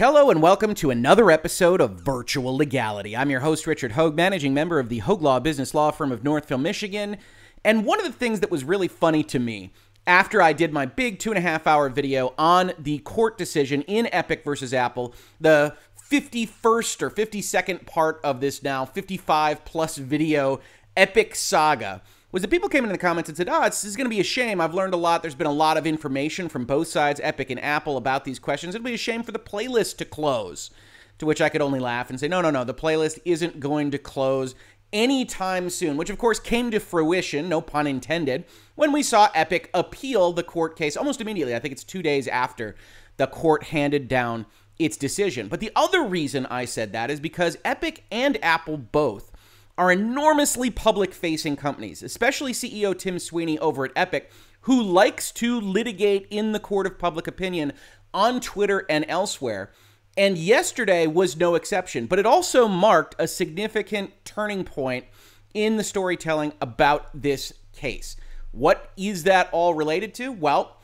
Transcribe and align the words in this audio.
Hello 0.00 0.30
and 0.30 0.40
welcome 0.40 0.72
to 0.76 0.90
another 0.90 1.30
episode 1.30 1.82
of 1.82 2.00
Virtual 2.00 2.56
Legality. 2.56 3.14
I'm 3.14 3.28
your 3.28 3.40
host, 3.40 3.66
Richard 3.66 3.92
Hoeg, 3.92 4.14
managing 4.14 4.54
member 4.54 4.78
of 4.78 4.88
the 4.88 5.00
Hoeg 5.02 5.20
Law 5.20 5.38
business 5.40 5.74
law 5.74 5.90
firm 5.90 6.10
of 6.10 6.24
Northville, 6.24 6.56
Michigan. 6.56 7.18
And 7.66 7.84
one 7.84 7.98
of 7.98 8.06
the 8.06 8.18
things 8.18 8.40
that 8.40 8.50
was 8.50 8.64
really 8.64 8.88
funny 8.88 9.22
to 9.24 9.38
me 9.38 9.74
after 10.06 10.40
I 10.40 10.54
did 10.54 10.72
my 10.72 10.86
big 10.86 11.18
two 11.18 11.32
and 11.32 11.36
a 11.36 11.42
half 11.42 11.66
hour 11.66 11.90
video 11.90 12.32
on 12.38 12.72
the 12.78 13.00
court 13.00 13.36
decision 13.36 13.82
in 13.82 14.08
Epic 14.10 14.42
versus 14.42 14.72
Apple, 14.72 15.14
the 15.38 15.76
51st 16.10 17.02
or 17.02 17.10
52nd 17.10 17.84
part 17.84 18.20
of 18.24 18.40
this 18.40 18.62
now 18.62 18.86
55 18.86 19.66
plus 19.66 19.98
video 19.98 20.60
Epic 20.96 21.34
saga 21.34 22.00
was 22.32 22.42
that 22.42 22.48
people 22.48 22.68
came 22.68 22.84
into 22.84 22.92
the 22.92 22.98
comments 22.98 23.28
and 23.28 23.36
said, 23.36 23.48
"Oh, 23.48 23.64
this 23.64 23.84
is 23.84 23.96
going 23.96 24.06
to 24.06 24.14
be 24.14 24.20
a 24.20 24.24
shame. 24.24 24.60
I've 24.60 24.74
learned 24.74 24.94
a 24.94 24.98
lot. 24.98 25.22
There's 25.22 25.34
been 25.34 25.46
a 25.46 25.52
lot 25.52 25.76
of 25.76 25.86
information 25.86 26.48
from 26.48 26.64
both 26.64 26.88
sides, 26.88 27.20
Epic 27.22 27.50
and 27.50 27.62
Apple, 27.62 27.96
about 27.96 28.24
these 28.24 28.38
questions. 28.38 28.74
It'll 28.74 28.84
be 28.84 28.94
a 28.94 28.98
shame 28.98 29.22
for 29.22 29.32
the 29.32 29.38
playlist 29.38 29.96
to 29.98 30.04
close." 30.04 30.70
To 31.18 31.26
which 31.26 31.42
I 31.42 31.50
could 31.50 31.60
only 31.60 31.80
laugh 31.80 32.08
and 32.08 32.18
say, 32.18 32.28
"No, 32.28 32.40
no, 32.40 32.50
no. 32.50 32.64
The 32.64 32.72
playlist 32.72 33.18
isn't 33.24 33.60
going 33.60 33.90
to 33.90 33.98
close 33.98 34.54
anytime 34.92 35.68
soon." 35.68 35.98
Which, 35.98 36.08
of 36.08 36.16
course, 36.16 36.40
came 36.40 36.70
to 36.70 36.80
fruition, 36.80 37.48
no 37.48 37.60
pun 37.60 37.86
intended, 37.86 38.44
when 38.74 38.90
we 38.90 39.02
saw 39.02 39.28
Epic 39.34 39.68
appeal 39.74 40.32
the 40.32 40.42
court 40.42 40.76
case 40.76 40.96
almost 40.96 41.20
immediately. 41.20 41.54
I 41.54 41.58
think 41.58 41.72
it's 41.72 41.84
two 41.84 42.02
days 42.02 42.26
after 42.26 42.74
the 43.18 43.26
court 43.26 43.64
handed 43.64 44.08
down 44.08 44.46
its 44.78 44.96
decision. 44.96 45.48
But 45.48 45.60
the 45.60 45.72
other 45.76 46.02
reason 46.02 46.46
I 46.46 46.64
said 46.64 46.92
that 46.94 47.10
is 47.10 47.20
because 47.20 47.58
Epic 47.66 48.04
and 48.10 48.42
Apple 48.42 48.78
both 48.78 49.29
are 49.80 49.90
enormously 49.90 50.68
public 50.68 51.14
facing 51.14 51.56
companies, 51.56 52.02
especially 52.02 52.52
CEO 52.52 52.96
Tim 52.96 53.18
Sweeney 53.18 53.58
over 53.60 53.86
at 53.86 53.92
Epic, 53.96 54.30
who 54.62 54.82
likes 54.82 55.32
to 55.32 55.58
litigate 55.58 56.26
in 56.28 56.52
the 56.52 56.60
court 56.60 56.86
of 56.86 56.98
public 56.98 57.26
opinion 57.26 57.72
on 58.12 58.40
Twitter 58.40 58.84
and 58.90 59.06
elsewhere. 59.08 59.72
And 60.18 60.36
yesterday 60.36 61.06
was 61.06 61.38
no 61.38 61.54
exception, 61.54 62.04
but 62.04 62.18
it 62.18 62.26
also 62.26 62.68
marked 62.68 63.14
a 63.18 63.26
significant 63.26 64.12
turning 64.26 64.64
point 64.64 65.06
in 65.54 65.78
the 65.78 65.84
storytelling 65.84 66.52
about 66.60 67.08
this 67.14 67.54
case. 67.72 68.16
What 68.52 68.92
is 68.98 69.22
that 69.22 69.48
all 69.50 69.72
related 69.72 70.12
to? 70.16 70.30
Well, 70.30 70.76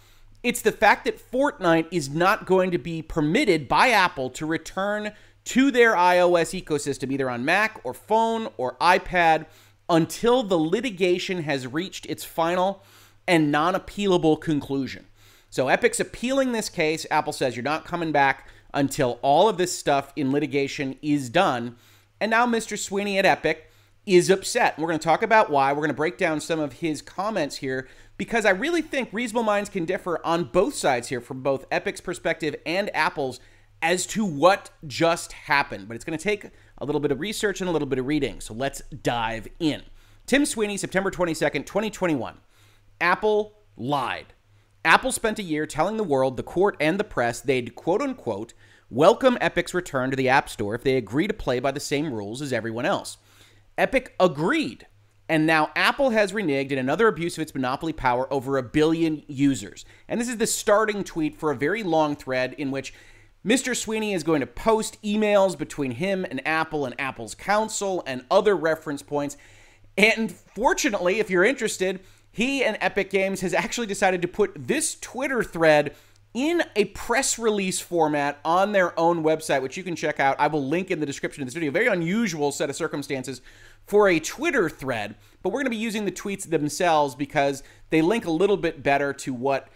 it's 0.42 0.62
the 0.62 0.72
fact 0.72 1.04
that 1.04 1.20
Fortnite 1.30 1.88
is 1.90 2.08
not 2.08 2.46
going 2.46 2.70
to 2.70 2.78
be 2.78 3.02
permitted 3.02 3.68
by 3.68 3.90
Apple 3.90 4.30
to 4.30 4.46
return 4.46 5.12
to 5.46 5.70
their 5.70 5.94
iOS 5.94 6.60
ecosystem, 6.60 7.10
either 7.10 7.30
on 7.30 7.44
Mac 7.44 7.80
or 7.84 7.94
phone 7.94 8.48
or 8.56 8.76
iPad, 8.80 9.46
until 9.88 10.42
the 10.42 10.58
litigation 10.58 11.42
has 11.44 11.66
reached 11.66 12.04
its 12.06 12.24
final 12.24 12.82
and 13.26 13.50
non 13.50 13.74
appealable 13.74 14.40
conclusion. 14.40 15.06
So 15.48 15.68
Epic's 15.68 16.00
appealing 16.00 16.52
this 16.52 16.68
case. 16.68 17.06
Apple 17.10 17.32
says 17.32 17.56
you're 17.56 17.62
not 17.62 17.84
coming 17.84 18.12
back 18.12 18.48
until 18.74 19.18
all 19.22 19.48
of 19.48 19.56
this 19.56 19.76
stuff 19.76 20.12
in 20.16 20.32
litigation 20.32 20.98
is 21.00 21.30
done. 21.30 21.76
And 22.20 22.30
now 22.30 22.46
Mr. 22.46 22.76
Sweeney 22.76 23.18
at 23.18 23.24
Epic 23.24 23.70
is 24.04 24.30
upset. 24.30 24.78
We're 24.78 24.88
going 24.88 24.98
to 24.98 25.04
talk 25.04 25.22
about 25.22 25.50
why. 25.50 25.72
We're 25.72 25.78
going 25.78 25.88
to 25.88 25.94
break 25.94 26.18
down 26.18 26.40
some 26.40 26.60
of 26.60 26.74
his 26.74 27.02
comments 27.02 27.56
here 27.56 27.88
because 28.18 28.44
I 28.44 28.50
really 28.50 28.82
think 28.82 29.08
reasonable 29.12 29.44
minds 29.44 29.70
can 29.70 29.84
differ 29.84 30.24
on 30.24 30.44
both 30.44 30.74
sides 30.74 31.08
here 31.08 31.20
from 31.20 31.42
both 31.42 31.66
Epic's 31.70 32.00
perspective 32.00 32.56
and 32.64 32.94
Apple's 32.94 33.40
as 33.82 34.06
to 34.06 34.24
what 34.24 34.70
just 34.86 35.32
happened, 35.32 35.88
but 35.88 35.94
it's 35.94 36.04
going 36.04 36.18
to 36.18 36.22
take 36.22 36.46
a 36.78 36.84
little 36.84 37.00
bit 37.00 37.12
of 37.12 37.20
research 37.20 37.60
and 37.60 37.68
a 37.68 37.72
little 37.72 37.88
bit 37.88 37.98
of 37.98 38.06
reading. 38.06 38.40
So 38.40 38.54
let's 38.54 38.82
dive 39.02 39.48
in. 39.58 39.82
Tim 40.26 40.44
Sweeney, 40.44 40.76
September 40.76 41.10
22nd, 41.10 41.66
2021. 41.66 42.38
Apple 43.00 43.54
lied. 43.76 44.26
Apple 44.84 45.12
spent 45.12 45.38
a 45.38 45.42
year 45.42 45.66
telling 45.66 45.96
the 45.96 46.04
world, 46.04 46.36
the 46.36 46.42
court, 46.42 46.76
and 46.80 46.98
the 46.98 47.04
press 47.04 47.40
they'd 47.40 47.74
quote 47.74 48.00
unquote 48.00 48.54
welcome 48.90 49.36
Epic's 49.40 49.74
return 49.74 50.10
to 50.10 50.16
the 50.16 50.28
App 50.28 50.48
Store 50.48 50.74
if 50.74 50.84
they 50.84 50.96
agree 50.96 51.26
to 51.26 51.34
play 51.34 51.58
by 51.58 51.72
the 51.72 51.80
same 51.80 52.12
rules 52.12 52.40
as 52.40 52.52
everyone 52.52 52.86
else. 52.86 53.18
Epic 53.76 54.14
agreed. 54.20 54.86
And 55.28 55.44
now 55.44 55.70
Apple 55.74 56.10
has 56.10 56.32
reneged 56.32 56.70
in 56.70 56.78
another 56.78 57.08
abuse 57.08 57.36
of 57.36 57.42
its 57.42 57.54
monopoly 57.54 57.92
power 57.92 58.32
over 58.32 58.56
a 58.56 58.62
billion 58.62 59.24
users. 59.26 59.84
And 60.08 60.20
this 60.20 60.28
is 60.28 60.36
the 60.36 60.46
starting 60.46 61.02
tweet 61.02 61.34
for 61.34 61.50
a 61.50 61.56
very 61.56 61.82
long 61.82 62.14
thread 62.14 62.54
in 62.58 62.70
which 62.70 62.94
Mr. 63.46 63.76
Sweeney 63.76 64.12
is 64.12 64.24
going 64.24 64.40
to 64.40 64.46
post 64.46 65.00
emails 65.04 65.56
between 65.56 65.92
him 65.92 66.26
and 66.28 66.44
Apple 66.44 66.84
and 66.84 67.00
Apple's 67.00 67.36
counsel 67.36 68.02
and 68.04 68.24
other 68.28 68.56
reference 68.56 69.02
points. 69.02 69.36
And 69.96 70.32
fortunately, 70.32 71.20
if 71.20 71.30
you're 71.30 71.44
interested, 71.44 72.00
he 72.32 72.64
and 72.64 72.76
Epic 72.80 73.08
Games 73.08 73.42
has 73.42 73.54
actually 73.54 73.86
decided 73.86 74.20
to 74.22 74.28
put 74.28 74.66
this 74.66 74.96
Twitter 74.96 75.44
thread 75.44 75.94
in 76.34 76.64
a 76.74 76.86
press 76.86 77.38
release 77.38 77.78
format 77.78 78.40
on 78.44 78.72
their 78.72 78.98
own 78.98 79.22
website, 79.22 79.62
which 79.62 79.76
you 79.76 79.84
can 79.84 79.94
check 79.94 80.18
out. 80.18 80.34
I 80.40 80.48
will 80.48 80.66
link 80.66 80.90
in 80.90 80.98
the 80.98 81.06
description 81.06 81.42
of 81.42 81.46
this 81.46 81.54
video. 81.54 81.70
Very 81.70 81.86
unusual 81.86 82.50
set 82.50 82.68
of 82.68 82.74
circumstances 82.74 83.42
for 83.86 84.08
a 84.08 84.18
Twitter 84.18 84.68
thread, 84.68 85.14
but 85.42 85.50
we're 85.50 85.60
going 85.60 85.66
to 85.66 85.70
be 85.70 85.76
using 85.76 86.04
the 86.04 86.10
tweets 86.10 86.50
themselves 86.50 87.14
because 87.14 87.62
they 87.90 88.02
link 88.02 88.26
a 88.26 88.30
little 88.30 88.56
bit 88.56 88.82
better 88.82 89.12
to 89.12 89.32
what 89.32 89.68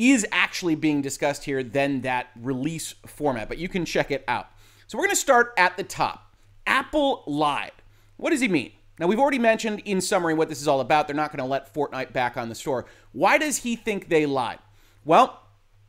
is 0.00 0.26
actually 0.32 0.74
being 0.74 1.02
discussed 1.02 1.44
here 1.44 1.62
than 1.62 2.00
that 2.00 2.28
release 2.40 2.94
format, 3.06 3.48
but 3.48 3.58
you 3.58 3.68
can 3.68 3.84
check 3.84 4.10
it 4.10 4.24
out. 4.26 4.48
So 4.86 4.96
we're 4.96 5.04
going 5.04 5.14
to 5.14 5.20
start 5.20 5.52
at 5.58 5.76
the 5.76 5.84
top. 5.84 6.34
Apple 6.66 7.22
lied. 7.26 7.72
What 8.16 8.30
does 8.30 8.40
he 8.40 8.48
mean? 8.48 8.72
Now, 8.98 9.06
we've 9.06 9.18
already 9.18 9.38
mentioned 9.38 9.82
in 9.84 10.00
summary 10.00 10.34
what 10.34 10.48
this 10.48 10.60
is 10.60 10.68
all 10.68 10.80
about. 10.80 11.06
They're 11.06 11.16
not 11.16 11.30
going 11.30 11.44
to 11.44 11.50
let 11.50 11.72
Fortnite 11.72 12.12
back 12.12 12.36
on 12.36 12.48
the 12.48 12.54
store. 12.54 12.86
Why 13.12 13.36
does 13.38 13.58
he 13.58 13.76
think 13.76 14.08
they 14.08 14.24
lied? 14.24 14.58
Well, 15.04 15.40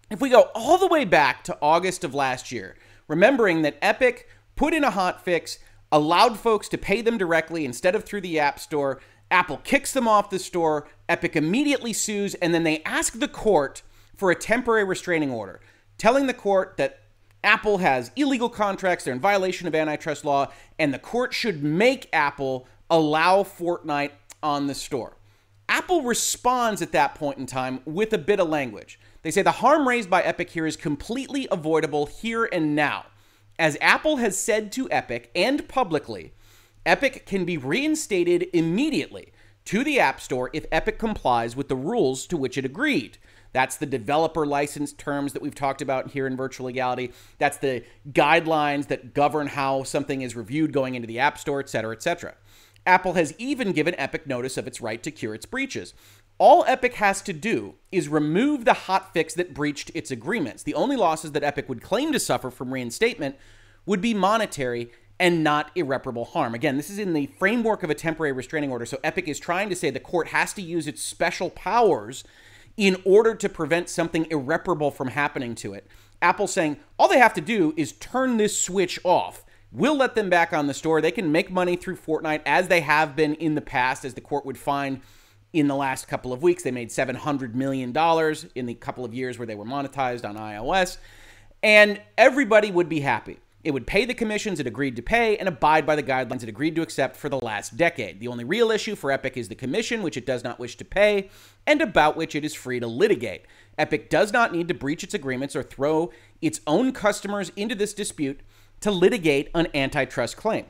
if 0.10 0.20
we 0.20 0.30
go 0.30 0.50
all 0.54 0.78
the 0.78 0.88
way 0.88 1.06
back 1.06 1.44
to 1.46 1.58
August 1.62 2.04
of 2.04 2.14
last 2.14 2.52
year, 2.52 2.76
remembering 3.08 3.62
that 3.62 3.78
Epic 3.82 4.28
put 4.56 4.74
in 4.74 4.84
a 4.84 4.92
hot 4.92 5.24
fix, 5.24 5.58
allowed 5.90 6.38
folks 6.38 6.68
to 6.70 6.78
pay 6.78 7.02
them 7.02 7.18
directly 7.18 7.64
instead 7.64 7.96
of 7.96 8.04
through 8.04 8.22
the 8.22 8.40
App 8.40 8.60
Store, 8.60 9.00
Apple 9.30 9.58
kicks 9.64 9.94
them 9.94 10.08
off 10.08 10.30
the 10.30 10.40
store, 10.40 10.88
Epic 11.08 11.38
immediately 11.38 11.94
sues, 11.94 12.34
and 12.36 12.54
then 12.54 12.64
they 12.64 12.84
ask 12.84 13.20
the 13.20 13.28
court 13.30 13.84
for 14.22 14.30
a 14.30 14.36
temporary 14.36 14.84
restraining 14.84 15.32
order, 15.32 15.60
telling 15.98 16.28
the 16.28 16.34
court 16.34 16.78
that 16.78 17.00
Apple 17.44 17.80
has 17.80 18.12
illegal 18.16 18.50
contracts, 18.50 19.04
they're 19.04 19.16
in 19.16 19.20
violation 19.20 19.68
of 19.68 19.74
antitrust 19.74 20.24
law, 20.24 20.46
and 20.78 20.94
the 20.94 21.00
court 21.00 21.34
should 21.34 21.64
make 21.64 22.08
Apple 22.14 22.68
allow 22.88 23.42
Fortnite 23.42 24.12
on 24.44 24.68
the 24.68 24.76
store. 24.76 25.18
Apple 25.68 26.04
responds 26.04 26.84
at 26.84 26.92
that 26.92 27.16
point 27.16 27.40
in 27.40 27.48
time 27.48 27.80
with 27.84 28.14
a 28.14 28.20
bit 28.20 28.40
of 28.40 28.48
language. 28.48 29.00
They 29.24 29.32
say 29.32 29.42
the 29.42 29.54
harm 29.54 29.88
raised 29.88 30.08
by 30.08 30.22
Epic 30.22 30.52
here 30.52 30.68
is 30.68 30.76
completely 30.76 31.48
avoidable 31.52 32.06
here 32.06 32.48
and 32.54 32.76
now. 32.76 33.08
As 33.58 33.76
Apple 33.82 34.18
has 34.18 34.38
said 34.38 34.72
to 34.74 34.88
Epic 34.92 35.32
and 35.34 35.68
publicly, 35.68 36.32
Epic 36.86 37.26
can 37.26 37.44
be 37.44 37.58
reinstated 37.58 38.50
immediately 38.54 39.34
to 39.66 39.84
the 39.84 40.00
App 40.00 40.22
Store 40.22 40.52
if 40.54 40.68
Epic 40.72 41.00
complies 41.00 41.56
with 41.56 41.70
the 41.70 41.76
rules 41.76 42.28
to 42.28 42.38
which 42.38 42.56
it 42.56 42.66
agreed. 42.66 43.18
That's 43.54 43.78
the 43.78 43.86
developer 43.86 44.46
license 44.46 44.94
terms 44.94 45.34
that 45.34 45.42
we've 45.42 45.56
talked 45.56 45.82
about 45.82 46.12
here 46.12 46.28
in 46.28 46.38
virtual 46.38 46.68
legality. 46.68 47.12
That's 47.38 47.58
the 47.58 47.84
guidelines 48.12 48.88
that 48.88 49.14
govern 49.14 49.48
how 49.48 49.84
something 49.84 50.22
is 50.22 50.36
reviewed 50.36 50.72
going 50.72 50.96
into 50.96 51.08
the 51.08 51.20
App 51.20 51.38
Store, 51.38 51.60
et 51.60 51.70
cetera, 51.70 51.94
et 51.94 52.02
cetera. 52.02 52.36
Apple 52.86 53.14
has 53.14 53.34
even 53.38 53.74
given 53.74 53.94
Epic 53.98 54.26
notice 54.26 54.58
of 54.58 54.68
its 54.68 54.82
right 54.82 55.04
to 55.04 55.12
cure 55.12 55.36
its 55.36 55.46
breaches. 55.46 55.94
All 56.38 56.64
Epic 56.66 56.96
has 56.96 57.22
to 57.24 57.34
do 57.34 57.76
is 57.92 58.10
remove 58.10 58.66
the 58.66 58.72
hotfix 58.72 59.36
that 59.36 59.54
breached 59.54 59.92
its 59.94 60.10
agreements. 60.10 60.64
The 60.64 60.74
only 60.74 60.96
losses 60.96 61.34
that 61.34 61.44
Epic 61.44 61.70
would 61.70 61.84
claim 61.84 62.12
to 62.14 62.20
suffer 62.20 62.50
from 62.50 62.74
reinstatement 62.74 63.36
would 63.86 64.02
be 64.02 64.16
monetary 64.16 64.92
and 65.20 65.44
not 65.44 65.70
irreparable 65.76 66.26
harm. 66.26 66.56
Again, 66.56 66.78
this 66.78 66.90
is 66.90 66.98
in 66.98 67.14
the 67.14 67.28
framework 67.28 67.84
of 67.84 67.92
a 67.92 67.96
temporary 67.96 68.32
restraining 68.32 68.72
order. 68.72 68.88
So 68.88 68.98
Epic 69.04 69.28
is 69.28 69.40
trying 69.40 69.70
to 69.70 69.76
say 69.76 69.92
the 69.92 70.00
court 70.00 70.30
has 70.30 70.52
to 70.54 70.64
use 70.64 70.88
its 70.88 71.04
special 71.04 71.52
powers 71.52 72.24
in 72.82 73.00
order 73.06 73.36
to 73.36 73.48
prevent 73.48 73.88
something 73.88 74.26
irreparable 74.32 74.90
from 74.90 75.10
happening 75.10 75.54
to 75.54 75.76
it. 75.76 75.86
Apple 76.20 76.48
saying 76.48 76.78
all 76.98 77.08
they 77.08 77.20
have 77.20 77.36
to 77.36 77.40
do 77.40 77.76
is 77.78 77.92
turn 77.94 78.38
this 78.38 78.60
switch 78.60 79.00
off. 79.04 79.46
We'll 79.72 79.96
let 79.96 80.16
them 80.16 80.32
back 80.32 80.52
on 80.52 80.66
the 80.66 80.74
store. 80.74 81.00
They 81.00 81.12
can 81.12 81.32
make 81.32 81.52
money 81.52 81.76
through 81.76 81.98
Fortnite 81.98 82.42
as 82.44 82.70
they 82.70 82.82
have 82.82 83.16
been 83.16 83.36
in 83.36 83.54
the 83.54 83.62
past, 83.62 84.04
as 84.04 84.16
the 84.16 84.22
court 84.22 84.48
would 84.48 84.58
find 84.58 85.02
in 85.54 85.68
the 85.68 85.76
last 85.76 86.08
couple 86.08 86.34
of 86.34 86.42
weeks. 86.42 86.64
They 86.64 86.72
made 86.72 86.90
$700 86.90 87.54
million 87.54 87.96
in 88.56 88.66
the 88.66 88.74
couple 88.74 89.06
of 89.06 89.14
years 89.14 89.38
where 89.38 89.46
they 89.46 89.54
were 89.54 89.64
monetized 89.64 90.28
on 90.28 90.36
iOS, 90.36 90.98
and 91.62 92.02
everybody 92.18 92.72
would 92.72 92.90
be 92.90 93.02
happy. 93.02 93.38
It 93.64 93.72
would 93.72 93.86
pay 93.86 94.06
the 94.06 94.14
commissions 94.14 94.60
it 94.60 94.66
agreed 94.66 94.96
to 94.96 95.02
pay 95.02 95.38
and 95.38 95.48
abide 95.48 95.86
by 95.86 95.96
the 95.96 96.04
guidelines 96.04 96.42
it 96.42 96.50
agreed 96.50 96.76
to 96.76 96.82
accept 96.82 97.16
for 97.16 97.30
the 97.30 97.38
last 97.38 97.78
decade. 97.78 98.20
The 98.20 98.28
only 98.28 98.44
real 98.44 98.72
issue 98.72 98.96
for 98.96 99.12
Epic 99.12 99.38
is 99.38 99.50
the 99.50 99.56
commission, 99.56 100.02
which 100.02 100.18
it 100.18 100.26
does 100.26 100.44
not 100.44 100.60
wish 100.60 100.78
to 100.78 100.86
pay, 100.86 101.30
and 101.68 101.82
about 101.82 102.18
which 102.18 102.34
it 102.36 102.44
is 102.44 102.56
free 102.56 102.80
to 102.80 102.88
litigate. 102.88 103.46
Epic 103.78 104.10
does 104.10 104.34
not 104.34 104.52
need 104.52 104.68
to 104.68 104.74
breach 104.74 105.04
its 105.04 105.14
agreements 105.14 105.56
or 105.56 105.62
throw 105.62 106.12
its 106.42 106.60
own 106.66 106.92
customers 106.92 107.52
into 107.56 107.76
this 107.76 107.94
dispute 107.94 108.40
to 108.80 108.90
litigate 108.90 109.50
an 109.54 109.68
antitrust 109.76 110.38
claim. 110.38 110.66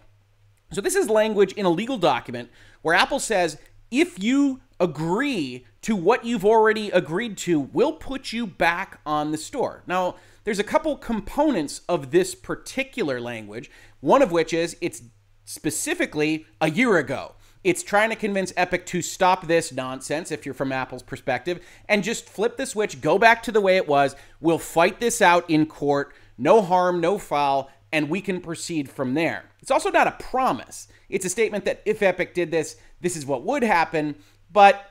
So, 0.74 0.82
this 0.82 0.96
is 0.96 1.10
language 1.10 1.54
in 1.54 1.66
a 1.66 1.70
legal 1.70 1.98
document 1.98 2.50
where 2.82 2.96
Apple 2.96 3.20
says 3.20 3.58
if 3.90 4.22
you 4.24 4.62
agree 4.80 5.66
to 5.82 5.96
what 5.96 6.26
you've 6.26 6.46
already 6.46 6.90
agreed 6.90 7.38
to, 7.38 7.60
we'll 7.60 7.94
put 7.94 8.32
you 8.32 8.48
back 8.48 9.00
on 9.06 9.32
the 9.32 9.38
store. 9.38 9.84
Now, 9.86 10.16
there's 10.44 10.60
a 10.60 10.64
couple 10.64 10.96
components 10.98 11.82
of 11.88 12.12
this 12.12 12.36
particular 12.36 13.20
language, 13.20 13.70
one 14.00 14.22
of 14.22 14.32
which 14.32 14.54
is 14.54 14.76
it's 14.82 15.04
specifically 15.46 16.46
a 16.60 16.70
year 16.70 16.98
ago. 16.98 17.36
It's 17.64 17.84
trying 17.84 18.10
to 18.10 18.16
convince 18.16 18.52
Epic 18.58 18.88
to 18.88 19.04
stop 19.04 19.46
this 19.46 19.72
nonsense, 19.72 20.32
if 20.32 20.46
you're 20.46 20.56
from 20.56 20.72
Apple's 20.72 21.04
perspective, 21.04 21.64
and 21.88 22.04
just 22.04 22.28
flip 22.28 22.58
the 22.58 22.66
switch, 22.66 23.02
go 23.02 23.20
back 23.20 23.44
to 23.44 23.52
the 23.52 23.62
way 23.62 23.78
it 23.78 23.88
was. 23.88 24.16
We'll 24.40 24.58
fight 24.58 25.00
this 25.00 25.22
out 25.22 25.48
in 25.48 25.68
court. 25.68 26.14
No 26.40 26.64
harm, 26.64 27.00
no 27.00 27.20
foul, 27.20 27.70
and 27.92 28.10
we 28.10 28.20
can 28.20 28.42
proceed 28.42 28.90
from 28.90 29.14
there. 29.14 29.46
It's 29.62 29.70
also 29.70 29.92
not 29.92 30.08
a 30.08 30.24
promise. 30.24 30.88
It's 31.08 31.26
a 31.26 31.30
statement 31.30 31.66
that 31.66 31.84
if 31.86 32.02
Epic 32.02 32.34
did 32.34 32.50
this, 32.50 32.78
this 33.00 33.16
is 33.16 33.28
what 33.28 33.44
would 33.44 33.62
happen, 33.62 34.16
but 34.52 34.91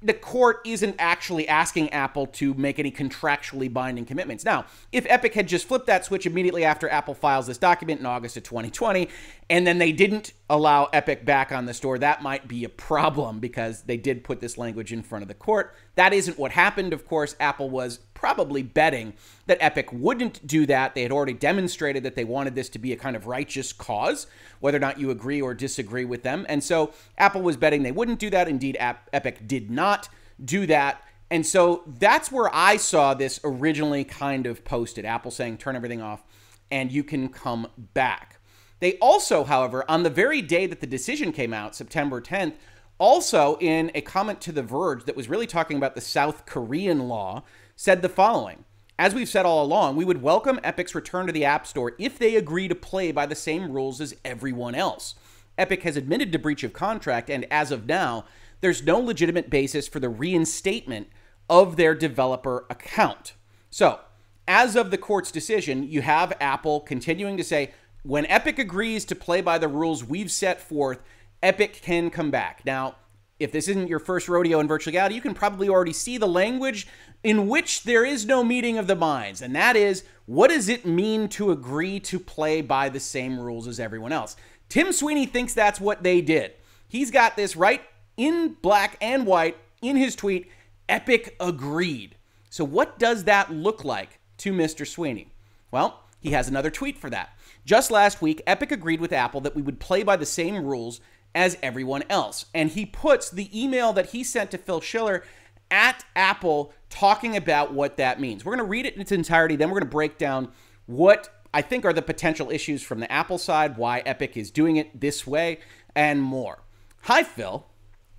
the 0.00 0.14
court 0.14 0.60
isn't 0.64 0.94
actually 0.98 1.48
asking 1.48 1.90
Apple 1.90 2.26
to 2.26 2.54
make 2.54 2.78
any 2.78 2.92
contractually 2.92 3.72
binding 3.72 4.04
commitments. 4.04 4.44
Now, 4.44 4.66
if 4.92 5.04
Epic 5.08 5.34
had 5.34 5.48
just 5.48 5.66
flipped 5.66 5.86
that 5.86 6.04
switch 6.04 6.24
immediately 6.24 6.64
after 6.64 6.88
Apple 6.88 7.14
files 7.14 7.48
this 7.48 7.58
document 7.58 7.98
in 8.00 8.06
August 8.06 8.36
of 8.36 8.44
2020, 8.44 9.08
and 9.50 9.66
then 9.66 9.78
they 9.78 9.92
didn't 9.92 10.34
allow 10.50 10.90
Epic 10.92 11.24
back 11.24 11.52
on 11.52 11.64
the 11.64 11.72
store, 11.72 11.98
that 11.98 12.22
might 12.22 12.46
be 12.46 12.64
a 12.64 12.68
problem 12.68 13.40
because 13.40 13.82
they 13.82 13.96
did 13.96 14.22
put 14.22 14.40
this 14.40 14.58
language 14.58 14.92
in 14.92 15.02
front 15.02 15.22
of 15.22 15.28
the 15.28 15.34
court. 15.34 15.74
That 15.94 16.12
isn't 16.12 16.38
what 16.38 16.52
happened. 16.52 16.92
Of 16.92 17.06
course, 17.06 17.34
Apple 17.40 17.70
was 17.70 17.98
probably 18.12 18.62
betting 18.62 19.14
that 19.46 19.56
Epic 19.60 19.90
wouldn't 19.90 20.46
do 20.46 20.66
that. 20.66 20.94
They 20.94 21.02
had 21.02 21.12
already 21.12 21.32
demonstrated 21.32 22.02
that 22.02 22.14
they 22.14 22.24
wanted 22.24 22.54
this 22.54 22.68
to 22.70 22.78
be 22.78 22.92
a 22.92 22.96
kind 22.96 23.16
of 23.16 23.26
righteous 23.26 23.72
cause, 23.72 24.26
whether 24.60 24.76
or 24.76 24.80
not 24.80 25.00
you 25.00 25.10
agree 25.10 25.40
or 25.40 25.54
disagree 25.54 26.04
with 26.04 26.22
them. 26.24 26.44
And 26.48 26.62
so 26.62 26.92
Apple 27.16 27.40
was 27.40 27.56
betting 27.56 27.82
they 27.82 27.92
wouldn't 27.92 28.18
do 28.18 28.28
that. 28.30 28.48
Indeed, 28.48 28.76
Epic 28.78 29.46
did 29.48 29.70
not 29.70 30.10
do 30.44 30.66
that. 30.66 31.02
And 31.30 31.46
so 31.46 31.84
that's 31.86 32.30
where 32.30 32.54
I 32.54 32.76
saw 32.76 33.14
this 33.14 33.40
originally 33.44 34.04
kind 34.04 34.46
of 34.46 34.64
posted 34.64 35.04
Apple 35.06 35.30
saying, 35.30 35.58
turn 35.58 35.76
everything 35.76 36.02
off 36.02 36.22
and 36.70 36.92
you 36.92 37.02
can 37.02 37.28
come 37.28 37.68
back. 37.94 38.37
They 38.80 38.94
also, 38.98 39.44
however, 39.44 39.84
on 39.88 40.02
the 40.02 40.10
very 40.10 40.40
day 40.40 40.66
that 40.66 40.80
the 40.80 40.86
decision 40.86 41.32
came 41.32 41.52
out, 41.52 41.74
September 41.74 42.20
10th, 42.20 42.54
also 42.98 43.56
in 43.60 43.90
a 43.94 44.00
comment 44.00 44.40
to 44.42 44.52
The 44.52 44.62
Verge 44.62 45.04
that 45.04 45.16
was 45.16 45.28
really 45.28 45.46
talking 45.46 45.76
about 45.76 45.94
the 45.94 46.00
South 46.00 46.46
Korean 46.46 47.08
law 47.08 47.42
said 47.76 48.02
the 48.02 48.08
following 48.08 48.64
As 48.98 49.14
we've 49.14 49.28
said 49.28 49.46
all 49.46 49.64
along, 49.64 49.96
we 49.96 50.04
would 50.04 50.22
welcome 50.22 50.60
Epic's 50.62 50.94
return 50.94 51.26
to 51.26 51.32
the 51.32 51.44
App 51.44 51.66
Store 51.66 51.94
if 51.98 52.18
they 52.18 52.36
agree 52.36 52.68
to 52.68 52.74
play 52.74 53.12
by 53.12 53.26
the 53.26 53.34
same 53.34 53.72
rules 53.72 54.00
as 54.00 54.14
everyone 54.24 54.74
else. 54.74 55.14
Epic 55.56 55.82
has 55.82 55.96
admitted 55.96 56.30
to 56.32 56.38
breach 56.38 56.62
of 56.62 56.72
contract, 56.72 57.28
and 57.28 57.46
as 57.50 57.72
of 57.72 57.86
now, 57.86 58.24
there's 58.60 58.82
no 58.82 58.98
legitimate 58.98 59.50
basis 59.50 59.88
for 59.88 60.00
the 60.00 60.08
reinstatement 60.08 61.08
of 61.50 61.76
their 61.76 61.94
developer 61.94 62.64
account. 62.70 63.34
So, 63.70 64.00
as 64.46 64.76
of 64.76 64.90
the 64.90 64.98
court's 64.98 65.30
decision, 65.30 65.82
you 65.82 66.00
have 66.02 66.32
Apple 66.40 66.80
continuing 66.80 67.36
to 67.36 67.44
say, 67.44 67.72
when 68.08 68.24
Epic 68.24 68.58
agrees 68.58 69.04
to 69.04 69.14
play 69.14 69.42
by 69.42 69.58
the 69.58 69.68
rules 69.68 70.02
we've 70.02 70.30
set 70.30 70.62
forth, 70.62 71.02
Epic 71.42 71.80
can 71.82 72.08
come 72.08 72.30
back. 72.30 72.62
Now, 72.64 72.96
if 73.38 73.52
this 73.52 73.68
isn't 73.68 73.88
your 73.88 73.98
first 73.98 74.30
rodeo 74.30 74.60
in 74.60 74.66
virtual 74.66 74.92
legality, 74.92 75.14
you 75.14 75.20
can 75.20 75.34
probably 75.34 75.68
already 75.68 75.92
see 75.92 76.16
the 76.16 76.26
language 76.26 76.88
in 77.22 77.48
which 77.48 77.82
there 77.82 78.06
is 78.06 78.24
no 78.24 78.42
meeting 78.42 78.78
of 78.78 78.86
the 78.86 78.94
minds, 78.94 79.42
and 79.42 79.54
that 79.54 79.76
is 79.76 80.04
what 80.24 80.48
does 80.48 80.70
it 80.70 80.86
mean 80.86 81.28
to 81.28 81.50
agree 81.50 82.00
to 82.00 82.18
play 82.18 82.62
by 82.62 82.88
the 82.88 82.98
same 82.98 83.38
rules 83.38 83.68
as 83.68 83.78
everyone 83.78 84.12
else? 84.12 84.36
Tim 84.70 84.90
Sweeney 84.90 85.26
thinks 85.26 85.52
that's 85.52 85.78
what 85.78 86.02
they 86.02 86.22
did. 86.22 86.52
He's 86.88 87.10
got 87.10 87.36
this 87.36 87.56
right 87.56 87.82
in 88.16 88.56
black 88.62 88.96
and 89.02 89.26
white 89.26 89.58
in 89.82 89.96
his 89.96 90.16
tweet 90.16 90.50
Epic 90.88 91.36
agreed. 91.38 92.16
So, 92.48 92.64
what 92.64 92.98
does 92.98 93.24
that 93.24 93.52
look 93.52 93.84
like 93.84 94.18
to 94.38 94.54
Mr. 94.54 94.86
Sweeney? 94.86 95.28
Well, 95.70 96.04
he 96.20 96.30
has 96.30 96.48
another 96.48 96.70
tweet 96.70 96.96
for 96.96 97.10
that. 97.10 97.30
Just 97.68 97.90
last 97.90 98.22
week, 98.22 98.40
Epic 98.46 98.72
agreed 98.72 98.98
with 98.98 99.12
Apple 99.12 99.42
that 99.42 99.54
we 99.54 99.60
would 99.60 99.78
play 99.78 100.02
by 100.02 100.16
the 100.16 100.24
same 100.24 100.64
rules 100.64 101.02
as 101.34 101.58
everyone 101.62 102.02
else. 102.08 102.46
And 102.54 102.70
he 102.70 102.86
puts 102.86 103.28
the 103.28 103.50
email 103.52 103.92
that 103.92 104.06
he 104.06 104.24
sent 104.24 104.50
to 104.52 104.56
Phil 104.56 104.80
Schiller 104.80 105.22
at 105.70 106.02
Apple 106.16 106.72
talking 106.88 107.36
about 107.36 107.74
what 107.74 107.98
that 107.98 108.22
means. 108.22 108.42
We're 108.42 108.56
going 108.56 108.64
to 108.64 108.70
read 108.70 108.86
it 108.86 108.94
in 108.94 109.02
its 109.02 109.12
entirety, 109.12 109.54
then 109.54 109.68
we're 109.68 109.80
going 109.80 109.90
to 109.90 109.94
break 109.94 110.16
down 110.16 110.50
what 110.86 111.28
I 111.52 111.60
think 111.60 111.84
are 111.84 111.92
the 111.92 112.00
potential 112.00 112.50
issues 112.50 112.82
from 112.82 113.00
the 113.00 113.12
Apple 113.12 113.36
side, 113.36 113.76
why 113.76 113.98
Epic 114.06 114.34
is 114.38 114.50
doing 114.50 114.76
it 114.76 114.98
this 114.98 115.26
way, 115.26 115.58
and 115.94 116.22
more. 116.22 116.62
Hi, 117.02 117.22
Phil. 117.22 117.66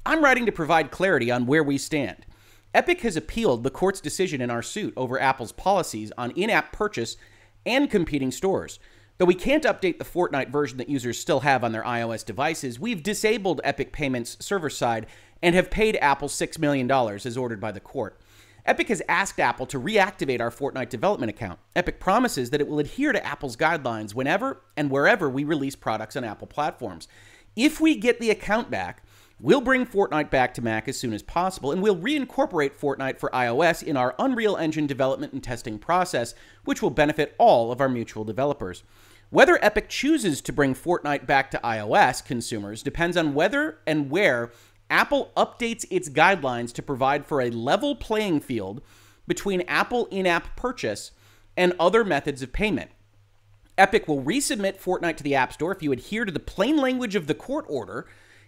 I'm 0.06 0.24
writing 0.24 0.46
to 0.46 0.52
provide 0.52 0.92
clarity 0.92 1.32
on 1.32 1.48
where 1.48 1.64
we 1.64 1.80
stand. 1.80 2.28
Epic 2.76 3.02
has 3.02 3.18
appealed 3.18 3.64
the 3.64 3.72
court's 3.72 4.00
decision 4.00 4.42
in 4.42 4.52
our 4.52 4.62
suit 4.62 4.94
over 4.96 5.20
Apple's 5.20 5.54
policies 5.54 6.12
on 6.20 6.30
in 6.32 6.52
app 6.52 6.72
purchase 6.72 7.18
and 7.66 7.90
competing 7.90 8.30
stores. 8.30 8.78
Though 9.20 9.26
we 9.26 9.36
can't 9.36 9.66
update 9.66 9.98
the 9.98 10.06
Fortnite 10.06 10.50
version 10.50 10.78
that 10.78 10.88
users 10.88 11.20
still 11.20 11.42
have 11.42 11.62
on 11.62 11.74
their 11.74 11.84
iOS 11.84 12.24
devices, 12.24 12.80
we've 12.80 13.04
disabled 13.04 13.60
Epic 13.66 13.92
Payments 13.92 14.38
server 14.40 14.70
side 14.70 15.08
and 15.42 15.56
have 15.56 15.70
paid 15.70 15.98
Apple 15.98 16.30
$6 16.30 16.58
million 16.58 16.90
as 16.90 17.36
ordered 17.36 17.60
by 17.60 17.74
the 17.74 17.82
court. 17.82 18.18
Epic 18.66 18.88
has 18.88 19.02
asked 19.10 19.38
Apple 19.38 19.66
to 19.66 19.78
reactivate 19.78 20.40
our 20.40 20.50
Fortnite 20.50 20.88
development 20.88 21.30
account. 21.30 21.60
Epic 21.76 22.00
promises 22.00 22.50
that 22.52 22.62
it 22.62 22.68
will 22.70 22.80
adhere 22.80 23.12
to 23.12 23.26
Apple's 23.26 23.58
guidelines 23.58 24.14
whenever 24.14 24.62
and 24.78 24.90
wherever 24.90 25.30
we 25.30 25.44
release 25.44 25.76
products 25.76 26.16
on 26.16 26.24
Apple 26.24 26.48
platforms. 26.48 27.10
If 27.58 27.82
we 27.82 27.96
get 27.96 28.22
the 28.22 28.30
account 28.30 28.72
back, 28.72 29.04
we'll 29.42 29.60
bring 29.60 29.86
Fortnite 29.86 30.30
back 30.30 30.54
to 30.54 30.62
Mac 30.62 30.88
as 30.88 30.98
soon 30.98 31.12
as 31.12 31.24
possible, 31.24 31.74
and 31.74 31.82
we'll 31.82 31.98
reincorporate 31.98 32.80
Fortnite 32.80 33.20
for 33.20 33.30
iOS 33.32 33.84
in 33.84 33.98
our 33.98 34.16
Unreal 34.18 34.56
Engine 34.56 34.88
development 34.88 35.34
and 35.34 35.44
testing 35.44 35.78
process, 35.78 36.36
which 36.64 36.82
will 36.82 36.90
benefit 36.90 37.36
all 37.38 37.70
of 37.74 37.82
our 37.82 37.90
mutual 37.90 38.24
developers. 38.24 38.84
Whether 39.32 39.64
Epic 39.64 39.90
chooses 39.90 40.42
to 40.42 40.54
bring 40.54 40.74
Fortnite 40.74 41.28
back 41.28 41.52
to 41.52 41.60
iOS 41.64 42.26
consumers 42.26 42.82
depends 42.82 43.16
on 43.16 43.36
whether 43.36 43.78
and 43.86 44.10
where 44.10 44.52
Apple 44.90 45.32
updates 45.38 45.86
its 45.92 46.10
guidelines 46.10 46.74
to 46.74 46.82
provide 46.82 47.28
for 47.28 47.40
a 47.40 47.52
level 47.52 47.96
playing 47.96 48.40
field 48.40 48.82
between 49.28 49.62
Apple 49.68 50.08
in 50.08 50.26
app 50.26 50.56
purchase 50.56 51.12
and 51.56 51.76
other 51.80 52.04
methods 52.04 52.42
of 52.42 52.52
payment. 52.52 52.90
Epic 53.78 54.08
will 54.08 54.24
resubmit 54.24 54.82
Fortnite 54.82 55.18
to 55.18 55.24
the 55.24 55.36
App 55.36 55.54
Store 55.54 55.72
if 55.72 55.84
you 55.84 55.92
adhere 55.92 56.26
to 56.26 56.32
the 56.32 56.40
plain 56.40 56.78
language 56.78 57.14
of 57.14 57.28
the 57.28 57.36
court 57.36 57.66
order 57.70 58.08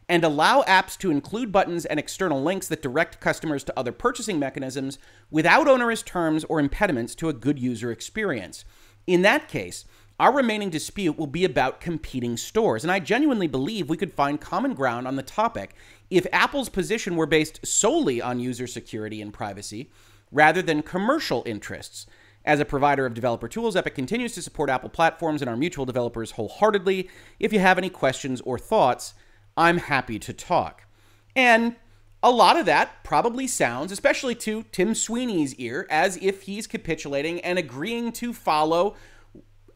and 0.09 0.23
allow 0.23 0.63
apps 0.63 0.97
to 0.97 1.11
include 1.11 1.51
buttons 1.51 1.85
and 1.85 1.99
external 1.99 2.41
links 2.41 2.67
that 2.67 2.81
direct 2.81 3.19
customers 3.19 3.63
to 3.63 3.79
other 3.79 3.91
purchasing 3.91 4.39
mechanisms 4.39 4.97
without 5.29 5.67
onerous 5.67 6.01
terms 6.01 6.43
or 6.45 6.59
impediments 6.59 7.13
to 7.13 7.29
a 7.29 7.33
good 7.33 7.59
user 7.59 7.91
experience. 7.91 8.65
In 9.07 9.21
that 9.21 9.47
case, 9.47 9.85
our 10.21 10.31
remaining 10.31 10.69
dispute 10.69 11.17
will 11.17 11.25
be 11.25 11.45
about 11.45 11.81
competing 11.81 12.37
stores, 12.37 12.83
and 12.83 12.91
I 12.91 12.99
genuinely 12.99 13.47
believe 13.47 13.89
we 13.89 13.97
could 13.97 14.13
find 14.13 14.39
common 14.39 14.75
ground 14.75 15.07
on 15.07 15.15
the 15.15 15.23
topic 15.23 15.73
if 16.11 16.27
Apple's 16.31 16.69
position 16.69 17.15
were 17.15 17.25
based 17.25 17.65
solely 17.65 18.21
on 18.21 18.39
user 18.39 18.67
security 18.67 19.19
and 19.19 19.33
privacy 19.33 19.89
rather 20.31 20.61
than 20.61 20.83
commercial 20.83 21.41
interests. 21.47 22.05
As 22.45 22.59
a 22.59 22.65
provider 22.65 23.07
of 23.07 23.15
developer 23.15 23.47
tools, 23.47 23.75
Epic 23.75 23.95
continues 23.95 24.35
to 24.35 24.43
support 24.43 24.69
Apple 24.69 24.89
platforms 24.89 25.41
and 25.41 25.49
our 25.49 25.57
mutual 25.57 25.87
developers 25.87 26.29
wholeheartedly. 26.29 27.09
If 27.39 27.51
you 27.51 27.57
have 27.57 27.79
any 27.79 27.89
questions 27.89 28.41
or 28.41 28.59
thoughts, 28.59 29.15
I'm 29.57 29.79
happy 29.79 30.19
to 30.19 30.33
talk. 30.33 30.85
And 31.35 31.77
a 32.21 32.29
lot 32.29 32.57
of 32.57 32.67
that 32.67 33.03
probably 33.03 33.47
sounds, 33.47 33.91
especially 33.91 34.35
to 34.35 34.65
Tim 34.71 34.93
Sweeney's 34.93 35.55
ear, 35.55 35.87
as 35.89 36.17
if 36.21 36.43
he's 36.43 36.67
capitulating 36.67 37.41
and 37.41 37.57
agreeing 37.57 38.11
to 38.11 38.33
follow 38.33 38.95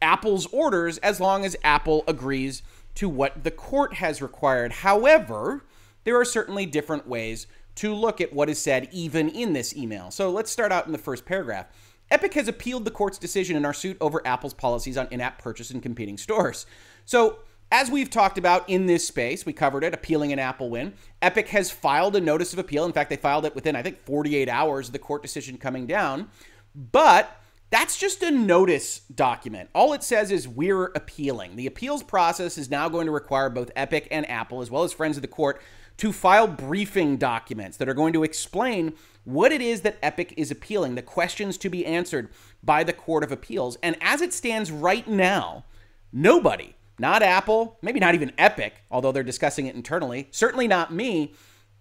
Apple's 0.01 0.45
orders 0.47 0.97
as 0.99 1.19
long 1.19 1.45
as 1.45 1.55
Apple 1.63 2.03
agrees 2.07 2.63
to 2.95 3.09
what 3.09 3.43
the 3.43 3.51
court 3.51 3.95
has 3.95 4.21
required. 4.21 4.71
However, 4.71 5.65
there 6.03 6.19
are 6.19 6.25
certainly 6.25 6.65
different 6.65 7.07
ways 7.07 7.47
to 7.75 7.93
look 7.93 8.21
at 8.21 8.33
what 8.33 8.49
is 8.49 8.59
said 8.59 8.87
even 8.91 9.29
in 9.29 9.53
this 9.53 9.75
email. 9.75 10.11
So 10.11 10.29
let's 10.29 10.51
start 10.51 10.71
out 10.71 10.85
in 10.85 10.91
the 10.91 10.97
first 10.97 11.25
paragraph. 11.25 11.67
Epic 12.09 12.33
has 12.35 12.47
appealed 12.47 12.85
the 12.85 12.91
court's 12.91 13.17
decision 13.17 13.57
in 13.57 13.65
our 13.65 13.73
suit 13.73 13.97
over 13.99 14.25
Apple's 14.25 14.53
policies 14.53 14.97
on 14.97 15.07
in 15.11 15.21
app 15.21 15.41
purchase 15.41 15.71
in 15.71 15.81
competing 15.81 16.17
stores. 16.17 16.65
So, 17.05 17.39
as 17.71 17.89
we've 17.89 18.11
talked 18.11 18.37
about 18.37 18.69
in 18.69 18.85
this 18.85 19.07
space, 19.07 19.43
we 19.43 19.51
covered 19.51 19.83
it, 19.83 19.91
appealing 19.93 20.31
an 20.31 20.37
Apple 20.37 20.69
win. 20.69 20.93
Epic 21.23 21.47
has 21.49 21.71
filed 21.71 22.15
a 22.15 22.21
notice 22.21 22.53
of 22.53 22.59
appeal. 22.59 22.85
In 22.85 22.93
fact, 22.93 23.09
they 23.09 23.15
filed 23.15 23.43
it 23.43 23.55
within, 23.55 23.75
I 23.75 23.81
think, 23.81 23.97
48 24.05 24.47
hours 24.47 24.87
of 24.87 24.93
the 24.93 24.99
court 24.99 25.23
decision 25.23 25.57
coming 25.57 25.87
down. 25.87 26.29
But 26.75 27.41
that's 27.75 27.98
just 27.98 28.24
a 28.24 28.32
notice 28.32 29.01
document. 29.13 29.70
All 29.75 29.91
it 29.91 30.01
says 30.01 30.32
is 30.32 30.48
we're 30.48 30.86
appealing. 30.96 31.58
The 31.58 31.67
appeals 31.67 32.03
process 32.03 32.58
is 32.58 32.70
now 32.72 32.88
going 32.88 33.05
to 33.05 33.12
require 33.12 33.50
both 33.50 33.70
Epic 33.75 34.08
and 34.12 34.27
Apple, 34.29 34.62
as 34.62 34.72
well 34.72 34.84
as 34.84 34.94
friends 34.94 35.17
of 35.17 35.22
the 35.22 35.27
court, 35.27 35.62
to 35.98 36.13
file 36.13 36.48
briefing 36.48 37.17
documents 37.17 37.75
that 37.75 37.89
are 37.89 37.94
going 37.94 38.13
to 38.13 38.24
explain 38.24 38.94
what 39.25 39.51
it 39.51 39.60
is 39.60 39.82
that 39.82 39.98
Epic 40.01 40.34
is 40.38 40.51
appealing, 40.51 40.96
the 40.96 41.01
questions 41.01 41.58
to 41.58 41.70
be 41.70 41.86
answered 41.86 42.29
by 42.63 42.86
the 42.86 42.94
Court 42.94 43.25
of 43.25 43.32
Appeals. 43.34 43.77
And 43.84 43.98
as 44.00 44.22
it 44.22 44.32
stands 44.32 44.72
right 44.72 45.05
now, 45.05 45.65
nobody, 46.13 46.77
not 46.98 47.22
Apple, 47.24 47.77
maybe 47.82 48.00
not 48.00 48.15
even 48.15 48.32
Epic, 48.38 48.75
although 48.89 49.12
they're 49.12 49.22
discussing 49.22 49.67
it 49.67 49.75
internally, 49.75 50.29
certainly 50.32 50.70
not 50.70 50.94
me, 50.94 51.34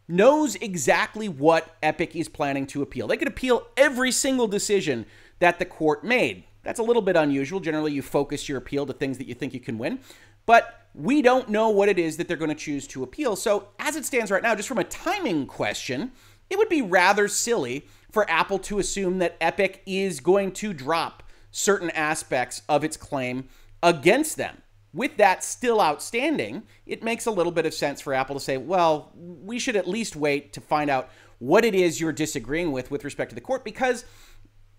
knows 0.09 0.57
exactly 0.57 1.29
what 1.29 1.77
Epic 1.85 2.17
is 2.17 2.29
planning 2.29 2.67
to 2.67 2.83
appeal. 2.83 3.07
They 3.07 3.17
could 3.17 3.29
appeal 3.29 3.69
every 3.77 4.11
single 4.11 4.49
decision 4.49 5.07
that 5.45 5.59
the 5.59 5.67
court 5.67 6.03
made. 6.03 6.45
That's 6.63 6.79
a 6.79 6.83
little 6.83 7.03
bit 7.03 7.17
unusual. 7.17 7.61
Generally, 7.61 7.93
you 7.93 8.01
focus 8.01 8.49
your 8.49 8.57
appeal 8.57 8.87
to 8.87 8.95
things 8.95 9.19
that 9.19 9.27
you 9.27 9.35
think 9.35 9.53
you 9.53 9.61
can 9.61 9.77
win. 9.77 9.99
But 10.47 10.89
we 10.95 11.21
don't 11.21 11.51
know 11.51 11.69
what 11.69 11.91
it 11.91 11.99
is 11.99 12.17
that 12.17 12.29
they're 12.29 12.39
going 12.39 12.49
to 12.49 12.55
choose 12.55 12.87
to 12.87 13.03
appeal. 13.03 13.37
So, 13.37 13.69
as 13.79 13.95
it 13.95 14.07
stands 14.07 14.31
right 14.31 14.43
now, 14.43 14.55
just 14.55 14.69
from 14.69 14.79
a 14.79 14.85
timing 14.85 15.47
question, 15.47 16.13
it 16.49 16.57
would 16.57 16.71
be 16.71 16.81
rather 16.81 17.29
silly 17.29 17.87
for 18.11 18.29
Apple 18.31 18.59
to 18.61 18.79
assume 18.79 19.19
that 19.19 19.37
Epic 19.39 19.83
is 19.85 20.21
going 20.21 20.53
to 20.53 20.73
drop 20.73 21.23
certain 21.51 21.91
aspects 21.91 22.63
of 22.67 22.83
its 22.83 22.97
claim 22.97 23.51
against 23.83 24.39
them. 24.39 24.63
With 24.95 25.19
that 25.19 25.45
still 25.45 25.79
outstanding, 25.79 26.63
it 26.87 27.03
makes 27.03 27.27
a 27.27 27.31
little 27.31 27.53
bit 27.53 27.67
of 27.67 27.75
sense 27.75 28.01
for 28.01 28.15
Apple 28.15 28.37
to 28.37 28.41
say, 28.41 28.57
well, 28.57 29.13
we 29.15 29.59
should 29.59 29.77
at 29.77 29.87
least 29.87 30.17
wait 30.17 30.55
to 30.55 30.63
find 30.63 30.89
out 30.89 31.11
what 31.39 31.65
it 31.65 31.75
is 31.75 32.01
you're 32.01 32.13
disagreeing 32.13 32.73
with 32.73 32.91
with 32.91 33.05
respect 33.05 33.31
to 33.31 33.35
the 33.35 33.41
court 33.41 33.65
because 33.65 34.05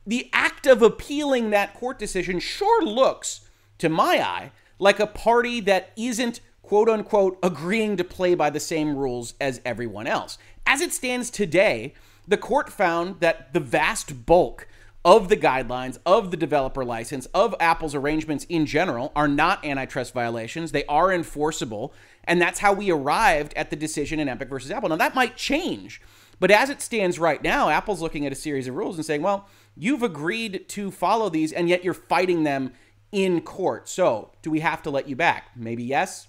the 0.05 0.29
act 0.33 0.65
of 0.67 0.81
appealing 0.81 1.49
that 1.49 1.73
court 1.73 1.99
decision 1.99 2.39
sure 2.39 2.83
looks, 2.83 3.41
to 3.77 3.89
my 3.89 4.21
eye, 4.21 4.51
like 4.79 4.99
a 4.99 5.07
party 5.07 5.59
that 5.61 5.91
isn't 5.95 6.39
quote 6.61 6.89
unquote 6.89 7.37
agreeing 7.43 7.97
to 7.97 8.03
play 8.03 8.35
by 8.35 8.49
the 8.49 8.59
same 8.59 8.95
rules 8.95 9.33
as 9.39 9.61
everyone 9.65 10.07
else. 10.07 10.37
As 10.65 10.81
it 10.81 10.93
stands 10.93 11.29
today, 11.29 11.93
the 12.27 12.37
court 12.37 12.71
found 12.71 13.19
that 13.19 13.53
the 13.53 13.59
vast 13.59 14.25
bulk 14.25 14.67
of 15.03 15.29
the 15.29 15.37
guidelines, 15.37 15.99
of 16.03 16.31
the 16.31 16.37
developer 16.37 16.83
license, 16.83 17.27
of 17.27 17.53
Apple's 17.59 17.93
arrangements 17.93 18.45
in 18.45 18.65
general 18.65 19.11
are 19.15 19.27
not 19.27 19.63
antitrust 19.63 20.11
violations. 20.13 20.71
They 20.71 20.85
are 20.85 21.13
enforceable. 21.13 21.93
And 22.23 22.41
that's 22.41 22.59
how 22.59 22.73
we 22.73 22.89
arrived 22.89 23.53
at 23.55 23.69
the 23.69 23.75
decision 23.75 24.19
in 24.19 24.27
Epic 24.27 24.49
versus 24.49 24.71
Apple. 24.71 24.89
Now, 24.89 24.95
that 24.95 25.13
might 25.13 25.37
change. 25.37 26.01
But 26.39 26.49
as 26.49 26.71
it 26.71 26.81
stands 26.81 27.19
right 27.19 27.41
now, 27.43 27.69
Apple's 27.69 28.01
looking 28.01 28.25
at 28.25 28.31
a 28.31 28.35
series 28.35 28.67
of 28.67 28.73
rules 28.73 28.95
and 28.95 29.05
saying, 29.05 29.21
well, 29.21 29.47
you've 29.75 30.03
agreed 30.03 30.67
to 30.69 30.91
follow 30.91 31.29
these, 31.29 31.51
and 31.51 31.69
yet 31.69 31.83
you're 31.83 31.93
fighting 31.93 32.43
them 32.43 32.73
in 33.11 33.41
court. 33.41 33.87
So, 33.87 34.31
do 34.41 34.51
we 34.51 34.59
have 34.59 34.81
to 34.83 34.89
let 34.89 35.07
you 35.07 35.15
back? 35.15 35.51
Maybe 35.55 35.83
yes, 35.83 36.27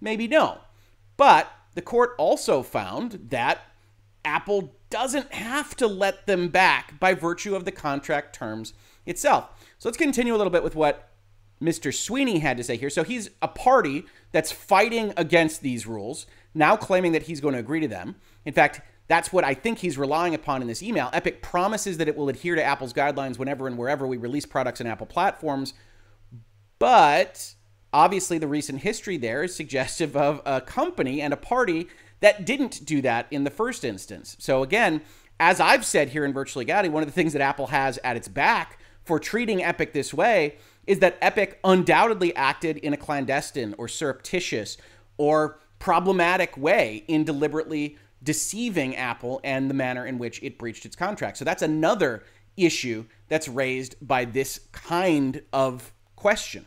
maybe 0.00 0.26
no. 0.26 0.58
But 1.16 1.50
the 1.74 1.82
court 1.82 2.14
also 2.18 2.62
found 2.62 3.28
that 3.30 3.60
Apple 4.24 4.74
doesn't 4.90 5.32
have 5.32 5.76
to 5.76 5.86
let 5.86 6.26
them 6.26 6.48
back 6.48 6.98
by 6.98 7.14
virtue 7.14 7.54
of 7.54 7.64
the 7.64 7.72
contract 7.72 8.34
terms 8.34 8.72
itself. 9.06 9.50
So 9.78 9.88
let's 9.88 9.98
continue 9.98 10.34
a 10.34 10.38
little 10.38 10.52
bit 10.52 10.62
with 10.62 10.74
what 10.74 11.10
Mr. 11.60 11.92
Sweeney 11.94 12.38
had 12.38 12.56
to 12.56 12.64
say 12.64 12.76
here. 12.76 12.90
So 12.90 13.02
he's 13.02 13.30
a 13.42 13.48
party 13.48 14.04
that's 14.32 14.52
fighting 14.52 15.12
against 15.16 15.62
these 15.62 15.86
rules, 15.86 16.26
now 16.54 16.76
claiming 16.76 17.12
that 17.12 17.24
he's 17.24 17.40
going 17.40 17.54
to 17.54 17.60
agree 17.60 17.80
to 17.80 17.88
them. 17.88 18.16
In 18.44 18.52
fact, 18.52 18.80
that's 19.06 19.32
what 19.32 19.44
I 19.44 19.54
think 19.54 19.78
he's 19.78 19.98
relying 19.98 20.34
upon 20.34 20.62
in 20.62 20.68
this 20.68 20.82
email. 20.82 21.10
Epic 21.12 21.42
promises 21.42 21.98
that 21.98 22.08
it 22.08 22.16
will 22.16 22.28
adhere 22.28 22.54
to 22.54 22.62
Apple's 22.62 22.92
guidelines 22.92 23.38
whenever 23.38 23.66
and 23.66 23.76
wherever 23.76 24.06
we 24.06 24.16
release 24.16 24.46
products 24.46 24.80
on 24.80 24.86
Apple 24.86 25.06
platforms. 25.06 25.74
But 26.78 27.54
obviously, 27.92 28.38
the 28.38 28.48
recent 28.48 28.80
history 28.80 29.16
there 29.16 29.42
is 29.42 29.54
suggestive 29.54 30.16
of 30.16 30.40
a 30.46 30.60
company 30.60 31.20
and 31.20 31.32
a 31.32 31.36
party 31.36 31.88
that 32.20 32.46
didn't 32.46 32.84
do 32.84 33.02
that 33.02 33.26
in 33.30 33.44
the 33.44 33.50
first 33.50 33.84
instance. 33.84 34.36
So, 34.38 34.62
again, 34.62 35.02
as 35.38 35.60
I've 35.60 35.84
said 35.84 36.10
here 36.10 36.24
in 36.24 36.32
Virtual 36.32 36.60
Legality, 36.60 36.88
one 36.88 37.02
of 37.02 37.08
the 37.08 37.12
things 37.12 37.32
that 37.34 37.42
Apple 37.42 37.66
has 37.68 37.98
at 38.04 38.16
its 38.16 38.28
back 38.28 38.78
for 39.04 39.18
treating 39.18 39.62
Epic 39.62 39.92
this 39.92 40.14
way 40.14 40.56
is 40.86 41.00
that 41.00 41.18
Epic 41.20 41.58
undoubtedly 41.64 42.34
acted 42.36 42.78
in 42.78 42.92
a 42.92 42.96
clandestine 42.96 43.74
or 43.76 43.88
surreptitious 43.88 44.76
or 45.16 45.58
problematic 45.78 46.56
way 46.56 47.04
in 47.08 47.24
deliberately 47.24 47.98
deceiving 48.24 48.96
Apple 48.96 49.40
and 49.44 49.70
the 49.70 49.74
manner 49.74 50.06
in 50.06 50.18
which 50.18 50.42
it 50.42 50.58
breached 50.58 50.84
its 50.84 50.96
contract. 50.96 51.36
So 51.36 51.44
that's 51.44 51.62
another 51.62 52.24
issue 52.56 53.04
that's 53.28 53.48
raised 53.48 53.96
by 54.00 54.24
this 54.24 54.60
kind 54.72 55.42
of 55.52 55.92
question. 56.16 56.66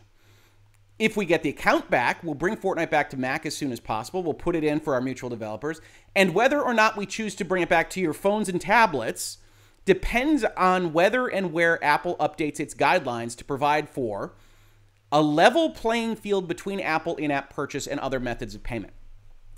If 0.99 1.15
we 1.15 1.25
get 1.25 1.43
the 1.43 1.49
account 1.49 1.91
back, 1.91 2.23
we'll 2.23 2.33
bring 2.33 2.55
Fortnite 2.55 2.89
back 2.89 3.09
to 3.11 3.17
Mac 3.17 3.45
as 3.45 3.55
soon 3.55 3.71
as 3.71 3.79
possible. 3.79 4.23
We'll 4.23 4.33
put 4.33 4.55
it 4.55 4.63
in 4.63 4.79
for 4.79 4.95
our 4.95 5.01
mutual 5.01 5.29
developers. 5.29 5.79
And 6.15 6.33
whether 6.33 6.61
or 6.61 6.73
not 6.73 6.97
we 6.97 7.05
choose 7.05 7.35
to 7.35 7.45
bring 7.45 7.61
it 7.61 7.69
back 7.69 7.89
to 7.91 8.01
your 8.01 8.13
phones 8.13 8.49
and 8.49 8.59
tablets 8.59 9.37
depends 9.85 10.43
on 10.57 10.93
whether 10.93 11.27
and 11.27 11.53
where 11.53 11.83
Apple 11.83 12.17
updates 12.17 12.59
its 12.59 12.73
guidelines 12.73 13.37
to 13.37 13.45
provide 13.45 13.89
for 13.89 14.33
a 15.11 15.21
level 15.21 15.69
playing 15.69 16.15
field 16.15 16.47
between 16.47 16.79
Apple 16.79 17.15
in 17.15 17.31
app 17.31 17.53
purchase 17.53 17.87
and 17.87 17.99
other 17.99 18.19
methods 18.19 18.55
of 18.55 18.63
payment. 18.63 18.93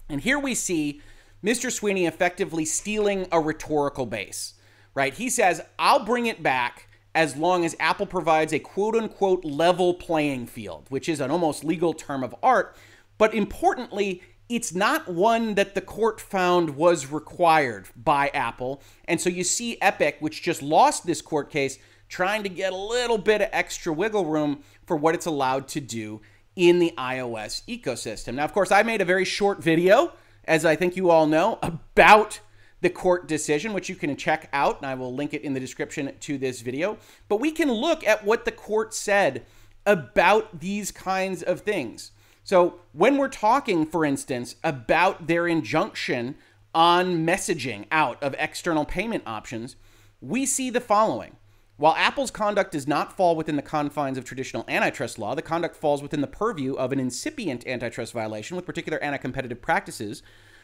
And 0.08 0.22
here 0.22 0.38
we 0.38 0.53
see 0.53 1.01
Mr. 1.43 1.72
Sweeney 1.72 2.05
effectively 2.05 2.65
stealing 2.65 3.27
a 3.31 3.39
rhetorical 3.39 4.05
base, 4.05 4.55
right? 4.93 5.13
He 5.13 5.29
says, 5.29 5.62
I'll 5.77 6.03
bring 6.03 6.25
it 6.25 6.43
back 6.43 6.88
as 7.15 7.36
long 7.36 7.65
as 7.65 7.75
Apple 7.79 8.05
provides 8.05 8.53
a 8.53 8.60
quote 8.60 8.96
unquote 8.96 9.43
level 9.46 9.93
playing 9.93 10.48
field, 10.48 10.86
which 10.89 11.10
is 11.10 11.19
an 11.19 11.31
almost 11.31 11.63
legal 11.63 11.93
term 11.93 12.24
of 12.24 12.36
art. 12.43 12.75
But 13.17 13.34
importantly, 13.34 14.22
it's 14.48 14.74
not 14.74 15.08
one 15.08 15.55
that 15.55 15.75
the 15.75 15.81
court 15.81 16.19
found 16.19 16.75
was 16.75 17.08
required 17.08 17.88
by 17.96 18.29
Apple. 18.29 18.81
And 19.05 19.22
so 19.22 19.29
you 19.29 19.43
see 19.43 19.77
Epic, 19.81 20.17
which 20.19 20.41
just 20.41 20.62
lost 20.62 21.05
this 21.05 21.22
court 21.22 21.51
case, 21.51 21.77
trying 22.08 22.41
to 22.43 22.50
get 22.50 22.74
a 22.74 22.75
little 22.75 23.19
bit 23.19 23.41
of 23.41 23.50
extra 23.51 23.93
wiggle 23.93 24.25
room 24.25 24.63
for 24.88 24.98
what 24.98 25.13
it's 25.13 25.27
allowed 25.27 25.67
to 25.69 25.79
do 25.79 26.22
in 26.55 26.79
the 26.79 26.93
iOS 26.98 27.63
ecosystem. 27.67 28.36
Now, 28.36 28.46
of 28.46 28.53
course, 28.53 28.72
I 28.72 28.81
made 28.81 29.01
a 29.01 29.05
very 29.05 29.25
short 29.25 29.63
video, 29.63 30.13
as 30.50 30.65
I 30.65 30.75
think 30.75 30.98
you 30.98 31.12
all 31.12 31.27
know, 31.27 31.60
about 31.62 32.39
the 32.82 32.89
court 32.89 33.27
decision, 33.27 33.72
which 33.72 33.88
you 33.88 33.96
can 33.96 34.15
check 34.18 34.50
out, 34.51 34.77
and 34.77 34.86
I 34.86 34.96
will 34.96 35.13
link 35.13 35.34
it 35.34 35.44
in 35.44 35.53
the 35.53 35.60
description 35.60 36.12
to 36.20 36.38
this 36.38 36.62
video. 36.62 36.98
But 37.27 37.39
we 37.39 37.51
can 37.51 37.72
look 37.72 38.06
at 38.06 38.25
what 38.25 38.46
the 38.46 38.51
court 38.51 38.94
said 38.94 39.46
about 39.86 40.60
these 40.60 40.91
kinds 40.91 41.44
of 41.44 41.62
things. 41.62 42.12
So, 42.44 42.79
when 42.94 43.18
we're 43.18 43.27
talking, 43.27 43.86
for 43.86 44.03
instance, 44.03 44.56
about 44.63 45.27
their 45.27 45.48
injunction 45.48 46.36
on 46.74 47.25
messaging 47.25 47.86
out 47.91 48.22
of 48.24 48.36
external 48.39 48.86
payment 48.86 49.24
options, 49.27 49.75
we 50.20 50.48
see 50.48 50.72
the 50.72 50.82
following. 50.82 51.36
While 51.79 51.95
Apple's 51.95 52.29
conduct 52.29 52.74
does 52.74 52.89
not 52.89 53.15
fall 53.15 53.38
within 53.38 53.55
the 53.55 53.62
confines 53.62 54.17
of 54.17 54.25
traditional 54.25 54.65
antitrust 54.67 55.17
law, 55.17 55.33
the 55.33 55.41
conduct 55.41 55.77
falls 55.77 56.01
within 56.01 56.19
the 56.19 56.27
purview 56.27 56.74
of 56.74 56.91
an 56.91 57.00
incipient 57.00 57.65
antitrust 57.65 58.12
violation 58.12 58.57
with 58.57 58.65
particular 58.65 59.01
anti 59.01 59.15
competitive 59.15 59.62
practices 59.62 60.21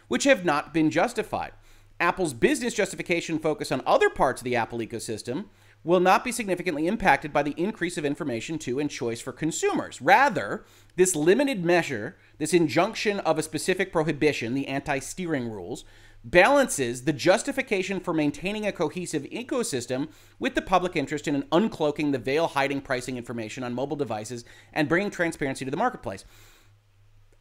which 0.09 0.25
have 0.25 0.43
not 0.43 0.73
been 0.73 0.91
justified. 0.91 1.53
Apple's 2.01 2.33
business 2.33 2.73
justification 2.73 3.39
focus 3.39 3.71
on 3.71 3.81
other 3.85 4.09
parts 4.09 4.41
of 4.41 4.43
the 4.43 4.57
Apple 4.57 4.79
ecosystem 4.79 5.45
will 5.85 6.01
not 6.01 6.25
be 6.25 6.33
significantly 6.33 6.85
impacted 6.85 7.31
by 7.31 7.43
the 7.43 7.55
increase 7.55 7.97
of 7.97 8.03
information 8.03 8.59
to 8.59 8.77
and 8.77 8.91
choice 8.91 9.21
for 9.21 9.31
consumers. 9.31 10.01
Rather, 10.01 10.65
this 10.97 11.15
limited 11.15 11.63
measure, 11.63 12.17
this 12.39 12.53
injunction 12.53 13.21
of 13.21 13.39
a 13.39 13.43
specific 13.43 13.89
prohibition, 13.89 14.53
the 14.53 14.67
anti 14.67 14.99
steering 14.99 15.47
rules, 15.47 15.85
balances 16.25 17.03
the 17.03 17.13
justification 17.13 17.99
for 17.99 18.13
maintaining 18.13 18.65
a 18.65 18.71
cohesive 18.71 19.23
ecosystem 19.25 20.09
with 20.39 20.55
the 20.55 20.61
public 20.61 20.95
interest 20.95 21.27
in 21.27 21.43
uncloaking 21.43 22.11
the 22.11 22.17
veil 22.17 22.47
hiding 22.47 22.81
pricing 22.81 23.15
information 23.15 23.63
on 23.63 23.73
mobile 23.73 23.95
devices 23.95 24.43
and 24.73 24.89
bringing 24.89 25.11
transparency 25.11 25.63
to 25.63 25.71
the 25.71 25.77
marketplace. 25.77 26.25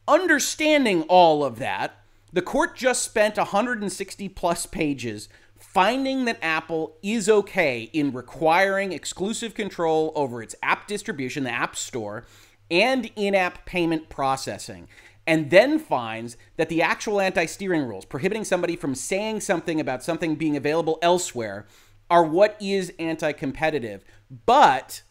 Understanding 0.07 1.01
all 1.03 1.43
of 1.43 1.57
that, 1.57 1.99
the 2.31 2.43
court 2.43 2.75
just 2.75 3.01
spent 3.01 3.37
160 3.37 4.29
plus 4.29 4.67
pages 4.67 5.29
finding 5.57 6.25
that 6.25 6.37
Apple 6.43 6.97
is 7.01 7.27
okay 7.27 7.89
in 7.91 8.13
requiring 8.13 8.91
exclusive 8.91 9.55
control 9.55 10.11
over 10.15 10.43
its 10.43 10.55
app 10.61 10.87
distribution, 10.87 11.43
the 11.43 11.49
App 11.49 11.75
Store, 11.75 12.25
and 12.69 13.11
in 13.15 13.35
app 13.35 13.65
payment 13.65 14.09
processing, 14.09 14.87
and 15.27 15.49
then 15.49 15.79
finds 15.79 16.37
that 16.57 16.69
the 16.69 16.81
actual 16.81 17.19
anti 17.19 17.45
steering 17.45 17.83
rules 17.83 18.05
prohibiting 18.05 18.43
somebody 18.43 18.75
from 18.75 18.95
saying 18.95 19.41
something 19.41 19.79
about 19.79 20.03
something 20.03 20.35
being 20.35 20.55
available 20.55 20.99
elsewhere 21.01 21.65
are 22.09 22.23
what 22.23 22.57
is 22.61 22.93
anti 22.99 23.31
competitive. 23.31 24.03
But 24.45 25.01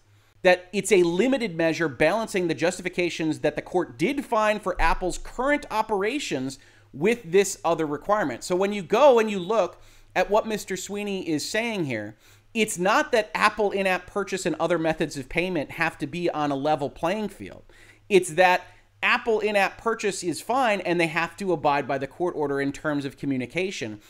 that 0.43 0.69
it's 0.73 0.93
a 0.93 1.03
limited 1.03 1.57
measure 1.57 1.89
balancing 1.89 2.49
the 2.49 2.55
justifications 2.55 3.41
that 3.41 3.57
the 3.57 3.63
court 3.63 3.99
did 3.99 4.25
find 4.25 4.63
for 4.63 4.81
Apple's 4.81 5.19
current 5.19 5.65
operations 5.71 6.59
with 6.93 7.23
this 7.25 7.59
other 7.65 7.87
requirement. 7.87 8.45
So 8.45 8.55
when 8.55 8.73
you 8.73 8.83
go 8.83 9.19
and 9.19 9.31
you 9.31 9.39
look 9.39 9.81
at 10.15 10.31
what 10.31 10.45
Mr. 10.45 10.79
Sweeney 10.79 11.29
is 11.29 11.49
saying 11.49 11.87
here, 11.87 12.17
it's 12.53 12.79
not 12.79 13.11
that 13.11 13.31
Apple 13.35 13.73
in 13.73 13.87
app 13.87 14.07
purchase 14.07 14.47
and 14.47 14.55
other 14.57 14.79
methods 14.79 15.17
of 15.17 15.29
payment 15.29 15.73
have 15.73 15.99
to 15.99 16.07
be 16.07 16.31
on 16.31 16.53
a 16.53 16.57
level 16.57 16.89
playing 16.89 17.31
field. 17.31 17.65
It's 18.09 18.31
that 18.35 18.67
Apple 19.05 19.39
in 19.41 19.55
app 19.55 19.79
purchase 19.79 20.25
is 20.25 20.41
fine 20.41 20.81
and 20.81 20.99
they 20.99 21.07
have 21.07 21.37
to 21.37 21.53
abide 21.53 21.87
by 21.87 21.99
the 21.99 22.07
court 22.07 22.35
order 22.35 22.61
in 22.61 22.73
terms 22.73 23.05
of 23.05 23.19
communication. 23.19 24.01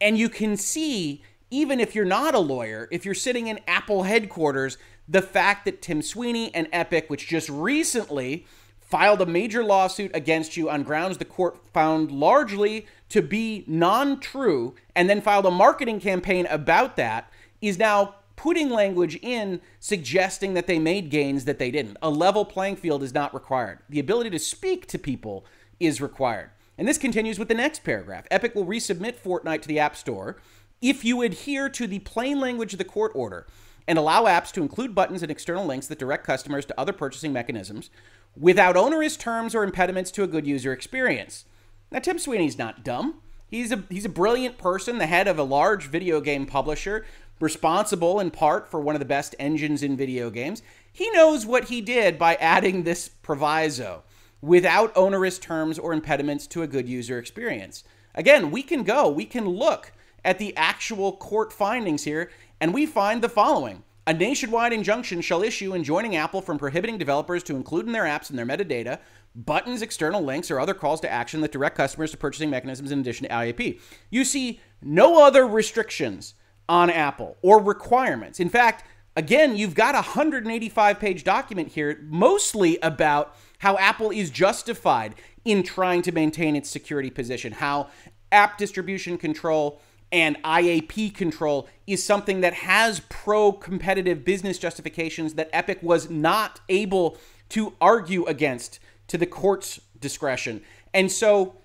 And 0.00 0.18
you 0.18 0.28
can 0.28 0.56
see, 0.56 1.22
even 1.50 1.80
if 1.80 1.94
you're 1.94 2.04
not 2.04 2.34
a 2.34 2.38
lawyer, 2.38 2.86
if 2.92 3.04
you're 3.04 3.14
sitting 3.14 3.46
in 3.46 3.58
Apple 3.66 4.02
headquarters, 4.02 4.76
the 5.08 5.22
fact 5.22 5.64
that 5.64 5.80
Tim 5.80 6.02
Sweeney 6.02 6.54
and 6.54 6.68
Epic, 6.70 7.08
which 7.08 7.26
just 7.26 7.48
recently 7.48 8.46
filed 8.78 9.22
a 9.22 9.26
major 9.26 9.64
lawsuit 9.64 10.10
against 10.12 10.54
you 10.54 10.68
on 10.68 10.82
grounds 10.82 11.16
the 11.16 11.24
court 11.24 11.58
found 11.72 12.10
largely 12.10 12.86
to 13.08 13.22
be 13.22 13.64
non 13.66 14.20
true, 14.20 14.74
and 14.94 15.08
then 15.08 15.22
filed 15.22 15.46
a 15.46 15.50
marketing 15.50 15.98
campaign 15.98 16.46
about 16.46 16.96
that, 16.96 17.30
is 17.62 17.78
now 17.78 18.16
putting 18.42 18.70
language 18.70 19.16
in 19.22 19.60
suggesting 19.78 20.54
that 20.54 20.66
they 20.66 20.80
made 20.80 21.10
gains 21.10 21.44
that 21.44 21.60
they 21.60 21.70
didn't. 21.70 21.96
A 22.02 22.10
level 22.10 22.44
playing 22.44 22.74
field 22.74 23.00
is 23.00 23.14
not 23.14 23.32
required. 23.32 23.78
The 23.88 24.00
ability 24.00 24.30
to 24.30 24.38
speak 24.40 24.88
to 24.88 24.98
people 24.98 25.46
is 25.78 26.00
required. 26.00 26.50
And 26.76 26.88
this 26.88 26.98
continues 26.98 27.38
with 27.38 27.46
the 27.46 27.54
next 27.54 27.84
paragraph. 27.84 28.26
Epic 28.32 28.56
will 28.56 28.66
resubmit 28.66 29.20
Fortnite 29.20 29.62
to 29.62 29.68
the 29.68 29.78
App 29.78 29.94
Store 29.94 30.38
if 30.80 31.04
you 31.04 31.22
adhere 31.22 31.68
to 31.68 31.86
the 31.86 32.00
plain 32.00 32.40
language 32.40 32.72
of 32.74 32.78
the 32.78 32.84
court 32.84 33.12
order 33.14 33.46
and 33.86 33.96
allow 33.96 34.24
apps 34.24 34.50
to 34.54 34.62
include 34.62 34.92
buttons 34.92 35.22
and 35.22 35.30
external 35.30 35.64
links 35.64 35.86
that 35.86 36.00
direct 36.00 36.26
customers 36.26 36.64
to 36.66 36.80
other 36.80 36.92
purchasing 36.92 37.32
mechanisms 37.32 37.90
without 38.36 38.76
onerous 38.76 39.16
terms 39.16 39.54
or 39.54 39.62
impediments 39.62 40.10
to 40.10 40.24
a 40.24 40.26
good 40.26 40.48
user 40.48 40.72
experience. 40.72 41.44
Now, 41.92 42.00
Tim 42.00 42.18
Sweeney's 42.18 42.58
not 42.58 42.82
dumb. 42.82 43.20
He's 43.52 43.70
a 43.70 43.84
he's 43.90 44.06
a 44.06 44.08
brilliant 44.08 44.56
person, 44.56 44.96
the 44.96 45.06
head 45.06 45.28
of 45.28 45.38
a 45.38 45.42
large 45.42 45.86
video 45.86 46.22
game 46.22 46.46
publisher, 46.46 47.04
responsible 47.42 48.20
in 48.20 48.30
part 48.30 48.68
for 48.68 48.80
one 48.80 48.94
of 48.94 49.00
the 49.00 49.04
best 49.04 49.34
engines 49.38 49.82
in 49.82 49.96
video 49.96 50.30
games. 50.30 50.62
He 50.92 51.10
knows 51.10 51.44
what 51.44 51.64
he 51.64 51.80
did 51.80 52.18
by 52.18 52.36
adding 52.36 52.84
this 52.84 53.08
proviso 53.08 54.04
without 54.40 54.96
onerous 54.96 55.38
terms 55.38 55.78
or 55.78 55.92
impediments 55.92 56.46
to 56.46 56.62
a 56.62 56.66
good 56.66 56.88
user 56.88 57.18
experience. 57.18 57.84
Again, 58.14 58.50
we 58.50 58.62
can 58.62 58.84
go, 58.84 59.10
we 59.10 59.24
can 59.24 59.48
look 59.48 59.92
at 60.24 60.38
the 60.38 60.56
actual 60.56 61.16
court 61.16 61.52
findings 61.52 62.04
here, 62.04 62.30
and 62.60 62.72
we 62.72 62.86
find 62.86 63.22
the 63.22 63.28
following. 63.28 63.82
A 64.06 64.12
nationwide 64.12 64.72
injunction 64.72 65.20
shall 65.20 65.42
issue 65.42 65.74
enjoining 65.74 66.16
Apple 66.16 66.42
from 66.42 66.58
prohibiting 66.58 66.98
developers 66.98 67.42
to 67.44 67.56
include 67.56 67.86
in 67.86 67.92
their 67.92 68.04
apps 68.04 68.30
and 68.30 68.38
their 68.38 68.46
metadata 68.46 68.98
buttons, 69.34 69.82
external 69.82 70.22
links, 70.22 70.50
or 70.50 70.60
other 70.60 70.74
calls 70.74 71.00
to 71.00 71.10
action 71.10 71.40
that 71.40 71.52
direct 71.52 71.76
customers 71.76 72.10
to 72.10 72.16
purchasing 72.16 72.50
mechanisms 72.50 72.92
in 72.92 73.00
addition 73.00 73.26
to 73.26 73.34
IAP. 73.34 73.80
You 74.10 74.24
see 74.24 74.60
no 74.82 75.24
other 75.24 75.46
restrictions 75.46 76.34
on 76.72 76.88
Apple 76.88 77.36
or 77.42 77.62
requirements. 77.62 78.40
In 78.40 78.48
fact, 78.48 78.82
again, 79.14 79.54
you've 79.58 79.74
got 79.74 79.94
a 79.94 79.98
185 79.98 80.98
page 80.98 81.22
document 81.22 81.68
here, 81.68 82.00
mostly 82.08 82.78
about 82.82 83.36
how 83.58 83.76
Apple 83.76 84.10
is 84.10 84.30
justified 84.30 85.14
in 85.44 85.62
trying 85.62 86.00
to 86.00 86.12
maintain 86.12 86.56
its 86.56 86.70
security 86.70 87.10
position, 87.10 87.52
how 87.52 87.90
app 88.32 88.56
distribution 88.56 89.18
control 89.18 89.82
and 90.10 90.42
IAP 90.42 91.14
control 91.14 91.68
is 91.86 92.02
something 92.02 92.40
that 92.40 92.54
has 92.54 93.00
pro 93.10 93.52
competitive 93.52 94.24
business 94.24 94.56
justifications 94.58 95.34
that 95.34 95.50
Epic 95.52 95.78
was 95.82 96.08
not 96.08 96.60
able 96.70 97.18
to 97.50 97.74
argue 97.82 98.24
against 98.24 98.80
to 99.08 99.18
the 99.18 99.26
court's 99.26 99.78
discretion. 100.00 100.62
And 100.94 101.12
so, 101.12 101.58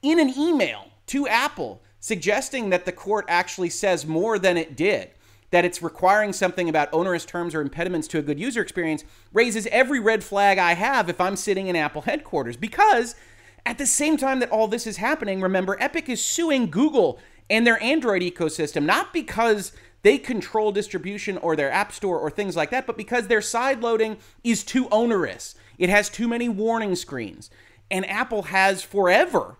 in 0.00 0.20
an 0.20 0.32
email 0.38 0.92
to 1.06 1.26
Apple 1.26 1.82
suggesting 2.04 2.68
that 2.68 2.84
the 2.84 2.92
court 2.92 3.24
actually 3.28 3.70
says 3.70 4.04
more 4.04 4.38
than 4.38 4.58
it 4.58 4.76
did, 4.76 5.08
that 5.50 5.64
it's 5.64 5.80
requiring 5.80 6.34
something 6.34 6.68
about 6.68 6.92
onerous 6.92 7.24
terms 7.24 7.54
or 7.54 7.62
impediments 7.62 8.06
to 8.06 8.18
a 8.18 8.22
good 8.22 8.38
user 8.38 8.60
experience, 8.60 9.04
raises 9.32 9.66
every 9.68 9.98
red 9.98 10.22
flag 10.22 10.58
I 10.58 10.74
have 10.74 11.08
if 11.08 11.18
I'm 11.18 11.34
sitting 11.34 11.66
in 11.66 11.76
Apple 11.76 12.02
headquarters 12.02 12.58
because 12.58 13.14
at 13.64 13.78
the 13.78 13.86
same 13.86 14.18
time 14.18 14.40
that 14.40 14.50
all 14.50 14.68
this 14.68 14.86
is 14.86 14.98
happening, 14.98 15.40
remember, 15.40 15.78
Epic 15.80 16.10
is 16.10 16.22
suing 16.22 16.70
Google 16.70 17.18
and 17.48 17.66
their 17.66 17.82
Android 17.82 18.20
ecosystem, 18.20 18.84
not 18.84 19.14
because 19.14 19.72
they 20.02 20.18
control 20.18 20.72
distribution 20.72 21.38
or 21.38 21.56
their 21.56 21.72
app 21.72 21.90
store 21.90 22.18
or 22.18 22.30
things 22.30 22.54
like 22.54 22.68
that, 22.68 22.86
but 22.86 22.98
because 22.98 23.28
their 23.28 23.40
side 23.40 23.80
loading 23.80 24.18
is 24.42 24.62
too 24.62 24.90
onerous. 24.90 25.54
It 25.78 25.88
has 25.88 26.10
too 26.10 26.28
many 26.28 26.50
warning 26.50 26.96
screens. 26.96 27.48
And 27.90 28.06
Apple 28.10 28.42
has 28.42 28.82
forever 28.82 29.56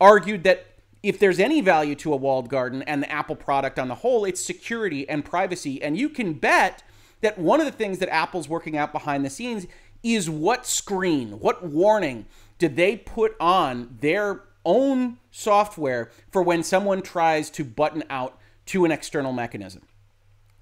argued 0.00 0.44
that 0.44 0.71
if 1.02 1.18
there's 1.18 1.40
any 1.40 1.60
value 1.60 1.94
to 1.96 2.12
a 2.12 2.16
walled 2.16 2.48
garden 2.48 2.82
and 2.82 3.02
the 3.02 3.10
Apple 3.10 3.36
product 3.36 3.78
on 3.78 3.88
the 3.88 3.96
whole, 3.96 4.24
it's 4.24 4.44
security 4.44 5.08
and 5.08 5.24
privacy. 5.24 5.82
And 5.82 5.96
you 5.96 6.08
can 6.08 6.34
bet 6.34 6.82
that 7.20 7.38
one 7.38 7.60
of 7.60 7.66
the 7.66 7.72
things 7.72 7.98
that 7.98 8.08
Apple's 8.12 8.48
working 8.48 8.76
out 8.76 8.92
behind 8.92 9.24
the 9.24 9.30
scenes 9.30 9.66
is 10.02 10.28
what 10.28 10.66
screen, 10.66 11.38
what 11.40 11.64
warning 11.64 12.26
did 12.58 12.76
they 12.76 12.96
put 12.96 13.34
on 13.40 13.98
their 14.00 14.42
own 14.64 15.18
software 15.30 16.10
for 16.30 16.42
when 16.42 16.62
someone 16.62 17.02
tries 17.02 17.50
to 17.50 17.64
button 17.64 18.04
out 18.10 18.38
to 18.66 18.84
an 18.84 18.92
external 18.92 19.32
mechanism. 19.32 19.82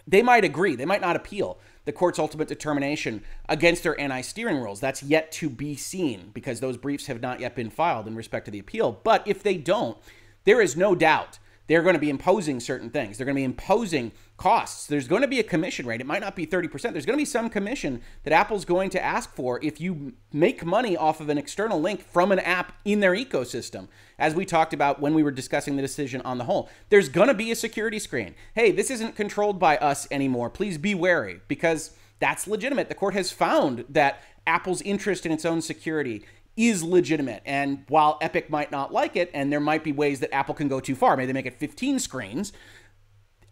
They 0.06 0.22
might 0.22 0.44
agree, 0.44 0.74
they 0.74 0.86
might 0.86 1.00
not 1.00 1.16
appeal 1.16 1.58
the 1.84 1.92
court's 1.92 2.18
ultimate 2.18 2.48
determination 2.48 3.22
against 3.48 3.82
their 3.82 3.98
anti 4.00 4.20
steering 4.22 4.58
rules. 4.58 4.80
That's 4.80 5.02
yet 5.02 5.32
to 5.32 5.48
be 5.48 5.76
seen 5.76 6.30
because 6.32 6.60
those 6.60 6.76
briefs 6.76 7.06
have 7.06 7.20
not 7.20 7.40
yet 7.40 7.54
been 7.54 7.70
filed 7.70 8.06
in 8.06 8.14
respect 8.14 8.44
to 8.46 8.50
the 8.50 8.58
appeal. 8.58 9.00
But 9.02 9.26
if 9.26 9.42
they 9.42 9.56
don't, 9.56 9.96
there 10.44 10.60
is 10.60 10.76
no 10.76 10.94
doubt 10.94 11.38
they're 11.70 11.82
going 11.82 11.94
to 11.94 12.00
be 12.00 12.10
imposing 12.10 12.58
certain 12.58 12.90
things. 12.90 13.16
They're 13.16 13.24
going 13.24 13.36
to 13.36 13.38
be 13.38 13.44
imposing 13.44 14.10
costs. 14.36 14.88
There's 14.88 15.06
going 15.06 15.22
to 15.22 15.28
be 15.28 15.38
a 15.38 15.44
commission 15.44 15.86
rate. 15.86 16.00
It 16.00 16.06
might 16.06 16.20
not 16.20 16.34
be 16.34 16.44
30%. 16.44 16.90
There's 16.90 17.06
going 17.06 17.16
to 17.16 17.22
be 17.22 17.24
some 17.24 17.48
commission 17.48 18.02
that 18.24 18.32
Apple's 18.32 18.64
going 18.64 18.90
to 18.90 19.00
ask 19.00 19.32
for 19.36 19.62
if 19.62 19.80
you 19.80 20.14
make 20.32 20.64
money 20.64 20.96
off 20.96 21.20
of 21.20 21.28
an 21.28 21.38
external 21.38 21.80
link 21.80 22.02
from 22.02 22.32
an 22.32 22.40
app 22.40 22.72
in 22.84 22.98
their 22.98 23.14
ecosystem. 23.14 23.86
As 24.18 24.34
we 24.34 24.44
talked 24.44 24.74
about 24.74 25.00
when 25.00 25.14
we 25.14 25.22
were 25.22 25.30
discussing 25.30 25.76
the 25.76 25.82
decision 25.82 26.20
on 26.22 26.38
the 26.38 26.44
whole, 26.44 26.68
there's 26.88 27.08
going 27.08 27.28
to 27.28 27.34
be 27.34 27.52
a 27.52 27.54
security 27.54 28.00
screen. 28.00 28.34
Hey, 28.52 28.72
this 28.72 28.90
isn't 28.90 29.14
controlled 29.14 29.60
by 29.60 29.76
us 29.76 30.08
anymore. 30.10 30.50
Please 30.50 30.76
be 30.76 30.96
wary 30.96 31.40
because 31.46 31.92
that's 32.18 32.48
legitimate. 32.48 32.88
The 32.88 32.96
court 32.96 33.14
has 33.14 33.30
found 33.30 33.84
that 33.88 34.20
Apple's 34.44 34.82
interest 34.82 35.24
in 35.24 35.30
its 35.30 35.44
own 35.44 35.62
security 35.62 36.24
is 36.68 36.82
legitimate. 36.82 37.42
And 37.46 37.84
while 37.88 38.18
Epic 38.20 38.50
might 38.50 38.70
not 38.70 38.92
like 38.92 39.16
it, 39.16 39.30
and 39.32 39.52
there 39.52 39.60
might 39.60 39.82
be 39.82 39.92
ways 39.92 40.20
that 40.20 40.34
Apple 40.34 40.54
can 40.54 40.68
go 40.68 40.80
too 40.80 40.94
far, 40.94 41.16
maybe 41.16 41.26
they 41.26 41.32
make 41.32 41.46
it 41.46 41.58
15 41.58 41.98
screens, 41.98 42.52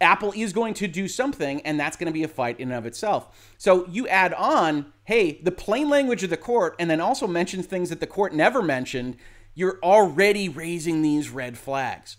Apple 0.00 0.32
is 0.36 0.52
going 0.52 0.74
to 0.74 0.86
do 0.86 1.08
something, 1.08 1.60
and 1.62 1.80
that's 1.80 1.96
going 1.96 2.06
to 2.06 2.12
be 2.12 2.22
a 2.22 2.28
fight 2.28 2.60
in 2.60 2.68
and 2.68 2.78
of 2.78 2.86
itself. 2.86 3.54
So 3.58 3.86
you 3.88 4.06
add 4.06 4.32
on, 4.34 4.92
hey, 5.04 5.40
the 5.42 5.50
plain 5.50 5.88
language 5.88 6.22
of 6.22 6.30
the 6.30 6.36
court, 6.36 6.76
and 6.78 6.88
then 6.88 7.00
also 7.00 7.26
mentions 7.26 7.66
things 7.66 7.88
that 7.90 8.00
the 8.00 8.06
court 8.06 8.32
never 8.32 8.62
mentioned, 8.62 9.16
you're 9.54 9.80
already 9.82 10.48
raising 10.48 11.02
these 11.02 11.30
red 11.30 11.58
flags. 11.58 12.16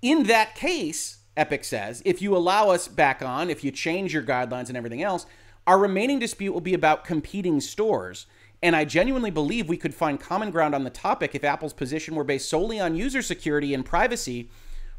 In 0.00 0.24
that 0.24 0.56
case, 0.56 1.18
Epic 1.36 1.62
says, 1.62 2.02
if 2.04 2.20
you 2.20 2.36
allow 2.36 2.70
us 2.70 2.88
back 2.88 3.22
on, 3.22 3.50
if 3.50 3.62
you 3.62 3.70
change 3.70 4.12
your 4.12 4.24
guidelines 4.24 4.68
and 4.68 4.76
everything 4.76 5.02
else, 5.02 5.26
our 5.66 5.78
remaining 5.78 6.18
dispute 6.18 6.52
will 6.52 6.60
be 6.60 6.74
about 6.74 7.04
competing 7.04 7.60
stores. 7.60 8.26
And 8.62 8.76
I 8.76 8.84
genuinely 8.84 9.30
believe 9.30 9.68
we 9.68 9.76
could 9.76 9.94
find 9.94 10.20
common 10.20 10.50
ground 10.50 10.74
on 10.74 10.84
the 10.84 10.90
topic 10.90 11.34
if 11.34 11.42
Apple's 11.42 11.72
position 11.72 12.14
were 12.14 12.24
based 12.24 12.48
solely 12.48 12.78
on 12.78 12.94
user 12.94 13.20
security 13.20 13.74
and 13.74 13.84
privacy 13.84 14.48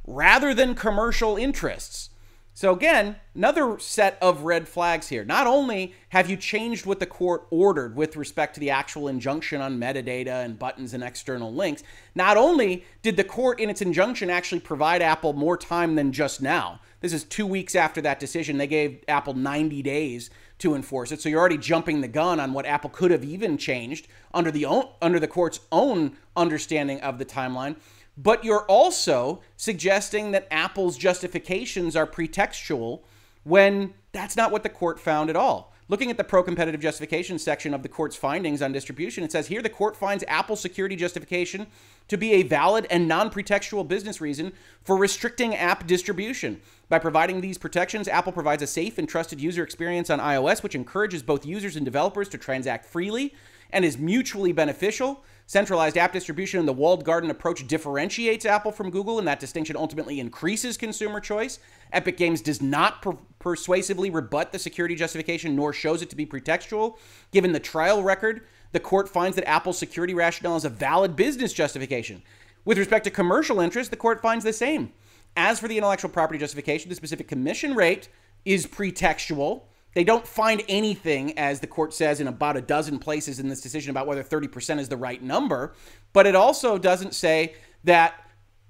rather 0.06 0.54
than 0.54 0.76
commercial 0.76 1.38
interests. 1.38 2.10
So, 2.56 2.72
again, 2.72 3.16
another 3.34 3.80
set 3.80 4.18
of 4.22 4.44
red 4.44 4.68
flags 4.68 5.08
here. 5.08 5.26
Not 5.26 5.48
only 5.48 5.96
have 6.10 6.30
you 6.30 6.38
changed 6.38 6.86
what 6.86 7.00
the 7.00 7.08
court 7.08 7.48
ordered 7.50 7.96
with 7.96 8.16
respect 8.16 8.54
to 8.54 8.60
the 8.60 8.70
actual 8.70 9.08
injunction 9.08 9.60
on 9.60 9.80
metadata 9.80 10.46
and 10.46 10.60
buttons 10.60 10.94
and 10.94 11.04
external 11.04 11.52
links, 11.52 11.82
not 12.14 12.38
only 12.38 12.86
did 13.02 13.18
the 13.18 13.24
court 13.24 13.60
in 13.60 13.72
its 13.72 13.82
injunction 13.82 14.30
actually 14.30 14.60
provide 14.60 15.02
Apple 15.02 15.34
more 15.34 15.58
time 15.58 15.96
than 15.96 16.12
just 16.12 16.44
now. 16.44 16.80
This 17.00 17.12
is 17.12 17.24
two 17.24 17.48
weeks 17.48 17.74
after 17.74 18.02
that 18.02 18.20
decision. 18.20 18.60
They 18.60 18.68
gave 18.68 19.04
Apple 19.08 19.34
90 19.34 19.82
days 19.82 20.30
to 20.64 20.76
enforce 20.76 21.12
it. 21.12 21.22
So 21.22 21.28
you're 21.28 21.42
already 21.42 21.58
jumping 21.58 22.00
the 22.00 22.08
gun 22.08 22.40
on 22.40 22.54
what 22.54 22.66
Apple 22.66 22.90
could 22.90 23.12
have 23.12 23.26
even 23.26 23.58
changed 23.58 24.08
under 24.34 24.50
the 24.50 24.64
own, 24.66 24.88
under 25.02 25.20
the 25.20 25.28
court's 25.28 25.60
own 25.74 26.16
understanding 26.38 27.02
of 27.02 27.20
the 27.20 27.26
timeline. 27.26 27.76
But 28.18 28.46
you're 28.46 28.66
also 28.68 29.42
suggesting 29.58 30.32
that 30.32 30.48
Apple's 30.50 30.98
justifications 30.98 31.98
are 31.98 32.08
pretextual 32.08 33.02
when 33.44 33.94
that's 34.14 34.38
not 34.38 34.52
what 34.52 34.64
the 34.64 34.70
court 34.70 35.02
found 35.02 35.30
at 35.30 35.36
all. 35.36 35.74
Looking 35.90 36.10
at 36.10 36.16
the 36.16 36.24
pro 36.24 36.44
competitive 36.44 36.80
justification 36.80 37.38
section 37.38 37.74
of 37.74 37.84
the 37.84 37.90
court's 37.90 38.16
findings 38.16 38.62
on 38.62 38.72
distribution, 38.72 39.26
it 39.26 39.34
says 39.34 39.48
here 39.48 39.62
the 39.62 39.70
court 39.70 39.98
finds 39.98 40.24
Apple 40.30 40.56
security 40.56 40.96
justification 40.96 41.68
to 42.08 42.18
be 42.18 42.34
a 42.34 42.44
valid 42.44 42.88
and 42.90 43.06
non 43.06 43.30
pretextual 43.30 43.86
business 43.86 44.22
reason 44.22 44.54
for 44.86 44.96
restricting 44.96 45.56
app 45.56 45.86
distribution. 45.86 46.62
By 46.94 47.00
providing 47.00 47.42
these 47.42 47.58
protections, 47.58 48.08
Apple 48.08 48.32
provides 48.32 48.62
a 48.62 48.68
safe 48.68 49.00
and 49.00 49.10
trusted 49.10 49.42
user 49.42 49.64
experience 49.64 50.12
on 50.12 50.20
iOS, 50.20 50.62
which 50.62 50.76
encourages 50.76 51.24
both 51.24 51.44
users 51.44 51.76
and 51.76 51.84
developers 51.84 52.30
to 52.30 52.38
transact 52.38 52.86
freely 52.86 53.34
and 53.72 53.84
is 53.84 53.98
mutually 53.98 54.52
beneficial. 54.52 55.24
Centralized 55.48 55.98
app 55.98 56.14
distribution 56.14 56.60
and 56.60 56.68
the 56.68 56.72
walled 56.72 57.04
garden 57.04 57.32
approach 57.32 57.68
differentiates 57.68 58.46
Apple 58.46 58.72
from 58.72 58.92
Google, 58.92 59.18
and 59.18 59.28
that 59.28 59.40
distinction 59.40 59.76
ultimately 59.76 60.20
increases 60.20 60.78
consumer 60.78 61.20
choice. 61.20 61.58
Epic 61.92 62.16
Games 62.16 62.42
does 62.42 62.62
not 62.62 63.02
per- 63.02 63.18
persuasively 63.40 64.12
rebut 64.12 64.52
the 64.52 64.60
security 64.60 64.94
justification 64.94 65.56
nor 65.56 65.74
shows 65.74 66.04
it 66.04 66.12
to 66.12 66.16
be 66.16 66.28
pretextual. 66.28 66.98
Given 67.32 67.54
the 67.54 67.60
trial 67.60 68.04
record, 68.04 68.42
the 68.72 68.80
court 68.80 69.10
finds 69.10 69.36
that 69.38 69.50
Apple's 69.50 69.80
security 69.80 70.14
rationale 70.14 70.58
is 70.58 70.66
a 70.66 70.70
valid 70.70 71.16
business 71.16 71.54
justification. 71.54 72.22
With 72.66 72.78
respect 72.78 73.06
to 73.06 73.10
commercial 73.10 73.60
interest, 73.60 73.90
the 73.90 73.98
court 73.98 74.22
finds 74.22 74.46
the 74.46 74.54
same. 74.54 74.94
As 75.36 75.60
for 75.60 75.68
the 75.68 75.78
intellectual 75.78 76.12
property 76.12 76.40
justification, 76.40 76.90
the 76.90 76.96
specific 76.96 77.28
commission 77.28 77.76
rate 77.76 78.10
is 78.46 78.68
pretextual 78.68 79.64
they 79.94 80.04
don't 80.04 80.28
find 80.28 80.64
anything, 80.68 81.38
as 81.38 81.60
the 81.60 81.68
court 81.68 81.94
says 81.94 82.20
in 82.20 82.28
about 82.28 82.58
a 82.58 82.62
dozen 82.62 83.00
places 83.00 83.40
in 83.40 83.48
this 83.48 83.62
decision, 83.62 83.92
about 83.92 84.08
whether 84.08 84.24
30% 84.24 84.80
is 84.80 84.90
the 84.90 84.98
right 84.98 85.22
number. 85.22 85.74
But 86.14 86.26
it 86.26 86.36
also 86.36 86.78
doesn't 86.78 87.14
say 87.14 87.56
that 87.84 88.16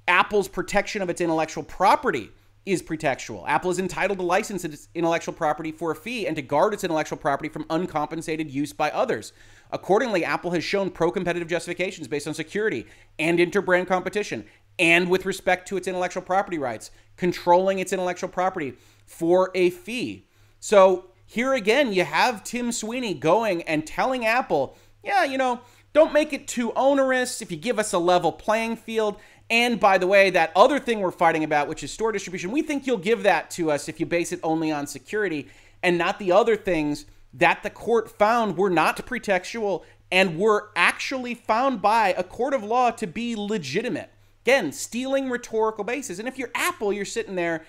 Apple's 0.07 0.49
protection 0.49 1.01
of 1.01 1.09
its 1.09 1.21
intellectual 1.21 1.63
property 1.63 2.29
is 2.65 2.81
pretextual. 2.81 3.43
Apple 3.47 3.71
is 3.71 3.79
entitled 3.79 4.19
to 4.19 4.25
license 4.25 4.63
its 4.63 4.87
intellectual 4.95 5.33
property 5.33 5.71
for 5.71 5.91
a 5.91 5.95
fee 5.95 6.27
and 6.27 6.35
to 6.35 6.41
guard 6.41 6.73
its 6.73 6.83
intellectual 6.83 7.17
property 7.17 7.49
from 7.49 7.65
uncompensated 7.69 8.49
use 8.49 8.71
by 8.71 8.89
others. 8.91 9.33
Accordingly, 9.71 10.23
Apple 10.23 10.51
has 10.51 10.63
shown 10.63 10.89
pro 10.89 11.11
competitive 11.11 11.49
justifications 11.49 12.07
based 12.07 12.27
on 12.27 12.33
security 12.33 12.85
and 13.19 13.39
interbrand 13.39 13.87
competition 13.87 14.45
and 14.79 15.09
with 15.09 15.25
respect 15.25 15.67
to 15.67 15.77
its 15.77 15.87
intellectual 15.87 16.23
property 16.23 16.57
rights, 16.57 16.91
controlling 17.17 17.79
its 17.79 17.93
intellectual 17.93 18.29
property 18.29 18.73
for 19.05 19.51
a 19.53 19.69
fee. 19.69 20.25
So 20.59 21.05
here 21.25 21.53
again, 21.53 21.93
you 21.93 22.03
have 22.03 22.43
Tim 22.43 22.71
Sweeney 22.71 23.13
going 23.13 23.63
and 23.63 23.85
telling 23.85 24.25
Apple, 24.25 24.77
yeah, 25.03 25.23
you 25.23 25.37
know, 25.37 25.61
don't 25.93 26.13
make 26.13 26.33
it 26.33 26.47
too 26.47 26.71
onerous 26.73 27.41
if 27.41 27.51
you 27.51 27.57
give 27.57 27.77
us 27.77 27.93
a 27.93 27.99
level 27.99 28.31
playing 28.31 28.77
field. 28.77 29.17
And 29.49 29.79
by 29.79 29.97
the 29.97 30.07
way, 30.07 30.29
that 30.31 30.51
other 30.55 30.79
thing 30.79 30.99
we're 30.99 31.11
fighting 31.11 31.43
about, 31.43 31.67
which 31.67 31.83
is 31.83 31.91
store 31.91 32.11
distribution, 32.11 32.49
we 32.51 32.61
think 32.61 32.87
you'll 32.87 32.97
give 32.97 33.23
that 33.23 33.51
to 33.51 33.69
us 33.69 33.87
if 33.87 33.99
you 33.99 34.05
base 34.05 34.31
it 34.31 34.39
only 34.41 34.71
on 34.71 34.87
security 34.87 35.49
and 35.83 35.97
not 35.97 36.17
the 36.17 36.31
other 36.31 36.55
things 36.55 37.05
that 37.33 37.61
the 37.61 37.69
court 37.69 38.09
found 38.09 38.57
were 38.57 38.69
not 38.69 38.95
pretextual 39.05 39.83
and 40.11 40.37
were 40.37 40.69
actually 40.75 41.33
found 41.33 41.81
by 41.81 42.13
a 42.17 42.23
court 42.23 42.53
of 42.53 42.63
law 42.63 42.91
to 42.91 43.05
be 43.05 43.35
legitimate. 43.35 44.12
Again, 44.43 44.71
stealing 44.71 45.29
rhetorical 45.29 45.83
bases. 45.83 46.19
And 46.19 46.27
if 46.27 46.37
you're 46.37 46.51
Apple, 46.53 46.91
you're 46.91 47.05
sitting 47.05 47.35
there 47.35 47.63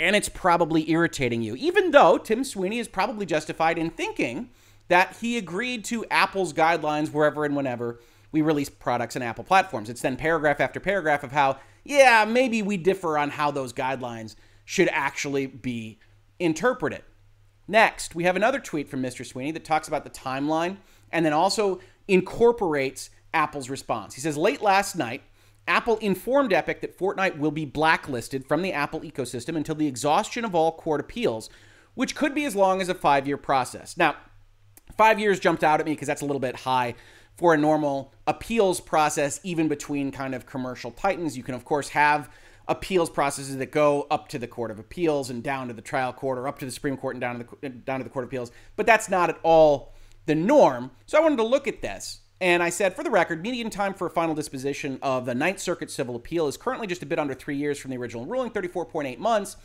and 0.00 0.16
it's 0.16 0.28
probably 0.28 0.90
irritating 0.90 1.42
you, 1.42 1.54
even 1.56 1.90
though 1.90 2.16
Tim 2.16 2.42
Sweeney 2.42 2.78
is 2.78 2.88
probably 2.88 3.26
justified 3.26 3.78
in 3.78 3.90
thinking 3.90 4.48
that 4.88 5.16
he 5.20 5.36
agreed 5.36 5.84
to 5.84 6.04
Apple's 6.10 6.52
guidelines 6.52 7.12
wherever 7.12 7.44
and 7.44 7.54
whenever 7.54 8.00
we 8.32 8.42
release 8.42 8.68
products 8.68 9.14
on 9.14 9.22
Apple 9.22 9.44
platforms. 9.44 9.90
It's 9.90 10.00
then 10.00 10.16
paragraph 10.16 10.58
after 10.58 10.80
paragraph 10.80 11.22
of 11.22 11.32
how, 11.32 11.58
yeah, 11.84 12.24
maybe 12.24 12.62
we 12.62 12.76
differ 12.76 13.18
on 13.18 13.30
how 13.30 13.50
those 13.50 13.72
guidelines 13.72 14.36
should 14.64 14.88
actually 14.90 15.46
be 15.46 15.98
interpreted. 16.38 17.02
Next, 17.68 18.14
we 18.14 18.24
have 18.24 18.36
another 18.36 18.58
tweet 18.58 18.88
from 18.88 19.02
Mr. 19.02 19.24
Sweeney 19.24 19.52
that 19.52 19.64
talks 19.64 19.86
about 19.86 20.04
the 20.04 20.10
timeline 20.10 20.78
and 21.12 21.24
then 21.24 21.32
also 21.32 21.80
incorporates 22.08 23.10
Apple's 23.34 23.68
response. 23.68 24.14
He 24.14 24.20
says, 24.20 24.36
Late 24.36 24.62
last 24.62 24.96
night, 24.96 25.22
Apple 25.70 25.98
informed 25.98 26.52
Epic 26.52 26.80
that 26.80 26.98
Fortnite 26.98 27.38
will 27.38 27.52
be 27.52 27.64
blacklisted 27.64 28.44
from 28.44 28.60
the 28.60 28.72
Apple 28.72 29.00
ecosystem 29.02 29.56
until 29.56 29.76
the 29.76 29.86
exhaustion 29.86 30.44
of 30.44 30.52
all 30.52 30.72
court 30.72 31.00
appeals, 31.00 31.48
which 31.94 32.16
could 32.16 32.34
be 32.34 32.44
as 32.44 32.56
long 32.56 32.80
as 32.80 32.88
a 32.88 32.94
five 32.94 33.26
year 33.26 33.36
process. 33.36 33.96
Now, 33.96 34.16
five 34.98 35.20
years 35.20 35.38
jumped 35.38 35.62
out 35.62 35.78
at 35.78 35.86
me 35.86 35.92
because 35.92 36.08
that's 36.08 36.22
a 36.22 36.26
little 36.26 36.40
bit 36.40 36.56
high 36.56 36.96
for 37.36 37.54
a 37.54 37.56
normal 37.56 38.12
appeals 38.26 38.80
process, 38.80 39.38
even 39.44 39.68
between 39.68 40.10
kind 40.10 40.34
of 40.34 40.44
commercial 40.44 40.90
titans. 40.90 41.36
You 41.36 41.44
can, 41.44 41.54
of 41.54 41.64
course, 41.64 41.90
have 41.90 42.28
appeals 42.66 43.08
processes 43.08 43.56
that 43.56 43.70
go 43.70 44.08
up 44.10 44.26
to 44.28 44.38
the 44.40 44.48
Court 44.48 44.72
of 44.72 44.80
Appeals 44.80 45.30
and 45.30 45.40
down 45.40 45.68
to 45.68 45.72
the 45.72 45.82
trial 45.82 46.12
court, 46.12 46.36
or 46.36 46.48
up 46.48 46.58
to 46.58 46.64
the 46.64 46.72
Supreme 46.72 46.96
Court 46.96 47.14
and 47.14 47.20
down 47.20 47.38
to 47.38 47.46
the 47.60 47.68
down 47.68 48.00
to 48.00 48.04
the 48.04 48.10
Court 48.10 48.24
of 48.24 48.28
Appeals. 48.28 48.50
But 48.74 48.86
that's 48.86 49.08
not 49.08 49.30
at 49.30 49.38
all 49.44 49.94
the 50.26 50.34
norm. 50.34 50.90
So 51.06 51.16
I 51.16 51.20
wanted 51.20 51.36
to 51.36 51.44
look 51.44 51.68
at 51.68 51.80
this 51.80 52.20
and 52.40 52.62
I 52.62 52.70
said, 52.70 52.96
for 52.96 53.04
the 53.04 53.10
record, 53.10 53.42
median 53.42 53.70
time 53.70 53.92
for 53.92 54.06
a 54.06 54.10
final 54.10 54.34
disposition 54.34 54.98
of 55.02 55.26
the 55.26 55.34
Ninth 55.34 55.60
Circuit 55.60 55.90
civil 55.90 56.16
appeal 56.16 56.46
is 56.46 56.56
currently 56.56 56.86
just 56.86 57.02
a 57.02 57.06
bit 57.06 57.18
under 57.18 57.34
three 57.34 57.56
years 57.56 57.78
from 57.78 57.90
the 57.90 57.98
original 57.98 58.24
ruling, 58.24 58.50
34.8 58.50 59.18
months. 59.18 59.56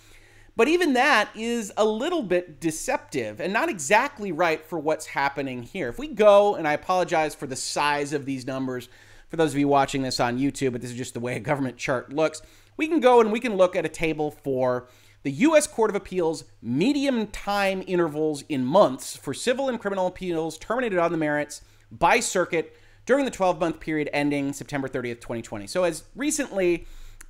But 0.57 0.67
even 0.67 0.93
that 0.93 1.29
is 1.35 1.71
a 1.75 1.85
little 1.85 2.23
bit 2.23 2.59
deceptive 2.59 3.41
and 3.41 3.51
not 3.51 3.69
exactly 3.69 4.31
right 4.31 4.65
for 4.65 4.79
what's 4.79 5.05
happening 5.07 5.63
here. 5.63 5.89
If 5.89 5.99
we 5.99 6.07
go, 6.07 6.55
and 6.55 6.67
I 6.67 6.73
apologize 6.73 7.35
for 7.35 7.47
the 7.47 7.55
size 7.55 8.13
of 8.13 8.25
these 8.25 8.47
numbers 8.47 8.89
for 9.29 9.37
those 9.37 9.53
of 9.53 9.59
you 9.59 9.67
watching 9.67 10.01
this 10.01 10.19
on 10.19 10.37
YouTube, 10.37 10.73
but 10.73 10.81
this 10.81 10.91
is 10.91 10.97
just 10.97 11.13
the 11.13 11.19
way 11.19 11.35
a 11.35 11.39
government 11.39 11.77
chart 11.77 12.13
looks, 12.13 12.41
we 12.77 12.87
can 12.87 12.99
go 12.99 13.19
and 13.19 13.31
we 13.31 13.39
can 13.39 13.55
look 13.55 13.75
at 13.75 13.85
a 13.85 13.89
table 13.89 14.31
for 14.31 14.87
the 15.23 15.31
U.S. 15.31 15.65
Court 15.65 15.89
of 15.89 15.95
Appeals 15.95 16.45
medium 16.61 17.27
time 17.27 17.83
intervals 17.87 18.43
in 18.47 18.63
months 18.63 19.17
for 19.17 19.33
civil 19.33 19.67
and 19.67 19.79
criminal 19.79 20.07
appeals 20.07 20.57
terminated 20.57 20.99
on 20.99 21.11
the 21.11 21.17
merits 21.17 21.61
by 21.91 22.19
circuit 22.19 22.75
during 23.05 23.25
the 23.25 23.31
12 23.31 23.59
month 23.59 23.79
period 23.79 24.09
ending 24.13 24.53
September 24.53 24.87
30th, 24.87 25.21
2020. 25.21 25.67
So, 25.67 25.83
as 25.83 26.03
recently 26.15 26.85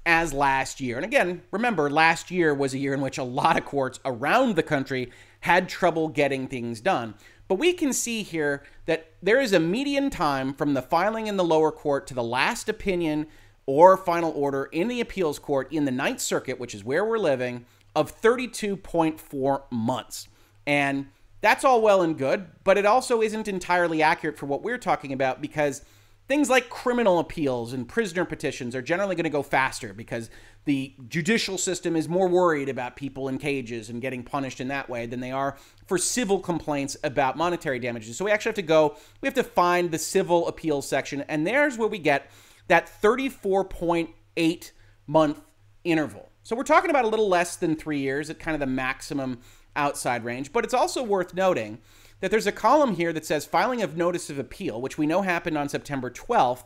as 0.05 0.33
last 0.33 0.79
year, 0.79 0.97
and 0.97 1.05
again, 1.05 1.41
remember, 1.51 1.89
last 1.89 2.29
year 2.31 2.53
was 2.53 2.73
a 2.73 2.77
year 2.77 2.93
in 2.93 3.01
which 3.01 3.17
a 3.17 3.23
lot 3.23 3.57
of 3.57 3.65
courts 3.65 3.99
around 4.05 4.55
the 4.55 4.63
country 4.63 5.11
had 5.41 5.67
trouble 5.67 6.07
getting 6.07 6.47
things 6.47 6.79
done. 6.79 7.15
But 7.47 7.55
we 7.55 7.73
can 7.73 7.93
see 7.93 8.23
here 8.23 8.63
that 8.85 9.11
there 9.21 9.39
is 9.39 9.53
a 9.53 9.59
median 9.59 10.09
time 10.09 10.53
from 10.53 10.73
the 10.73 10.81
filing 10.81 11.27
in 11.27 11.37
the 11.37 11.43
lower 11.43 11.71
court 11.71 12.07
to 12.07 12.13
the 12.13 12.23
last 12.23 12.69
opinion 12.69 13.27
or 13.67 13.97
final 13.97 14.31
order 14.31 14.65
in 14.65 14.87
the 14.87 15.01
appeals 15.01 15.39
court 15.39 15.71
in 15.71 15.85
the 15.85 15.91
Ninth 15.91 16.21
Circuit, 16.21 16.59
which 16.59 16.73
is 16.73 16.83
where 16.83 17.05
we're 17.05 17.17
living, 17.17 17.65
of 17.95 18.19
32.4 18.19 19.63
months. 19.71 20.27
And 20.67 21.07
that's 21.41 21.63
all 21.63 21.81
well 21.81 22.01
and 22.01 22.17
good, 22.17 22.47
but 22.63 22.77
it 22.77 22.85
also 22.85 23.21
isn't 23.21 23.47
entirely 23.47 24.01
accurate 24.01 24.37
for 24.37 24.45
what 24.45 24.63
we're 24.63 24.77
talking 24.77 25.13
about 25.13 25.41
because 25.41 25.83
things 26.27 26.49
like 26.49 26.69
criminal 26.69 27.19
appeals 27.19 27.73
and 27.73 27.87
prisoner 27.87 28.25
petitions 28.25 28.75
are 28.75 28.81
generally 28.81 29.15
going 29.15 29.25
to 29.25 29.29
go 29.29 29.43
faster 29.43 29.93
because 29.93 30.29
the 30.65 30.95
judicial 31.07 31.57
system 31.57 31.95
is 31.95 32.09
more 32.09 32.27
worried 32.27 32.67
about 32.67 32.95
people 32.95 33.27
in 33.27 33.37
cages 33.37 33.89
and 33.89 34.01
getting 34.01 34.23
punished 34.23 34.59
in 34.59 34.67
that 34.69 34.89
way 34.89 35.05
than 35.05 35.19
they 35.19 35.31
are 35.31 35.55
for 35.85 35.97
civil 35.97 36.39
complaints 36.39 36.97
about 37.03 37.37
monetary 37.37 37.77
damages. 37.77 38.17
So 38.17 38.25
we 38.25 38.31
actually 38.31 38.49
have 38.49 38.55
to 38.55 38.61
go, 38.63 38.97
we 39.21 39.27
have 39.27 39.35
to 39.35 39.43
find 39.43 39.91
the 39.91 39.99
civil 39.99 40.47
appeals 40.47 40.87
section, 40.87 41.21
and 41.27 41.45
there's 41.45 41.77
where 41.77 41.87
we 41.87 41.99
get 41.99 42.31
that 42.67 42.89
34.8 43.01 44.71
month 45.05 45.41
interval. 45.83 46.31
So 46.41 46.55
we're 46.55 46.63
talking 46.63 46.89
about 46.89 47.05
a 47.05 47.07
little 47.07 47.29
less 47.29 47.55
than 47.55 47.75
three 47.75 47.99
years 47.99 48.29
at 48.29 48.39
kind 48.39 48.55
of 48.55 48.59
the 48.59 48.65
maximum 48.65 49.39
outside 49.75 50.23
range. 50.23 50.53
But 50.53 50.63
it's 50.63 50.73
also 50.73 51.03
worth 51.03 51.33
noting 51.33 51.79
that 52.19 52.31
there's 52.31 52.47
a 52.47 52.51
column 52.51 52.95
here 52.95 53.13
that 53.13 53.25
says 53.25 53.45
filing 53.45 53.81
of 53.81 53.97
notice 53.97 54.29
of 54.29 54.39
appeal, 54.39 54.81
which 54.81 54.97
we 54.97 55.05
know 55.05 55.21
happened 55.21 55.57
on 55.57 55.69
September 55.69 56.09
12th, 56.09 56.63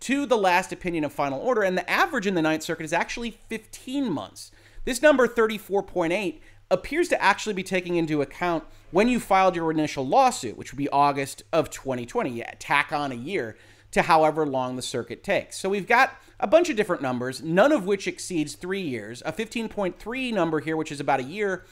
to 0.00 0.26
the 0.26 0.36
last 0.36 0.72
opinion 0.72 1.04
of 1.04 1.12
final 1.12 1.40
order. 1.40 1.62
And 1.62 1.76
the 1.76 1.88
average 1.88 2.26
in 2.26 2.34
the 2.34 2.42
Ninth 2.42 2.62
Circuit 2.62 2.84
is 2.84 2.92
actually 2.92 3.38
15 3.48 4.10
months. 4.10 4.50
This 4.84 5.00
number, 5.00 5.26
34.8, 5.26 6.40
appears 6.70 7.08
to 7.08 7.22
actually 7.22 7.54
be 7.54 7.62
taking 7.62 7.96
into 7.96 8.22
account 8.22 8.64
when 8.90 9.08
you 9.08 9.20
filed 9.20 9.56
your 9.56 9.70
initial 9.70 10.06
lawsuit, 10.06 10.56
which 10.56 10.72
would 10.72 10.78
be 10.78 10.88
August 10.88 11.42
of 11.52 11.70
2020. 11.70 12.30
Yeah, 12.30 12.52
tack 12.58 12.92
on 12.92 13.12
a 13.12 13.16
year 13.16 13.56
to 13.92 14.02
however 14.02 14.44
long 14.44 14.76
the 14.76 14.82
circuit 14.82 15.22
takes. 15.22 15.56
So 15.56 15.68
we've 15.68 15.86
got 15.86 16.16
a 16.40 16.46
bunch 16.46 16.68
of 16.68 16.76
different 16.76 17.02
numbers, 17.02 17.42
none 17.42 17.72
of 17.72 17.86
which 17.86 18.06
exceeds 18.06 18.54
three 18.54 18.80
years. 18.80 19.22
A 19.24 19.32
15.3 19.32 20.32
number 20.32 20.60
here, 20.60 20.76
which 20.76 20.92
is 20.92 21.00
about 21.00 21.20
a 21.20 21.24
year 21.24 21.64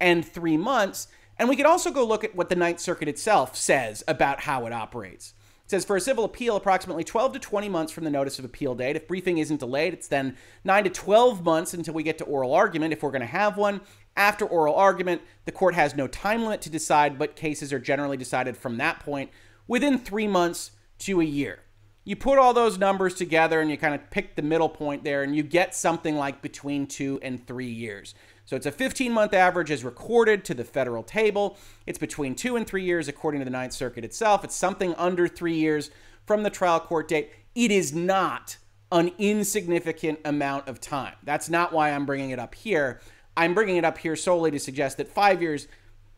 and 0.00 0.26
three 0.26 0.56
months. 0.56 1.08
And 1.38 1.48
we 1.48 1.56
could 1.56 1.66
also 1.66 1.90
go 1.90 2.04
look 2.04 2.24
at 2.24 2.34
what 2.34 2.48
the 2.48 2.56
Ninth 2.56 2.80
Circuit 2.80 3.08
itself 3.08 3.56
says 3.56 4.02
about 4.08 4.40
how 4.40 4.66
it 4.66 4.72
operates. 4.72 5.34
It 5.64 5.70
says 5.70 5.84
for 5.84 5.96
a 5.96 6.00
civil 6.00 6.24
appeal, 6.24 6.56
approximately 6.56 7.04
12 7.04 7.34
to 7.34 7.38
20 7.38 7.68
months 7.68 7.92
from 7.92 8.04
the 8.04 8.10
notice 8.10 8.38
of 8.38 8.44
appeal 8.44 8.74
date. 8.74 8.96
If 8.96 9.06
briefing 9.06 9.38
isn't 9.38 9.60
delayed, 9.60 9.94
it's 9.94 10.08
then 10.08 10.36
9 10.64 10.84
to 10.84 10.90
12 10.90 11.44
months 11.44 11.72
until 11.74 11.94
we 11.94 12.02
get 12.02 12.18
to 12.18 12.24
oral 12.24 12.52
argument 12.52 12.92
if 12.92 13.02
we're 13.02 13.12
going 13.12 13.20
to 13.20 13.26
have 13.26 13.56
one. 13.56 13.80
After 14.16 14.44
oral 14.44 14.74
argument, 14.74 15.22
the 15.44 15.52
court 15.52 15.74
has 15.74 15.94
no 15.94 16.08
time 16.08 16.42
limit 16.42 16.60
to 16.62 16.70
decide, 16.70 17.18
but 17.18 17.36
cases 17.36 17.72
are 17.72 17.78
generally 17.78 18.16
decided 18.16 18.56
from 18.56 18.78
that 18.78 19.00
point 19.00 19.30
within 19.68 19.98
three 19.98 20.26
months 20.26 20.72
to 20.98 21.20
a 21.20 21.24
year. 21.24 21.60
You 22.02 22.16
put 22.16 22.38
all 22.38 22.52
those 22.52 22.76
numbers 22.76 23.14
together 23.14 23.60
and 23.60 23.70
you 23.70 23.76
kind 23.76 23.94
of 23.94 24.10
pick 24.10 24.34
the 24.34 24.42
middle 24.42 24.68
point 24.68 25.04
there, 25.04 25.22
and 25.22 25.36
you 25.36 25.42
get 25.42 25.74
something 25.74 26.16
like 26.16 26.42
between 26.42 26.86
two 26.86 27.20
and 27.22 27.46
three 27.46 27.70
years. 27.70 28.14
So 28.50 28.56
it's 28.56 28.66
a 28.66 28.72
15 28.72 29.12
month 29.12 29.32
average 29.32 29.70
as 29.70 29.84
recorded 29.84 30.44
to 30.46 30.54
the 30.54 30.64
federal 30.64 31.04
table. 31.04 31.56
It's 31.86 32.00
between 32.00 32.34
two 32.34 32.56
and 32.56 32.66
three 32.66 32.82
years 32.82 33.06
according 33.06 33.42
to 33.42 33.44
the 33.44 33.50
Ninth 33.52 33.72
Circuit 33.72 34.04
itself. 34.04 34.42
It's 34.42 34.56
something 34.56 34.92
under 34.94 35.28
three 35.28 35.54
years 35.54 35.92
from 36.26 36.42
the 36.42 36.50
trial 36.50 36.80
court 36.80 37.06
date. 37.06 37.30
It 37.54 37.70
is 37.70 37.94
not 37.94 38.56
an 38.90 39.12
insignificant 39.18 40.18
amount 40.24 40.66
of 40.66 40.80
time. 40.80 41.14
That's 41.22 41.48
not 41.48 41.72
why 41.72 41.92
I'm 41.92 42.04
bringing 42.04 42.30
it 42.30 42.40
up 42.40 42.56
here. 42.56 43.00
I'm 43.36 43.54
bringing 43.54 43.76
it 43.76 43.84
up 43.84 43.98
here 43.98 44.16
solely 44.16 44.50
to 44.50 44.58
suggest 44.58 44.96
that 44.96 45.06
five 45.06 45.40
years 45.40 45.68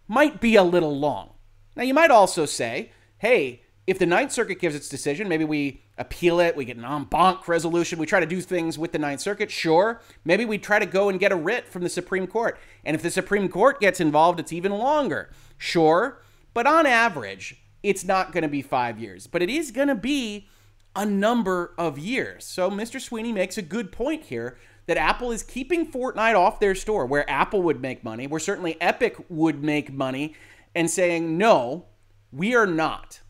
might 0.09 0.41
be 0.41 0.57
a 0.57 0.65
little 0.65 0.99
long. 0.99 1.35
Now, 1.77 1.83
you 1.83 1.93
might 1.93 2.11
also 2.11 2.47
say, 2.47 2.93
hey, 3.19 3.61
if 3.87 3.99
the 3.99 4.07
Ninth 4.07 4.33
Circuit 4.33 4.61
gives 4.61 4.77
its 4.77 4.89
decision, 4.89 5.29
maybe 5.29 5.45
we 5.45 5.83
appeal 5.99 6.39
it, 6.39 6.57
we 6.57 6.65
get 6.65 6.77
an 6.77 6.85
en 6.85 7.05
banc 7.05 7.49
resolution, 7.49 7.99
we 7.99 8.07
try 8.07 8.21
to 8.21 8.27
do 8.27 8.41
things 8.41 8.79
with 8.79 8.93
the 8.93 8.99
Ninth 8.99 9.21
Circuit, 9.21 9.51
sure. 9.51 10.01
Maybe 10.25 10.45
we 10.45 10.59
try 10.59 10.79
to 10.79 10.87
go 10.87 11.09
and 11.09 11.19
get 11.19 11.33
a 11.33 11.37
writ 11.37 11.69
from 11.69 11.83
the 11.83 11.89
Supreme 11.89 12.27
Court. 12.27 12.59
And 12.85 12.95
if 12.95 13.03
the 13.03 13.11
Supreme 13.11 13.49
Court 13.49 13.81
gets 13.81 14.01
involved, 14.01 14.39
it's 14.39 14.53
even 14.53 14.73
longer, 14.73 15.31
sure. 15.59 16.23
But 16.55 16.67
on 16.67 16.87
average, 16.87 17.61
it's 17.83 18.05
not 18.05 18.33
going 18.33 18.43
to 18.43 18.49
be 18.49 18.63
five 18.63 19.01
years, 19.01 19.27
but 19.27 19.43
it 19.43 19.51
is 19.51 19.73
going 19.73 19.89
to 19.89 19.97
be 19.97 20.49
a 20.95 21.05
number 21.05 21.75
of 21.77 21.99
years. 21.99 22.45
So 22.45 22.71
Mr. 22.71 23.01
Sweeney 23.01 23.33
makes 23.33 23.59
a 23.59 23.63
good 23.63 23.91
point 23.91 24.25
here 24.25 24.59
that 24.87 24.97
Apple 24.97 25.33
is 25.33 25.43
keeping 25.43 25.91
Fortnite 25.91 26.37
off 26.37 26.61
their 26.61 26.75
store, 26.75 27.07
where 27.07 27.29
Apple 27.29 27.63
would 27.63 27.81
make 27.81 28.05
money, 28.05 28.27
where 28.27 28.41
certainly 28.41 28.81
Epic 28.81 29.17
would 29.29 29.63
make 29.63 29.93
money, 29.93 30.35
and 30.75 30.91
saying, 30.91 31.37
no, 31.39 31.87
we 32.31 32.55
are 32.55 32.67
not. 32.67 33.21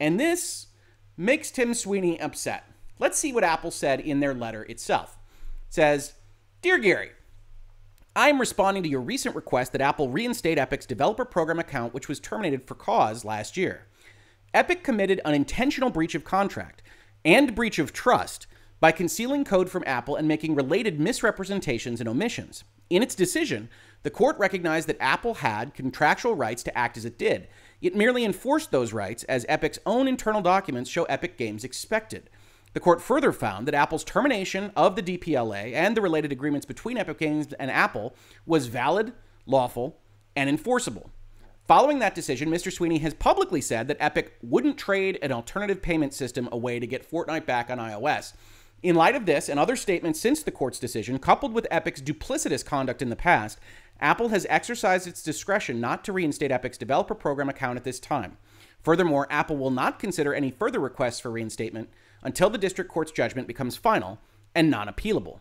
And 0.00 0.18
this 0.18 0.68
makes 1.16 1.50
Tim 1.50 1.74
Sweeney 1.74 2.20
upset. 2.20 2.64
Let's 2.98 3.18
see 3.18 3.32
what 3.32 3.44
Apple 3.44 3.70
said 3.70 4.00
in 4.00 4.20
their 4.20 4.34
letter 4.34 4.62
itself. 4.64 5.18
It 5.68 5.74
says, 5.74 6.14
Dear 6.62 6.78
Gary, 6.78 7.10
I'm 8.16 8.38
responding 8.38 8.82
to 8.84 8.88
your 8.88 9.00
recent 9.00 9.34
request 9.34 9.72
that 9.72 9.80
Apple 9.80 10.08
reinstate 10.08 10.58
Epic's 10.58 10.86
developer 10.86 11.24
program 11.24 11.58
account, 11.58 11.92
which 11.92 12.08
was 12.08 12.20
terminated 12.20 12.64
for 12.64 12.74
cause 12.74 13.24
last 13.24 13.56
year. 13.56 13.86
Epic 14.52 14.84
committed 14.84 15.20
an 15.24 15.34
intentional 15.34 15.90
breach 15.90 16.14
of 16.14 16.22
contract 16.22 16.80
and 17.24 17.56
breach 17.56 17.80
of 17.80 17.92
trust 17.92 18.46
by 18.78 18.92
concealing 18.92 19.44
code 19.44 19.68
from 19.68 19.82
Apple 19.86 20.14
and 20.14 20.28
making 20.28 20.54
related 20.54 21.00
misrepresentations 21.00 22.00
and 22.00 22.08
omissions. 22.08 22.62
In 22.88 23.02
its 23.02 23.14
decision, 23.14 23.68
the 24.04 24.10
court 24.10 24.38
recognized 24.38 24.88
that 24.88 25.00
Apple 25.00 25.34
had 25.34 25.74
contractual 25.74 26.36
rights 26.36 26.62
to 26.62 26.78
act 26.78 26.96
as 26.96 27.04
it 27.04 27.18
did. 27.18 27.48
It 27.80 27.94
merely 27.94 28.24
enforced 28.24 28.70
those 28.70 28.92
rights 28.92 29.24
as 29.24 29.46
Epic's 29.48 29.78
own 29.84 30.08
internal 30.08 30.42
documents 30.42 30.90
show 30.90 31.04
Epic 31.04 31.36
Games 31.36 31.64
expected. 31.64 32.30
The 32.72 32.80
court 32.80 33.00
further 33.00 33.32
found 33.32 33.68
that 33.68 33.74
Apple's 33.74 34.04
termination 34.04 34.72
of 34.74 34.96
the 34.96 35.02
DPLA 35.02 35.72
and 35.74 35.96
the 35.96 36.00
related 36.00 36.32
agreements 36.32 36.66
between 36.66 36.98
Epic 36.98 37.18
Games 37.18 37.52
and 37.54 37.70
Apple 37.70 38.16
was 38.46 38.66
valid, 38.66 39.12
lawful, 39.46 39.98
and 40.34 40.48
enforceable. 40.50 41.10
Following 41.66 42.00
that 42.00 42.14
decision, 42.14 42.50
Mr. 42.50 42.70
Sweeney 42.72 42.98
has 42.98 43.14
publicly 43.14 43.60
said 43.60 43.88
that 43.88 43.96
Epic 44.00 44.36
wouldn't 44.42 44.76
trade 44.76 45.18
an 45.22 45.32
alternative 45.32 45.80
payment 45.80 46.12
system 46.12 46.48
away 46.52 46.78
to 46.78 46.86
get 46.86 47.08
Fortnite 47.08 47.46
back 47.46 47.70
on 47.70 47.78
iOS. 47.78 48.34
In 48.82 48.96
light 48.96 49.14
of 49.14 49.24
this 49.24 49.48
and 49.48 49.58
other 49.58 49.76
statements 49.76 50.20
since 50.20 50.42
the 50.42 50.50
court's 50.50 50.78
decision, 50.78 51.18
coupled 51.18 51.54
with 51.54 51.66
Epic's 51.70 52.02
duplicitous 52.02 52.62
conduct 52.62 53.00
in 53.00 53.08
the 53.08 53.16
past, 53.16 53.58
Apple 54.04 54.28
has 54.28 54.46
exercised 54.50 55.06
its 55.06 55.22
discretion 55.22 55.80
not 55.80 56.04
to 56.04 56.12
reinstate 56.12 56.52
Epic's 56.52 56.76
developer 56.76 57.14
program 57.14 57.48
account 57.48 57.78
at 57.78 57.84
this 57.84 57.98
time. 57.98 58.36
Furthermore, 58.82 59.26
Apple 59.30 59.56
will 59.56 59.70
not 59.70 59.98
consider 59.98 60.34
any 60.34 60.50
further 60.50 60.78
requests 60.78 61.20
for 61.20 61.30
reinstatement 61.30 61.88
until 62.22 62.50
the 62.50 62.58
district 62.58 62.90
court's 62.90 63.12
judgment 63.12 63.48
becomes 63.48 63.76
final 63.76 64.18
and 64.54 64.70
non 64.70 64.88
appealable. 64.88 65.38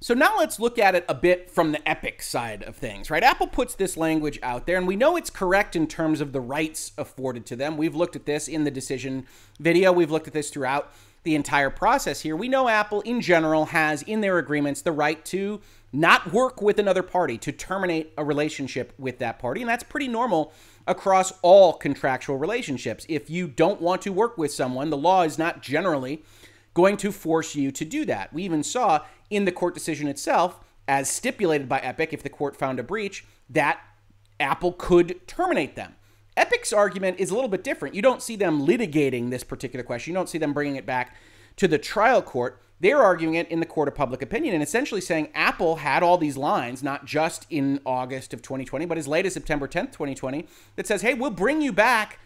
So 0.00 0.12
now 0.12 0.36
let's 0.36 0.60
look 0.60 0.78
at 0.78 0.94
it 0.94 1.06
a 1.08 1.14
bit 1.14 1.48
from 1.48 1.72
the 1.72 1.88
Epic 1.88 2.20
side 2.20 2.62
of 2.64 2.76
things, 2.76 3.08
right? 3.08 3.22
Apple 3.22 3.46
puts 3.46 3.76
this 3.76 3.96
language 3.96 4.38
out 4.42 4.66
there, 4.66 4.76
and 4.76 4.86
we 4.86 4.96
know 4.96 5.16
it's 5.16 5.30
correct 5.30 5.74
in 5.74 5.86
terms 5.86 6.20
of 6.20 6.32
the 6.32 6.40
rights 6.40 6.92
afforded 6.98 7.46
to 7.46 7.56
them. 7.56 7.78
We've 7.78 7.94
looked 7.94 8.16
at 8.16 8.26
this 8.26 8.46
in 8.46 8.64
the 8.64 8.70
decision 8.70 9.26
video, 9.58 9.90
we've 9.90 10.10
looked 10.10 10.26
at 10.26 10.34
this 10.34 10.50
throughout 10.50 10.92
the 11.22 11.34
entire 11.34 11.70
process 11.70 12.20
here. 12.20 12.36
We 12.36 12.48
know 12.48 12.68
Apple 12.68 13.00
in 13.02 13.20
general 13.20 13.66
has 13.66 14.02
in 14.02 14.20
their 14.20 14.38
agreements 14.38 14.82
the 14.82 14.92
right 14.92 15.24
to 15.26 15.60
not 15.92 16.32
work 16.32 16.62
with 16.62 16.78
another 16.78 17.02
party, 17.02 17.36
to 17.38 17.52
terminate 17.52 18.12
a 18.16 18.24
relationship 18.24 18.94
with 18.98 19.18
that 19.18 19.38
party, 19.38 19.60
and 19.60 19.68
that's 19.68 19.84
pretty 19.84 20.08
normal 20.08 20.52
across 20.86 21.32
all 21.42 21.74
contractual 21.74 22.38
relationships. 22.38 23.04
If 23.08 23.28
you 23.28 23.46
don't 23.46 23.80
want 23.80 24.02
to 24.02 24.12
work 24.12 24.38
with 24.38 24.52
someone, 24.52 24.90
the 24.90 24.96
law 24.96 25.22
is 25.22 25.38
not 25.38 25.62
generally 25.62 26.22
going 26.74 26.96
to 26.96 27.12
force 27.12 27.54
you 27.54 27.70
to 27.70 27.84
do 27.84 28.04
that. 28.06 28.32
We 28.32 28.42
even 28.44 28.62
saw 28.62 29.04
in 29.28 29.44
the 29.44 29.52
court 29.52 29.74
decision 29.74 30.08
itself, 30.08 30.58
as 30.88 31.10
stipulated 31.10 31.68
by 31.68 31.78
Epic, 31.80 32.12
if 32.12 32.22
the 32.22 32.30
court 32.30 32.56
found 32.56 32.80
a 32.80 32.82
breach, 32.82 33.24
that 33.50 33.78
Apple 34.40 34.72
could 34.72 35.26
terminate 35.28 35.76
them. 35.76 35.94
Epic's 36.36 36.72
argument 36.72 37.20
is 37.20 37.30
a 37.30 37.34
little 37.34 37.50
bit 37.50 37.62
different. 37.62 37.94
You 37.94 38.00
don't 38.00 38.22
see 38.22 38.36
them 38.36 38.66
litigating 38.66 39.30
this 39.30 39.44
particular 39.44 39.84
question, 39.84 40.12
you 40.12 40.18
don't 40.18 40.28
see 40.28 40.38
them 40.38 40.54
bringing 40.54 40.76
it 40.76 40.86
back 40.86 41.14
to 41.56 41.68
the 41.68 41.78
trial 41.78 42.22
court. 42.22 42.62
They're 42.82 43.00
arguing 43.00 43.36
it 43.36 43.48
in 43.48 43.60
the 43.60 43.66
court 43.66 43.86
of 43.86 43.94
public 43.94 44.22
opinion 44.22 44.54
and 44.54 44.62
essentially 44.62 45.00
saying 45.00 45.28
Apple 45.34 45.76
had 45.76 46.02
all 46.02 46.18
these 46.18 46.36
lines, 46.36 46.82
not 46.82 47.06
just 47.06 47.46
in 47.48 47.78
August 47.86 48.34
of 48.34 48.42
2020, 48.42 48.86
but 48.86 48.98
as 48.98 49.06
late 49.06 49.24
as 49.24 49.34
September 49.34 49.68
10th, 49.68 49.92
2020, 49.92 50.48
that 50.74 50.88
says, 50.88 51.02
hey, 51.02 51.14
we'll 51.14 51.30
bring 51.30 51.62
you 51.62 51.72
back 51.72 52.18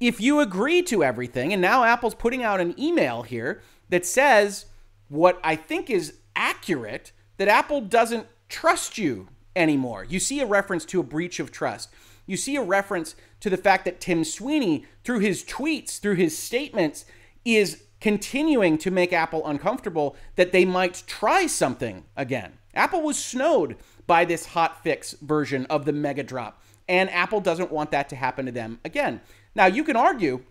if 0.00 0.20
you 0.20 0.40
agree 0.40 0.82
to 0.82 1.02
everything. 1.02 1.54
And 1.54 1.62
now 1.62 1.84
Apple's 1.84 2.14
putting 2.14 2.42
out 2.42 2.60
an 2.60 2.78
email 2.78 3.22
here 3.22 3.62
that 3.88 4.04
says 4.04 4.66
what 5.08 5.40
I 5.42 5.56
think 5.56 5.88
is 5.88 6.18
accurate 6.36 7.12
that 7.38 7.48
Apple 7.48 7.80
doesn't 7.80 8.26
trust 8.50 8.98
you 8.98 9.28
anymore. 9.56 10.04
You 10.06 10.20
see 10.20 10.40
a 10.40 10.46
reference 10.46 10.84
to 10.86 11.00
a 11.00 11.04
breach 11.04 11.40
of 11.40 11.50
trust. 11.50 11.88
You 12.26 12.36
see 12.36 12.56
a 12.56 12.62
reference 12.62 13.16
to 13.40 13.48
the 13.48 13.56
fact 13.56 13.86
that 13.86 14.02
Tim 14.02 14.22
Sweeney, 14.22 14.84
through 15.02 15.20
his 15.20 15.42
tweets, 15.42 15.98
through 15.98 16.16
his 16.16 16.36
statements, 16.36 17.06
is 17.42 17.83
continuing 18.04 18.76
to 18.76 18.90
make 18.90 19.14
Apple 19.14 19.46
uncomfortable 19.46 20.14
that 20.36 20.52
they 20.52 20.62
might 20.62 21.02
try 21.06 21.46
something 21.46 22.04
again. 22.18 22.52
Apple 22.74 23.00
was 23.00 23.16
snowed 23.16 23.76
by 24.06 24.26
this 24.26 24.44
hot 24.44 24.82
fix 24.82 25.12
version 25.22 25.64
of 25.70 25.86
the 25.86 25.92
Mega 25.92 26.22
Drop, 26.22 26.62
and 26.86 27.08
Apple 27.08 27.40
doesn't 27.40 27.72
want 27.72 27.90
that 27.92 28.10
to 28.10 28.16
happen 28.16 28.44
to 28.44 28.52
them 28.52 28.78
again. 28.84 29.22
Now, 29.54 29.64
you 29.64 29.82
can 29.84 29.96
argue 29.96 30.44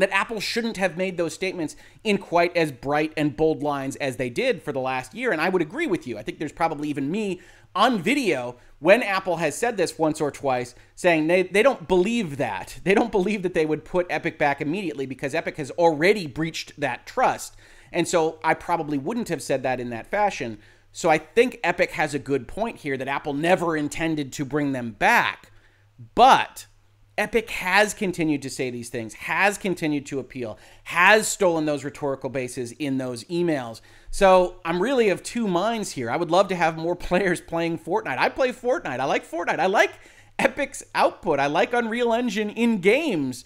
that 0.00 0.10
Apple 0.10 0.40
shouldn't 0.40 0.76
have 0.76 0.96
made 0.96 1.16
those 1.16 1.34
statements 1.34 1.76
in 2.04 2.18
quite 2.18 2.56
as 2.56 2.72
bright 2.72 3.12
and 3.16 3.36
bold 3.36 3.62
lines 3.62 3.96
as 3.96 4.16
they 4.16 4.30
did 4.30 4.62
for 4.62 4.72
the 4.72 4.80
last 4.80 5.14
year. 5.14 5.32
And 5.32 5.40
I 5.40 5.48
would 5.48 5.62
agree 5.62 5.86
with 5.86 6.06
you. 6.06 6.18
I 6.18 6.22
think 6.22 6.38
there's 6.38 6.52
probably 6.52 6.88
even 6.88 7.10
me 7.10 7.40
on 7.74 8.00
video 8.00 8.56
when 8.80 9.02
Apple 9.02 9.36
has 9.36 9.54
said 9.54 9.76
this 9.76 9.98
once 9.98 10.20
or 10.20 10.30
twice, 10.30 10.74
saying 10.94 11.26
they, 11.26 11.42
they 11.42 11.62
don't 11.62 11.86
believe 11.86 12.38
that. 12.38 12.80
They 12.82 12.94
don't 12.94 13.12
believe 13.12 13.42
that 13.42 13.54
they 13.54 13.66
would 13.66 13.84
put 13.84 14.06
Epic 14.10 14.38
back 14.38 14.60
immediately 14.60 15.06
because 15.06 15.34
Epic 15.34 15.56
has 15.58 15.70
already 15.72 16.26
breached 16.26 16.78
that 16.80 17.06
trust. 17.06 17.56
And 17.92 18.08
so 18.08 18.38
I 18.42 18.54
probably 18.54 18.98
wouldn't 18.98 19.28
have 19.28 19.42
said 19.42 19.62
that 19.62 19.80
in 19.80 19.90
that 19.90 20.10
fashion. 20.10 20.58
So 20.92 21.10
I 21.10 21.18
think 21.18 21.60
Epic 21.62 21.92
has 21.92 22.14
a 22.14 22.18
good 22.18 22.48
point 22.48 22.78
here 22.78 22.96
that 22.96 23.08
Apple 23.08 23.34
never 23.34 23.76
intended 23.76 24.32
to 24.34 24.44
bring 24.44 24.72
them 24.72 24.92
back. 24.92 25.52
But 26.14 26.66
Epic 27.20 27.50
has 27.50 27.92
continued 27.92 28.40
to 28.40 28.48
say 28.48 28.70
these 28.70 28.88
things, 28.88 29.12
has 29.12 29.58
continued 29.58 30.06
to 30.06 30.18
appeal, 30.18 30.58
has 30.84 31.28
stolen 31.28 31.66
those 31.66 31.84
rhetorical 31.84 32.30
bases 32.30 32.72
in 32.72 32.96
those 32.96 33.24
emails. 33.24 33.82
So 34.10 34.56
I'm 34.64 34.80
really 34.80 35.10
of 35.10 35.22
two 35.22 35.46
minds 35.46 35.92
here. 35.92 36.10
I 36.10 36.16
would 36.16 36.30
love 36.30 36.48
to 36.48 36.56
have 36.56 36.78
more 36.78 36.96
players 37.10 37.42
playing 37.42 37.78
Fortnite. 37.78 38.16
I 38.16 38.30
play 38.30 38.52
Fortnite. 38.52 39.00
I 39.00 39.04
like 39.04 39.30
Fortnite. 39.30 39.58
I 39.58 39.66
like 39.66 39.92
Epic's 40.38 40.82
output. 40.94 41.38
I 41.38 41.46
like 41.46 41.74
Unreal 41.74 42.14
Engine 42.14 42.48
in 42.48 42.78
games. 42.78 43.44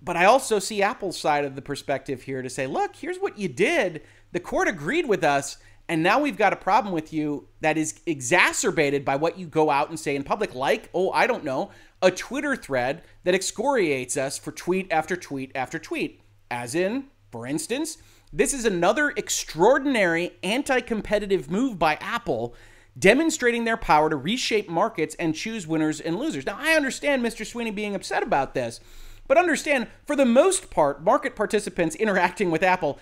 But 0.00 0.16
I 0.16 0.24
also 0.24 0.58
see 0.58 0.82
Apple's 0.82 1.20
side 1.20 1.44
of 1.44 1.54
the 1.54 1.62
perspective 1.62 2.22
here 2.22 2.40
to 2.40 2.48
say, 2.48 2.66
look, 2.66 2.96
here's 2.96 3.18
what 3.18 3.38
you 3.38 3.46
did. 3.46 4.00
The 4.32 4.40
court 4.40 4.68
agreed 4.68 5.06
with 5.06 5.22
us. 5.22 5.58
And 5.86 6.02
now 6.02 6.18
we've 6.18 6.38
got 6.38 6.54
a 6.54 6.56
problem 6.56 6.94
with 6.94 7.12
you 7.12 7.46
that 7.60 7.76
is 7.76 8.00
exacerbated 8.06 9.04
by 9.04 9.16
what 9.16 9.38
you 9.38 9.46
go 9.46 9.68
out 9.68 9.90
and 9.90 10.00
say 10.00 10.16
in 10.16 10.22
public, 10.24 10.54
like, 10.54 10.88
oh, 10.94 11.10
I 11.10 11.26
don't 11.26 11.44
know, 11.44 11.70
a 12.02 12.10
Twitter 12.10 12.56
thread 12.56 13.02
that 13.24 13.34
excoriates 13.34 14.16
us 14.16 14.36
for 14.36 14.50
tweet 14.52 14.90
after 14.90 15.16
tweet 15.16 15.52
after 15.54 15.78
tweet. 15.78 16.20
As 16.50 16.74
in, 16.74 17.04
for 17.30 17.46
instance, 17.46 17.96
this 18.32 18.52
is 18.52 18.64
another 18.64 19.10
extraordinary 19.10 20.32
anti 20.42 20.80
competitive 20.80 21.50
move 21.50 21.78
by 21.78 21.94
Apple 22.00 22.54
demonstrating 22.98 23.64
their 23.64 23.76
power 23.76 24.10
to 24.10 24.16
reshape 24.16 24.68
markets 24.68 25.14
and 25.18 25.34
choose 25.34 25.66
winners 25.66 26.00
and 26.00 26.16
losers. 26.18 26.44
Now, 26.44 26.58
I 26.58 26.74
understand 26.74 27.24
Mr. 27.24 27.46
Sweeney 27.46 27.70
being 27.70 27.94
upset 27.94 28.22
about 28.22 28.52
this, 28.52 28.80
but 29.26 29.38
understand, 29.38 29.88
for 30.06 30.14
the 30.14 30.26
most 30.26 30.70
part, 30.70 31.02
market 31.02 31.34
participants 31.36 31.94
interacting 31.96 32.50
with 32.50 32.62
Apple 32.62 32.98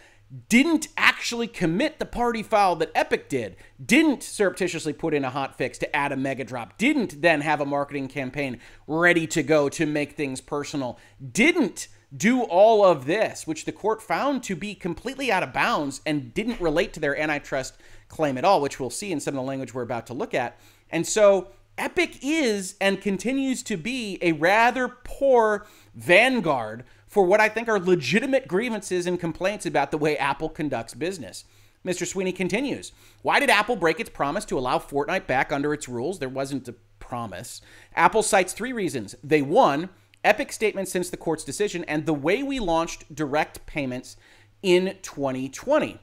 didn't 0.48 0.88
actually 0.96 1.48
commit 1.48 1.98
the 1.98 2.06
party 2.06 2.42
foul 2.42 2.76
that 2.76 2.92
Epic 2.94 3.28
did, 3.28 3.56
didn't 3.84 4.22
surreptitiously 4.22 4.92
put 4.92 5.12
in 5.12 5.24
a 5.24 5.30
hot 5.30 5.58
fix 5.58 5.76
to 5.78 5.96
add 5.96 6.12
a 6.12 6.16
mega 6.16 6.44
drop, 6.44 6.78
didn't 6.78 7.20
then 7.20 7.40
have 7.40 7.60
a 7.60 7.66
marketing 7.66 8.06
campaign 8.06 8.60
ready 8.86 9.26
to 9.26 9.42
go 9.42 9.68
to 9.68 9.86
make 9.86 10.12
things 10.12 10.40
personal, 10.40 10.98
didn't 11.32 11.88
do 12.16 12.42
all 12.42 12.84
of 12.84 13.06
this, 13.06 13.46
which 13.46 13.64
the 13.64 13.72
court 13.72 14.02
found 14.02 14.42
to 14.42 14.56
be 14.56 14.74
completely 14.74 15.30
out 15.30 15.42
of 15.42 15.52
bounds 15.52 16.00
and 16.04 16.34
didn't 16.34 16.60
relate 16.60 16.92
to 16.92 17.00
their 17.00 17.18
antitrust 17.18 17.74
claim 18.08 18.36
at 18.36 18.44
all, 18.44 18.60
which 18.60 18.80
we'll 18.80 18.90
see 18.90 19.12
in 19.12 19.20
some 19.20 19.34
of 19.34 19.36
the 19.36 19.48
language 19.48 19.74
we're 19.74 19.82
about 19.82 20.06
to 20.06 20.14
look 20.14 20.34
at. 20.34 20.58
And 20.90 21.06
so 21.06 21.48
Epic 21.78 22.18
is 22.20 22.74
and 22.80 23.00
continues 23.00 23.62
to 23.64 23.76
be 23.76 24.18
a 24.20 24.32
rather 24.32 24.88
poor 24.88 25.66
vanguard 25.94 26.84
for 27.10 27.24
what 27.24 27.40
I 27.40 27.48
think 27.48 27.68
are 27.68 27.78
legitimate 27.78 28.48
grievances 28.48 29.06
and 29.06 29.20
complaints 29.20 29.66
about 29.66 29.90
the 29.90 29.98
way 29.98 30.16
Apple 30.16 30.48
conducts 30.48 30.94
business. 30.94 31.44
Mr. 31.84 32.06
Sweeney 32.06 32.32
continues 32.32 32.92
Why 33.22 33.40
did 33.40 33.50
Apple 33.50 33.76
break 33.76 34.00
its 34.00 34.08
promise 34.08 34.44
to 34.46 34.58
allow 34.58 34.78
Fortnite 34.78 35.26
back 35.26 35.52
under 35.52 35.74
its 35.74 35.88
rules? 35.88 36.18
There 36.18 36.28
wasn't 36.28 36.68
a 36.68 36.74
promise. 37.00 37.60
Apple 37.94 38.22
cites 38.22 38.52
three 38.52 38.72
reasons. 38.72 39.16
They, 39.24 39.42
one, 39.42 39.90
epic 40.22 40.52
statements 40.52 40.92
since 40.92 41.10
the 41.10 41.16
court's 41.16 41.44
decision, 41.44 41.84
and 41.84 42.06
the 42.06 42.14
way 42.14 42.42
we 42.42 42.60
launched 42.60 43.14
direct 43.14 43.66
payments 43.66 44.16
in 44.62 44.96
2020. 45.02 45.98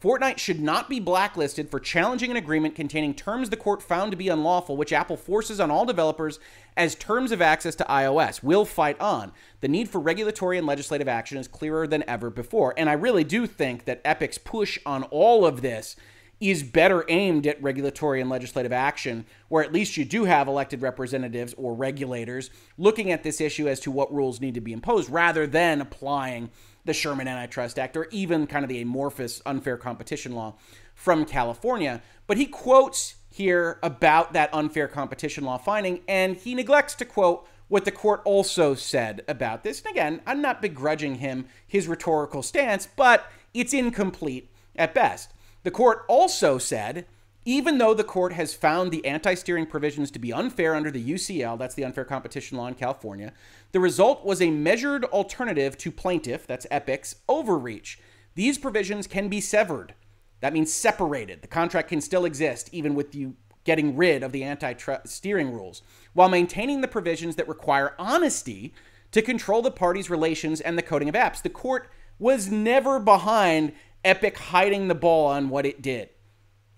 Fortnite 0.00 0.38
should 0.38 0.60
not 0.60 0.88
be 0.88 1.00
blacklisted 1.00 1.68
for 1.68 1.80
challenging 1.80 2.30
an 2.30 2.36
agreement 2.36 2.76
containing 2.76 3.14
terms 3.14 3.50
the 3.50 3.56
court 3.56 3.82
found 3.82 4.12
to 4.12 4.16
be 4.16 4.28
unlawful, 4.28 4.76
which 4.76 4.92
Apple 4.92 5.16
forces 5.16 5.58
on 5.58 5.72
all 5.72 5.84
developers 5.84 6.38
as 6.76 6.94
terms 6.94 7.32
of 7.32 7.42
access 7.42 7.74
to 7.74 7.84
iOS. 7.84 8.40
Will 8.40 8.64
fight 8.64 9.00
on. 9.00 9.32
The 9.60 9.66
need 9.66 9.88
for 9.88 9.98
regulatory 9.98 10.56
and 10.56 10.68
legislative 10.68 11.08
action 11.08 11.36
is 11.36 11.48
clearer 11.48 11.88
than 11.88 12.04
ever 12.08 12.30
before. 12.30 12.74
And 12.76 12.88
I 12.88 12.92
really 12.92 13.24
do 13.24 13.44
think 13.48 13.86
that 13.86 14.04
Epic's 14.04 14.38
push 14.38 14.78
on 14.86 15.02
all 15.04 15.44
of 15.44 15.62
this 15.62 15.96
is 16.40 16.62
better 16.62 17.04
aimed 17.08 17.48
at 17.48 17.60
regulatory 17.60 18.20
and 18.20 18.30
legislative 18.30 18.72
action, 18.72 19.26
where 19.48 19.64
at 19.64 19.72
least 19.72 19.96
you 19.96 20.04
do 20.04 20.24
have 20.24 20.46
elected 20.46 20.80
representatives 20.80 21.54
or 21.58 21.74
regulators 21.74 22.50
looking 22.76 23.10
at 23.10 23.24
this 23.24 23.40
issue 23.40 23.68
as 23.68 23.80
to 23.80 23.90
what 23.90 24.14
rules 24.14 24.40
need 24.40 24.54
to 24.54 24.60
be 24.60 24.72
imposed 24.72 25.10
rather 25.10 25.48
than 25.48 25.80
applying 25.80 26.48
the 26.88 26.94
Sherman 26.94 27.28
Antitrust 27.28 27.78
Act 27.78 27.96
or 27.96 28.08
even 28.10 28.46
kind 28.46 28.64
of 28.64 28.68
the 28.68 28.80
amorphous 28.80 29.42
unfair 29.46 29.76
competition 29.76 30.32
law 30.32 30.54
from 30.94 31.24
California. 31.24 32.02
But 32.26 32.38
he 32.38 32.46
quotes 32.46 33.14
here 33.30 33.78
about 33.82 34.32
that 34.32 34.48
unfair 34.52 34.88
competition 34.88 35.44
law 35.44 35.58
finding, 35.58 36.00
and 36.08 36.34
he 36.34 36.54
neglects 36.54 36.94
to 36.96 37.04
quote 37.04 37.46
what 37.68 37.84
the 37.84 37.92
court 37.92 38.22
also 38.24 38.74
said 38.74 39.22
about 39.28 39.62
this. 39.62 39.82
And 39.82 39.90
again, 39.90 40.22
I'm 40.26 40.40
not 40.40 40.62
begrudging 40.62 41.16
him 41.16 41.44
his 41.66 41.86
rhetorical 41.86 42.42
stance, 42.42 42.88
but 42.96 43.30
it's 43.52 43.74
incomplete 43.74 44.50
at 44.74 44.94
best. 44.94 45.32
The 45.64 45.70
court 45.70 46.04
also 46.08 46.56
said 46.56 47.04
even 47.48 47.78
though 47.78 47.94
the 47.94 48.04
court 48.04 48.34
has 48.34 48.52
found 48.52 48.90
the 48.90 49.06
anti 49.06 49.32
steering 49.32 49.64
provisions 49.64 50.10
to 50.10 50.18
be 50.18 50.34
unfair 50.34 50.74
under 50.74 50.90
the 50.90 51.12
UCL, 51.12 51.58
that's 51.58 51.74
the 51.74 51.82
unfair 51.82 52.04
competition 52.04 52.58
law 52.58 52.66
in 52.66 52.74
California, 52.74 53.32
the 53.72 53.80
result 53.80 54.22
was 54.22 54.42
a 54.42 54.50
measured 54.50 55.06
alternative 55.06 55.78
to 55.78 55.90
plaintiff, 55.90 56.46
that's 56.46 56.66
Epic's, 56.70 57.16
overreach. 57.26 57.98
These 58.34 58.58
provisions 58.58 59.06
can 59.06 59.30
be 59.30 59.40
severed. 59.40 59.94
That 60.40 60.52
means 60.52 60.70
separated. 60.70 61.40
The 61.40 61.48
contract 61.48 61.88
can 61.88 62.02
still 62.02 62.26
exist, 62.26 62.68
even 62.70 62.94
with 62.94 63.14
you 63.14 63.34
getting 63.64 63.96
rid 63.96 64.22
of 64.22 64.32
the 64.32 64.44
anti 64.44 64.74
steering 65.06 65.50
rules, 65.50 65.80
while 66.12 66.28
maintaining 66.28 66.82
the 66.82 66.86
provisions 66.86 67.36
that 67.36 67.48
require 67.48 67.94
honesty 67.98 68.74
to 69.12 69.22
control 69.22 69.62
the 69.62 69.70
parties' 69.70 70.10
relations 70.10 70.60
and 70.60 70.76
the 70.76 70.82
coding 70.82 71.08
of 71.08 71.14
apps. 71.14 71.40
The 71.40 71.48
court 71.48 71.88
was 72.18 72.50
never 72.50 73.00
behind 73.00 73.72
Epic 74.04 74.36
hiding 74.36 74.88
the 74.88 74.94
ball 74.94 75.28
on 75.28 75.48
what 75.48 75.64
it 75.64 75.80
did. 75.80 76.10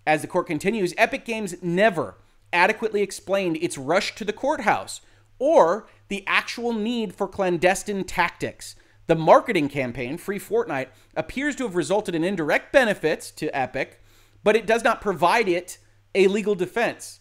As 0.07 0.23
the 0.23 0.29
court 0.29 0.47
continues, 0.47 0.95
Epic 0.97 1.25
Games 1.25 1.57
never 1.63 2.17
adequately 2.53 3.03
explained 3.03 3.57
its 3.59 3.79
rush 3.79 4.15
to 4.17 4.25
the 4.25 4.33
courthouse 4.33 5.01
or 5.39 5.89
the 6.09 6.25
actual 6.27 6.73
need 6.73 7.15
for 7.15 7.29
clandestine 7.29 8.05
tactics. 8.05 8.75
The 9.07 9.15
marketing 9.15 9.69
campaign, 9.69 10.19
Free 10.19 10.39
Fortnite, 10.39 10.89
appears 11.17 11.57
to 11.57 11.65
have 11.65 11.75
resulted 11.75 12.15
in 12.15 12.25
indirect 12.25 12.73
benefits 12.73 13.31
to 13.33 13.57
Epic, 13.57 14.01
but 14.45 14.57
it 14.57 14.67
does 14.67 14.85
not 14.85 15.01
provide 15.01 15.49
it 15.49 15.79
a 16.15 16.29
legal 16.29 16.55
defense. 16.55 17.21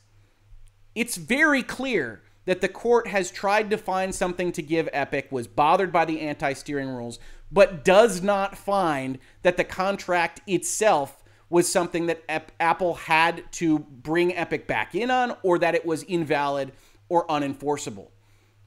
It's 0.95 1.17
very 1.17 1.63
clear 1.63 2.21
that 2.45 2.61
the 2.61 2.67
court 2.67 3.07
has 3.07 3.31
tried 3.31 3.69
to 3.69 3.77
find 3.77 4.13
something 4.13 4.51
to 4.53 4.61
give 4.61 4.89
Epic, 4.91 5.27
was 5.31 5.47
bothered 5.47 5.91
by 5.91 6.05
the 6.05 6.21
anti 6.21 6.53
steering 6.53 6.89
rules, 6.89 7.19
but 7.51 7.85
does 7.85 8.21
not 8.21 8.57
find 8.57 9.19
that 9.43 9.57
the 9.57 9.63
contract 9.63 10.41
itself 10.47 11.18
was 11.49 11.71
something 11.71 12.05
that 12.07 12.23
Ep- 12.29 12.51
Apple 12.59 12.95
had 12.95 13.43
to 13.53 13.79
bring 13.79 14.35
Epic 14.35 14.67
back 14.67 14.93
in 14.95 15.09
on 15.09 15.35
or 15.43 15.57
that 15.59 15.75
it 15.75 15.85
was 15.85 16.03
invalid 16.03 16.71
or 17.09 17.25
unenforceable. 17.27 18.09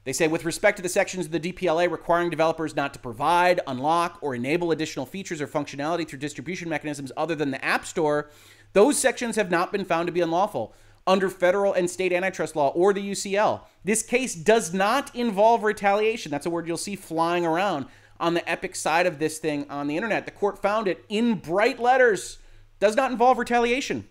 They 0.04 0.12
say, 0.12 0.26
with 0.26 0.44
respect 0.44 0.78
to 0.78 0.82
the 0.82 0.88
sections 0.88 1.26
of 1.26 1.32
the 1.32 1.38
DPLA 1.38 1.88
requiring 1.88 2.28
developers 2.28 2.74
not 2.74 2.92
to 2.94 2.98
provide, 2.98 3.60
unlock, 3.68 4.18
or 4.20 4.34
enable 4.34 4.72
additional 4.72 5.06
features 5.06 5.40
or 5.40 5.46
functionality 5.46 6.06
through 6.06 6.18
distribution 6.18 6.68
mechanisms 6.68 7.12
other 7.16 7.36
than 7.36 7.52
the 7.52 7.64
App 7.64 7.86
Store, 7.86 8.28
those 8.72 8.98
sections 8.98 9.36
have 9.36 9.50
not 9.50 9.70
been 9.70 9.84
found 9.84 10.08
to 10.08 10.12
be 10.12 10.20
unlawful 10.20 10.74
under 11.06 11.28
federal 11.28 11.72
and 11.72 11.88
state 11.88 12.12
antitrust 12.12 12.56
law 12.56 12.68
or 12.70 12.92
the 12.92 13.12
UCL. 13.12 13.60
This 13.84 14.02
case 14.02 14.34
does 14.34 14.72
not 14.72 15.14
involve 15.14 15.62
retaliation. 15.62 16.30
That's 16.30 16.46
a 16.46 16.50
word 16.50 16.66
you'll 16.66 16.76
see 16.76 16.96
flying 16.96 17.46
around 17.46 17.86
on 18.18 18.34
the 18.34 18.48
Epic 18.48 18.74
side 18.74 19.06
of 19.06 19.18
this 19.18 19.38
thing 19.38 19.68
on 19.70 19.86
the 19.86 19.96
internet. 19.96 20.24
The 20.24 20.32
court 20.32 20.60
found 20.60 20.88
it 20.88 21.04
in 21.08 21.34
bright 21.34 21.78
letters 21.78 22.38
does 22.82 22.96
not 22.96 23.12
involve 23.12 23.38
retaliation. 23.38 24.08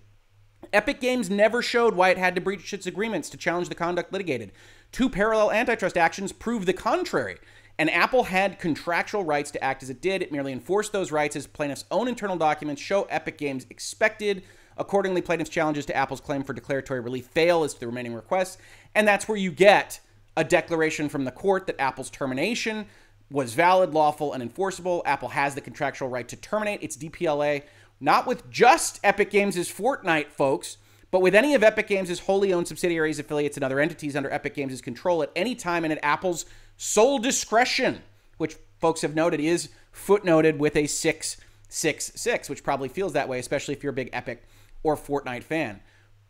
Epic 0.71 1.01
Games 1.01 1.29
never 1.29 1.61
showed 1.61 1.93
why 1.93 2.09
it 2.09 2.17
had 2.17 2.35
to 2.35 2.39
breach 2.39 2.73
its 2.73 2.85
agreements 2.85 3.29
to 3.29 3.35
challenge 3.35 3.67
the 3.67 3.75
conduct 3.75 4.13
litigated. 4.13 4.53
Two 4.93 5.09
parallel 5.09 5.51
antitrust 5.51 5.97
actions 5.97 6.31
prove 6.31 6.65
the 6.65 6.71
contrary. 6.71 7.35
And 7.77 7.89
Apple 7.89 8.23
had 8.23 8.59
contractual 8.59 9.25
rights 9.25 9.51
to 9.51 9.61
act 9.61 9.83
as 9.83 9.89
it 9.89 10.01
did. 10.01 10.21
It 10.21 10.31
merely 10.31 10.53
enforced 10.53 10.93
those 10.93 11.11
rights 11.11 11.35
as 11.35 11.47
plaintiffs' 11.47 11.83
own 11.91 12.07
internal 12.07 12.37
documents 12.37 12.81
show 12.81 13.03
Epic 13.09 13.37
Games 13.37 13.65
expected. 13.69 14.41
Accordingly, 14.77 15.21
plaintiffs' 15.21 15.49
challenges 15.49 15.85
to 15.87 15.95
Apple's 15.97 16.21
claim 16.21 16.41
for 16.41 16.53
declaratory 16.53 17.01
relief 17.01 17.25
fail 17.25 17.65
as 17.65 17.73
to 17.73 17.79
the 17.81 17.87
remaining 17.87 18.13
requests. 18.13 18.57
And 18.95 19.05
that's 19.05 19.27
where 19.27 19.37
you 19.37 19.51
get 19.51 19.99
a 20.37 20.45
declaration 20.45 21.09
from 21.09 21.25
the 21.25 21.31
court 21.31 21.67
that 21.67 21.81
Apple's 21.81 22.09
termination 22.09 22.85
was 23.29 23.53
valid, 23.53 23.93
lawful, 23.93 24.31
and 24.31 24.41
enforceable. 24.41 25.03
Apple 25.05 25.27
has 25.29 25.55
the 25.55 25.61
contractual 25.61 26.07
right 26.07 26.29
to 26.29 26.37
terminate 26.37 26.81
its 26.81 26.95
DPLA 26.95 27.63
not 28.01 28.25
with 28.25 28.49
just 28.49 28.99
Epic 29.03 29.29
Games' 29.29 29.71
Fortnite, 29.71 30.31
folks, 30.31 30.77
but 31.11 31.21
with 31.21 31.35
any 31.35 31.53
of 31.53 31.63
Epic 31.63 31.87
Games' 31.87 32.19
wholly 32.19 32.51
owned 32.51 32.67
subsidiaries, 32.67 33.19
affiliates, 33.19 33.55
and 33.57 33.63
other 33.63 33.79
entities 33.79 34.15
under 34.15 34.31
Epic 34.31 34.55
Games' 34.55 34.81
control 34.81 35.21
at 35.21 35.31
any 35.35 35.55
time 35.55 35.83
and 35.83 35.93
at 35.93 36.03
Apple's 36.03 36.45
sole 36.77 37.19
discretion, 37.19 38.01
which 38.37 38.55
folks 38.79 39.01
have 39.01 39.13
noted 39.13 39.39
is 39.39 39.69
footnoted 39.93 40.57
with 40.57 40.75
a 40.75 40.87
666, 40.87 42.49
which 42.49 42.63
probably 42.63 42.89
feels 42.89 43.13
that 43.13 43.29
way, 43.29 43.39
especially 43.39 43.75
if 43.75 43.83
you're 43.83 43.91
a 43.91 43.93
big 43.93 44.09
Epic 44.13 44.43
or 44.83 44.97
Fortnite 44.97 45.43
fan. 45.43 45.79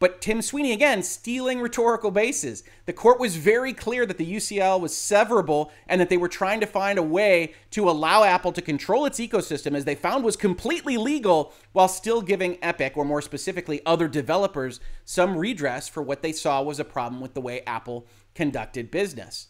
But 0.02 0.20
Tim 0.20 0.42
Sweeney, 0.42 0.72
again, 0.72 1.04
stealing 1.04 1.62
rhetorical 1.62 2.10
bases. 2.10 2.64
The 2.88 2.92
court 2.92 3.20
was 3.20 3.36
very 3.36 3.72
clear 3.72 4.04
that 4.08 4.18
the 4.18 4.36
UCL 4.36 4.82
was 4.82 4.94
severable 4.94 5.70
and 5.86 6.02
that 6.02 6.10
they 6.10 6.18
were 6.18 6.28
trying 6.28 6.60
to 6.62 6.66
find 6.66 6.98
a 6.98 7.04
way 7.04 7.54
to 7.70 7.88
allow 7.88 8.24
Apple 8.24 8.52
to 8.54 8.64
control 8.64 9.06
its 9.06 9.20
ecosystem, 9.20 9.76
as 9.76 9.86
they 9.86 9.94
found 9.94 10.24
was 10.24 10.36
completely 10.36 10.98
legal, 10.98 11.54
while 11.74 11.88
still 11.88 12.24
giving 12.24 12.58
Epic, 12.64 12.94
or 12.96 13.06
more 13.06 13.22
specifically, 13.22 13.80
other 13.86 14.08
developers, 14.08 14.80
some 15.06 15.38
redress 15.38 15.88
for 15.88 16.02
what 16.02 16.24
they 16.24 16.32
saw 16.32 16.64
was 16.64 16.80
a 16.80 16.84
problem 16.84 17.22
with 17.22 17.36
the 17.36 17.42
way 17.42 17.62
Apple 17.68 18.08
conducted 18.34 18.90
business. 18.90 19.50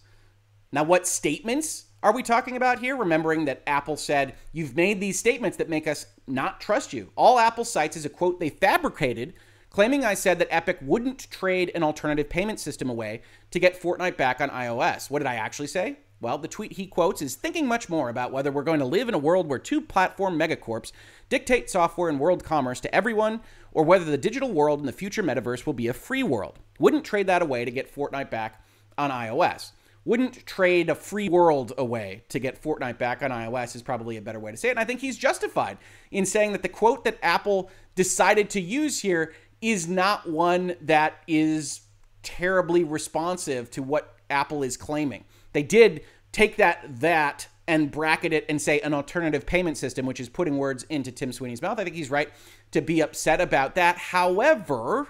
Now, 0.73 0.83
what 0.83 1.07
statements 1.07 1.85
are 2.03 2.13
we 2.13 2.23
talking 2.23 2.57
about 2.57 2.79
here? 2.79 2.97
Remembering 2.97 3.45
that 3.45 3.63
Apple 3.65 3.95
said, 3.95 4.35
You've 4.51 4.75
made 4.75 4.99
these 4.99 5.17
statements 5.17 5.55
that 5.55 5.69
make 5.69 5.87
us 5.87 6.07
not 6.27 6.59
trust 6.59 6.91
you. 6.91 7.11
All 7.15 7.39
Apple 7.39 7.63
cites 7.63 7.95
is 7.95 8.03
a 8.03 8.09
quote 8.09 8.41
they 8.41 8.49
fabricated 8.49 9.33
claiming 9.71 10.05
I 10.05 10.13
said 10.13 10.37
that 10.39 10.53
Epic 10.53 10.77
wouldn't 10.81 11.31
trade 11.31 11.71
an 11.73 11.81
alternative 11.81 12.29
payment 12.29 12.59
system 12.59 12.89
away 12.89 13.21
to 13.49 13.59
get 13.59 13.81
Fortnite 13.81 14.17
back 14.17 14.39
on 14.39 14.49
iOS. 14.49 15.09
What 15.09 15.19
did 15.19 15.27
I 15.27 15.35
actually 15.35 15.67
say? 15.67 15.97
Well, 16.19 16.37
the 16.37 16.47
tweet 16.47 16.73
he 16.73 16.85
quotes 16.85 17.21
is 17.23 17.33
thinking 17.33 17.65
much 17.65 17.89
more 17.89 18.07
about 18.07 18.31
whether 18.31 18.51
we're 18.51 18.63
going 18.63 18.79
to 18.79 18.85
live 18.85 19.07
in 19.09 19.15
a 19.15 19.19
world 19.19 19.49
where 19.49 19.57
two 19.57 19.81
platform 19.81 20.37
megacorps 20.37 20.91
dictate 21.29 21.69
software 21.69 22.09
and 22.09 22.19
world 22.19 22.43
commerce 22.43 22.79
to 22.81 22.93
everyone, 22.93 23.39
or 23.71 23.83
whether 23.83 24.05
the 24.05 24.19
digital 24.19 24.51
world 24.51 24.81
in 24.81 24.85
the 24.85 24.91
future 24.91 25.23
metaverse 25.23 25.65
will 25.65 25.73
be 25.73 25.87
a 25.87 25.93
free 25.93 26.21
world. 26.21 26.59
Wouldn't 26.77 27.05
trade 27.05 27.25
that 27.27 27.41
away 27.41 27.65
to 27.65 27.71
get 27.71 27.93
Fortnite 27.93 28.29
back 28.29 28.63
on 28.99 29.09
iOS. 29.09 29.71
Wouldn't 30.05 30.45
trade 30.45 30.89
a 30.89 30.95
free 30.95 31.29
world 31.29 31.73
away 31.77 32.23
to 32.29 32.39
get 32.39 32.61
Fortnite 32.61 32.99
back 32.99 33.23
on 33.23 33.31
iOS 33.31 33.75
is 33.75 33.81
probably 33.81 34.17
a 34.17 34.21
better 34.21 34.39
way 34.39 34.51
to 34.51 34.57
say 34.57 34.67
it. 34.67 34.71
And 34.71 34.79
I 34.79 34.83
think 34.83 34.99
he's 34.99 35.17
justified 35.17 35.77
in 36.11 36.25
saying 36.25 36.51
that 36.51 36.61
the 36.61 36.69
quote 36.69 37.03
that 37.05 37.17
Apple 37.23 37.71
decided 37.95 38.49
to 38.51 38.61
use 38.61 38.99
here 38.99 39.33
is 39.61 39.87
not 39.87 40.29
one 40.29 40.75
that 40.81 41.21
is 41.27 41.81
terribly 42.23 42.83
responsive 42.83 43.69
to 43.71 43.83
what 43.83 44.15
Apple 44.29 44.63
is 44.63 44.77
claiming. 44.77 45.23
They 45.53 45.63
did 45.63 46.01
take 46.31 46.57
that 46.57 46.99
that 47.01 47.47
and 47.67 47.91
bracket 47.91 48.33
it 48.33 48.45
and 48.49 48.61
say 48.61 48.79
an 48.79 48.93
alternative 48.93 49.45
payment 49.45 49.77
system, 49.77 50.05
which 50.05 50.19
is 50.19 50.29
putting 50.29 50.57
words 50.57 50.83
into 50.89 51.11
Tim 51.11 51.31
Sweeney's 51.31 51.61
mouth. 51.61 51.79
I 51.79 51.83
think 51.83 51.95
he's 51.95 52.09
right 52.09 52.29
to 52.71 52.81
be 52.81 53.01
upset 53.01 53.39
about 53.39 53.75
that. 53.75 53.97
However, 53.97 55.07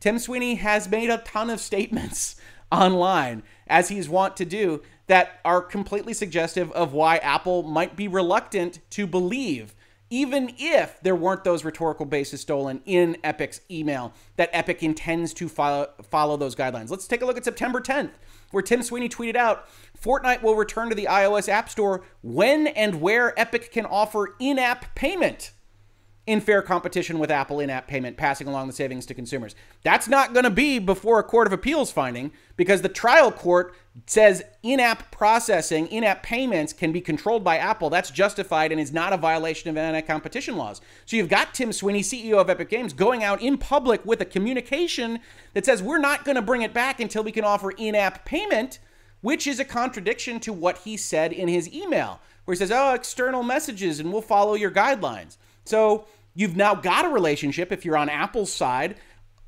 Tim 0.00 0.18
Sweeney 0.18 0.56
has 0.56 0.90
made 0.90 1.10
a 1.10 1.18
ton 1.18 1.48
of 1.48 1.60
statements 1.60 2.36
online, 2.72 3.44
as 3.68 3.88
he's 3.88 4.08
wont 4.08 4.36
to 4.36 4.44
do, 4.44 4.82
that 5.06 5.40
are 5.44 5.62
completely 5.62 6.12
suggestive 6.12 6.72
of 6.72 6.92
why 6.92 7.18
Apple 7.18 7.62
might 7.62 7.94
be 7.94 8.08
reluctant 8.08 8.80
to 8.90 9.06
believe 9.06 9.74
even 10.10 10.52
if 10.58 11.00
there 11.02 11.16
weren't 11.16 11.44
those 11.44 11.64
rhetorical 11.64 12.06
bases 12.06 12.40
stolen 12.40 12.80
in 12.84 13.16
Epic's 13.24 13.60
email, 13.70 14.12
that 14.36 14.50
Epic 14.52 14.82
intends 14.82 15.34
to 15.34 15.48
follow, 15.48 15.88
follow 16.02 16.36
those 16.36 16.54
guidelines. 16.54 16.90
Let's 16.90 17.08
take 17.08 17.22
a 17.22 17.26
look 17.26 17.36
at 17.36 17.44
September 17.44 17.80
10th, 17.80 18.12
where 18.50 18.62
Tim 18.62 18.82
Sweeney 18.82 19.08
tweeted 19.08 19.36
out 19.36 19.68
Fortnite 20.00 20.42
will 20.42 20.54
return 20.54 20.88
to 20.88 20.94
the 20.94 21.06
iOS 21.10 21.48
App 21.48 21.68
Store 21.68 22.04
when 22.22 22.68
and 22.68 23.00
where 23.00 23.38
Epic 23.38 23.72
can 23.72 23.86
offer 23.86 24.34
in 24.38 24.58
app 24.58 24.94
payment 24.94 25.52
in 26.26 26.40
fair 26.40 26.60
competition 26.60 27.20
with 27.20 27.30
Apple 27.30 27.60
in 27.60 27.70
app 27.70 27.86
payment, 27.86 28.16
passing 28.16 28.48
along 28.48 28.66
the 28.66 28.72
savings 28.72 29.06
to 29.06 29.14
consumers. 29.14 29.54
That's 29.84 30.08
not 30.08 30.32
going 30.32 30.44
to 30.44 30.50
be 30.50 30.80
before 30.80 31.20
a 31.20 31.22
court 31.22 31.46
of 31.46 31.52
appeals 31.52 31.92
finding 31.92 32.32
because 32.56 32.82
the 32.82 32.88
trial 32.88 33.30
court 33.30 33.74
says 34.06 34.42
in 34.62 34.80
app 34.80 35.12
processing, 35.12 35.86
in 35.86 36.02
app 36.02 36.24
payments 36.24 36.72
can 36.72 36.90
be 36.90 37.00
controlled 37.00 37.44
by 37.44 37.58
Apple. 37.58 37.90
That's 37.90 38.10
justified 38.10 38.72
and 38.72 38.80
is 38.80 38.92
not 38.92 39.12
a 39.12 39.16
violation 39.16 39.70
of 39.70 39.76
anti 39.76 40.00
competition 40.00 40.56
laws. 40.56 40.80
So 41.04 41.16
you've 41.16 41.28
got 41.28 41.54
Tim 41.54 41.72
Sweeney, 41.72 42.02
CEO 42.02 42.38
of 42.38 42.50
Epic 42.50 42.70
Games, 42.70 42.92
going 42.92 43.22
out 43.22 43.40
in 43.40 43.56
public 43.56 44.04
with 44.04 44.20
a 44.20 44.26
communication 44.26 45.20
that 45.54 45.64
says 45.64 45.80
we're 45.80 45.98
not 45.98 46.24
going 46.24 46.36
to 46.36 46.42
bring 46.42 46.62
it 46.62 46.74
back 46.74 46.98
until 46.98 47.22
we 47.22 47.32
can 47.32 47.44
offer 47.44 47.70
in 47.70 47.94
app 47.94 48.24
payment, 48.24 48.80
which 49.20 49.46
is 49.46 49.60
a 49.60 49.64
contradiction 49.64 50.40
to 50.40 50.52
what 50.52 50.78
he 50.78 50.96
said 50.96 51.32
in 51.32 51.46
his 51.46 51.72
email, 51.72 52.20
where 52.44 52.54
he 52.54 52.58
says, 52.58 52.72
oh, 52.72 52.94
external 52.94 53.44
messages 53.44 54.00
and 54.00 54.12
we'll 54.12 54.22
follow 54.22 54.54
your 54.54 54.72
guidelines. 54.72 55.36
So 55.66 56.06
You've 56.36 56.54
now 56.54 56.74
got 56.74 57.06
a 57.06 57.08
relationship, 57.08 57.72
if 57.72 57.84
you're 57.84 57.96
on 57.96 58.10
Apple's 58.10 58.52
side, 58.52 58.96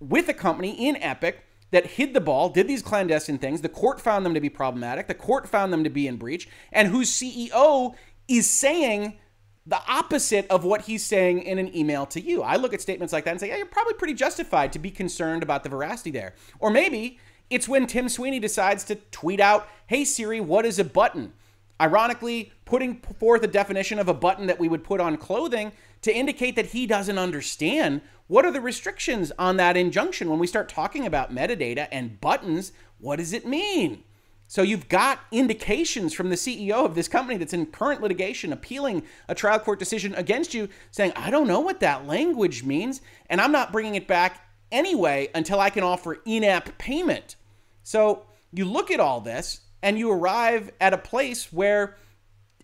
with 0.01 0.28
a 0.30 0.34
company 0.34 0.89
in 0.89 0.97
Epic 0.97 1.45
that 1.70 1.84
hid 1.84 2.14
the 2.14 2.20
ball, 2.20 2.49
did 2.49 2.66
these 2.66 2.82
clandestine 2.82 3.39
things. 3.39 3.61
The 3.61 3.68
court 3.68 4.01
found 4.01 4.24
them 4.24 4.32
to 4.32 4.41
be 4.41 4.49
problematic. 4.49 5.07
The 5.07 5.14
court 5.14 5.47
found 5.47 5.70
them 5.70 5.84
to 5.84 5.91
be 5.91 6.07
in 6.07 6.16
breach, 6.16 6.49
and 6.72 6.89
whose 6.89 7.11
CEO 7.11 7.95
is 8.26 8.51
saying 8.51 9.18
the 9.66 9.82
opposite 9.86 10.47
of 10.49 10.64
what 10.64 10.82
he's 10.82 11.05
saying 11.05 11.43
in 11.43 11.59
an 11.59 11.76
email 11.76 12.07
to 12.07 12.22
you. 12.22 12.43
I 12.43 12.57
look 12.57 12.72
at 12.72 12.80
statements 12.80 13.12
like 13.12 13.26
that 13.26 13.32
and 13.32 13.41
say, 13.41 13.49
yeah, 13.49 13.59
you're 13.59 13.66
probably 13.66 13.93
pretty 13.93 14.14
justified 14.14 14.72
to 14.72 14.78
be 14.78 14.91
concerned 14.91 15.43
about 15.43 15.62
the 15.62 15.68
veracity 15.68 16.11
there. 16.11 16.34
Or 16.59 16.70
maybe 16.70 17.18
it's 17.51 17.68
when 17.68 17.86
Tim 17.86 18.09
Sweeney 18.09 18.41
decides 18.41 18.82
to 18.84 18.95
tweet 18.95 19.41
out, 19.41 19.68
hey 19.86 20.07
Siri, 20.07 20.41
what 20.41 20.64
is 20.64 20.78
a 20.78 20.84
button? 20.84 21.34
Ironically, 21.80 22.52
putting 22.64 23.00
forth 23.00 23.42
a 23.42 23.48
definition 23.48 23.98
of 23.98 24.08
a 24.08 24.14
button 24.14 24.46
that 24.46 24.58
we 24.58 24.68
would 24.68 24.82
put 24.82 25.00
on 25.00 25.16
clothing 25.16 25.72
to 26.02 26.14
indicate 26.14 26.56
that 26.56 26.66
he 26.66 26.86
doesn't 26.86 27.18
understand 27.18 28.00
what 28.26 28.44
are 28.44 28.50
the 28.50 28.60
restrictions 28.60 29.32
on 29.38 29.56
that 29.56 29.76
injunction 29.76 30.28
when 30.28 30.38
we 30.38 30.46
start 30.46 30.68
talking 30.68 31.06
about 31.06 31.34
metadata 31.34 31.88
and 31.90 32.20
buttons. 32.20 32.72
What 32.98 33.16
does 33.16 33.32
it 33.32 33.46
mean? 33.46 34.04
So 34.50 34.62
you've 34.62 34.88
got 34.88 35.20
indications 35.30 36.14
from 36.14 36.30
the 36.30 36.36
CEO 36.36 36.84
of 36.84 36.94
this 36.94 37.06
company 37.06 37.36
that's 37.36 37.52
in 37.52 37.66
current 37.66 38.00
litigation 38.00 38.52
appealing 38.52 39.02
a 39.28 39.34
trial 39.34 39.58
court 39.58 39.78
decision 39.78 40.14
against 40.14 40.54
you 40.54 40.68
saying, 40.90 41.12
I 41.16 41.30
don't 41.30 41.46
know 41.46 41.60
what 41.60 41.80
that 41.80 42.06
language 42.06 42.64
means, 42.64 43.02
and 43.28 43.40
I'm 43.40 43.52
not 43.52 43.72
bringing 43.72 43.94
it 43.94 44.08
back 44.08 44.42
anyway 44.72 45.28
until 45.34 45.60
I 45.60 45.70
can 45.70 45.84
offer 45.84 46.20
in 46.24 46.44
app 46.44 46.78
payment. 46.78 47.36
So 47.82 48.24
you 48.52 48.64
look 48.64 48.90
at 48.90 49.00
all 49.00 49.20
this 49.20 49.60
and 49.82 49.98
you 49.98 50.10
arrive 50.10 50.70
at 50.80 50.92
a 50.92 50.98
place 50.98 51.52
where 51.52 51.96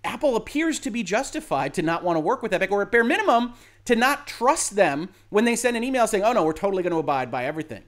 Apple 0.04 0.36
appears 0.36 0.78
to 0.80 0.90
be 0.90 1.02
justified 1.02 1.72
to 1.74 1.82
not 1.82 2.04
want 2.04 2.16
to 2.16 2.20
work 2.20 2.42
with 2.42 2.52
Epic, 2.52 2.70
or 2.70 2.82
at 2.82 2.92
bare 2.92 3.04
minimum, 3.04 3.54
to 3.86 3.96
not 3.96 4.26
trust 4.26 4.76
them 4.76 5.08
when 5.30 5.44
they 5.44 5.56
send 5.56 5.76
an 5.76 5.84
email 5.84 6.06
saying, 6.06 6.24
oh 6.24 6.32
no, 6.32 6.44
we're 6.44 6.52
totally 6.52 6.82
going 6.82 6.92
to 6.92 6.98
abide 6.98 7.30
by 7.30 7.44
everything. 7.44 7.82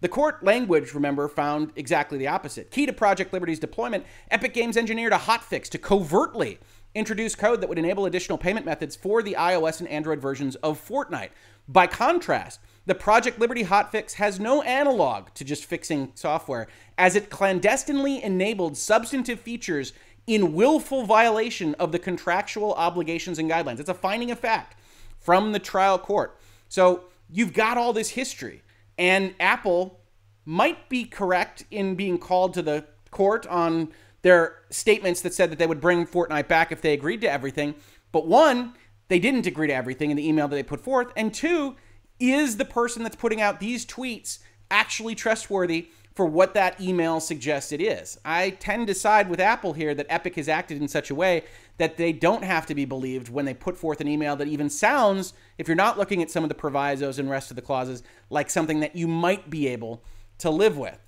The 0.00 0.08
court 0.08 0.44
language, 0.44 0.92
remember, 0.92 1.26
found 1.26 1.72
exactly 1.74 2.18
the 2.18 2.28
opposite. 2.28 2.70
Key 2.70 2.86
to 2.86 2.92
Project 2.92 3.32
Liberty's 3.32 3.58
deployment, 3.58 4.04
Epic 4.30 4.52
Games 4.52 4.76
engineered 4.76 5.12
a 5.12 5.18
hotfix 5.18 5.68
to 5.70 5.78
covertly 5.78 6.58
introduce 6.94 7.34
code 7.34 7.60
that 7.60 7.68
would 7.68 7.78
enable 7.78 8.06
additional 8.06 8.38
payment 8.38 8.66
methods 8.66 8.94
for 8.94 9.22
the 9.22 9.36
iOS 9.38 9.80
and 9.80 9.88
Android 9.88 10.20
versions 10.20 10.54
of 10.56 10.78
Fortnite. 10.86 11.30
By 11.66 11.86
contrast, 11.86 12.60
the 12.86 12.94
Project 12.94 13.38
Liberty 13.38 13.64
hotfix 13.64 14.14
has 14.14 14.40
no 14.40 14.62
analog 14.62 15.34
to 15.34 15.44
just 15.44 15.64
fixing 15.64 16.12
software, 16.14 16.68
as 16.96 17.16
it 17.16 17.30
clandestinely 17.30 18.22
enabled 18.22 18.76
substantive 18.76 19.40
features 19.40 19.92
in 20.26 20.54
willful 20.54 21.04
violation 21.04 21.74
of 21.74 21.92
the 21.92 21.98
contractual 21.98 22.74
obligations 22.74 23.38
and 23.38 23.50
guidelines. 23.50 23.80
It's 23.80 23.90
a 23.90 23.94
finding 23.94 24.30
of 24.30 24.38
fact 24.38 24.76
from 25.20 25.52
the 25.52 25.58
trial 25.58 25.98
court. 25.98 26.38
So 26.68 27.04
you've 27.30 27.52
got 27.52 27.76
all 27.76 27.92
this 27.92 28.10
history. 28.10 28.62
And 28.98 29.34
Apple 29.38 30.00
might 30.44 30.88
be 30.88 31.04
correct 31.04 31.64
in 31.70 31.96
being 31.96 32.18
called 32.18 32.54
to 32.54 32.62
the 32.62 32.86
court 33.10 33.46
on 33.48 33.92
their 34.22 34.60
statements 34.70 35.20
that 35.20 35.34
said 35.34 35.50
that 35.50 35.58
they 35.58 35.66
would 35.66 35.80
bring 35.80 36.06
Fortnite 36.06 36.48
back 36.48 36.72
if 36.72 36.80
they 36.80 36.92
agreed 36.92 37.20
to 37.20 37.30
everything. 37.30 37.74
But 38.12 38.26
one, 38.26 38.74
they 39.08 39.18
didn't 39.18 39.46
agree 39.46 39.66
to 39.66 39.74
everything 39.74 40.10
in 40.10 40.16
the 40.16 40.26
email 40.26 40.48
that 40.48 40.56
they 40.56 40.62
put 40.62 40.80
forth. 40.80 41.12
And 41.16 41.32
two, 41.32 41.76
is 42.18 42.56
the 42.56 42.64
person 42.64 43.02
that's 43.02 43.16
putting 43.16 43.40
out 43.40 43.60
these 43.60 43.84
tweets 43.84 44.38
actually 44.70 45.14
trustworthy 45.14 45.88
for 46.14 46.24
what 46.24 46.54
that 46.54 46.80
email 46.80 47.20
suggests 47.20 47.72
it 47.72 47.80
is? 47.80 48.18
I 48.24 48.50
tend 48.50 48.86
to 48.86 48.94
side 48.94 49.28
with 49.28 49.40
Apple 49.40 49.74
here 49.74 49.94
that 49.94 50.06
Epic 50.08 50.36
has 50.36 50.48
acted 50.48 50.80
in 50.80 50.88
such 50.88 51.10
a 51.10 51.14
way 51.14 51.44
that 51.78 51.96
they 51.96 52.12
don't 52.12 52.44
have 52.44 52.66
to 52.66 52.74
be 52.74 52.84
believed 52.84 53.28
when 53.28 53.44
they 53.44 53.54
put 53.54 53.76
forth 53.76 54.00
an 54.00 54.08
email 54.08 54.34
that 54.36 54.48
even 54.48 54.70
sounds, 54.70 55.34
if 55.58 55.68
you're 55.68 55.74
not 55.74 55.98
looking 55.98 56.22
at 56.22 56.30
some 56.30 56.42
of 56.42 56.48
the 56.48 56.54
provisos 56.54 57.18
and 57.18 57.28
rest 57.28 57.50
of 57.50 57.56
the 57.56 57.62
clauses, 57.62 58.02
like 58.30 58.48
something 58.48 58.80
that 58.80 58.96
you 58.96 59.06
might 59.06 59.50
be 59.50 59.68
able 59.68 60.02
to 60.38 60.50
live 60.50 60.78
with. 60.78 60.98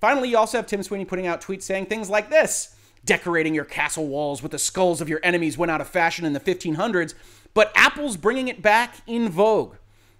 Finally, 0.00 0.30
you 0.30 0.36
also 0.36 0.58
have 0.58 0.66
Tim 0.66 0.82
Sweeney 0.82 1.04
putting 1.04 1.26
out 1.26 1.40
tweets 1.40 1.62
saying 1.62 1.86
things 1.86 2.10
like 2.10 2.28
this 2.28 2.74
decorating 3.04 3.54
your 3.54 3.64
castle 3.64 4.08
walls 4.08 4.42
with 4.42 4.50
the 4.52 4.58
skulls 4.58 5.00
of 5.00 5.08
your 5.08 5.20
enemies 5.22 5.56
went 5.56 5.70
out 5.70 5.80
of 5.80 5.88
fashion 5.88 6.26
in 6.26 6.32
the 6.32 6.40
1500s, 6.40 7.14
but 7.54 7.70
Apple's 7.74 8.16
bringing 8.16 8.48
it 8.48 8.60
back 8.60 8.96
in 9.06 9.28
vogue. 9.28 9.76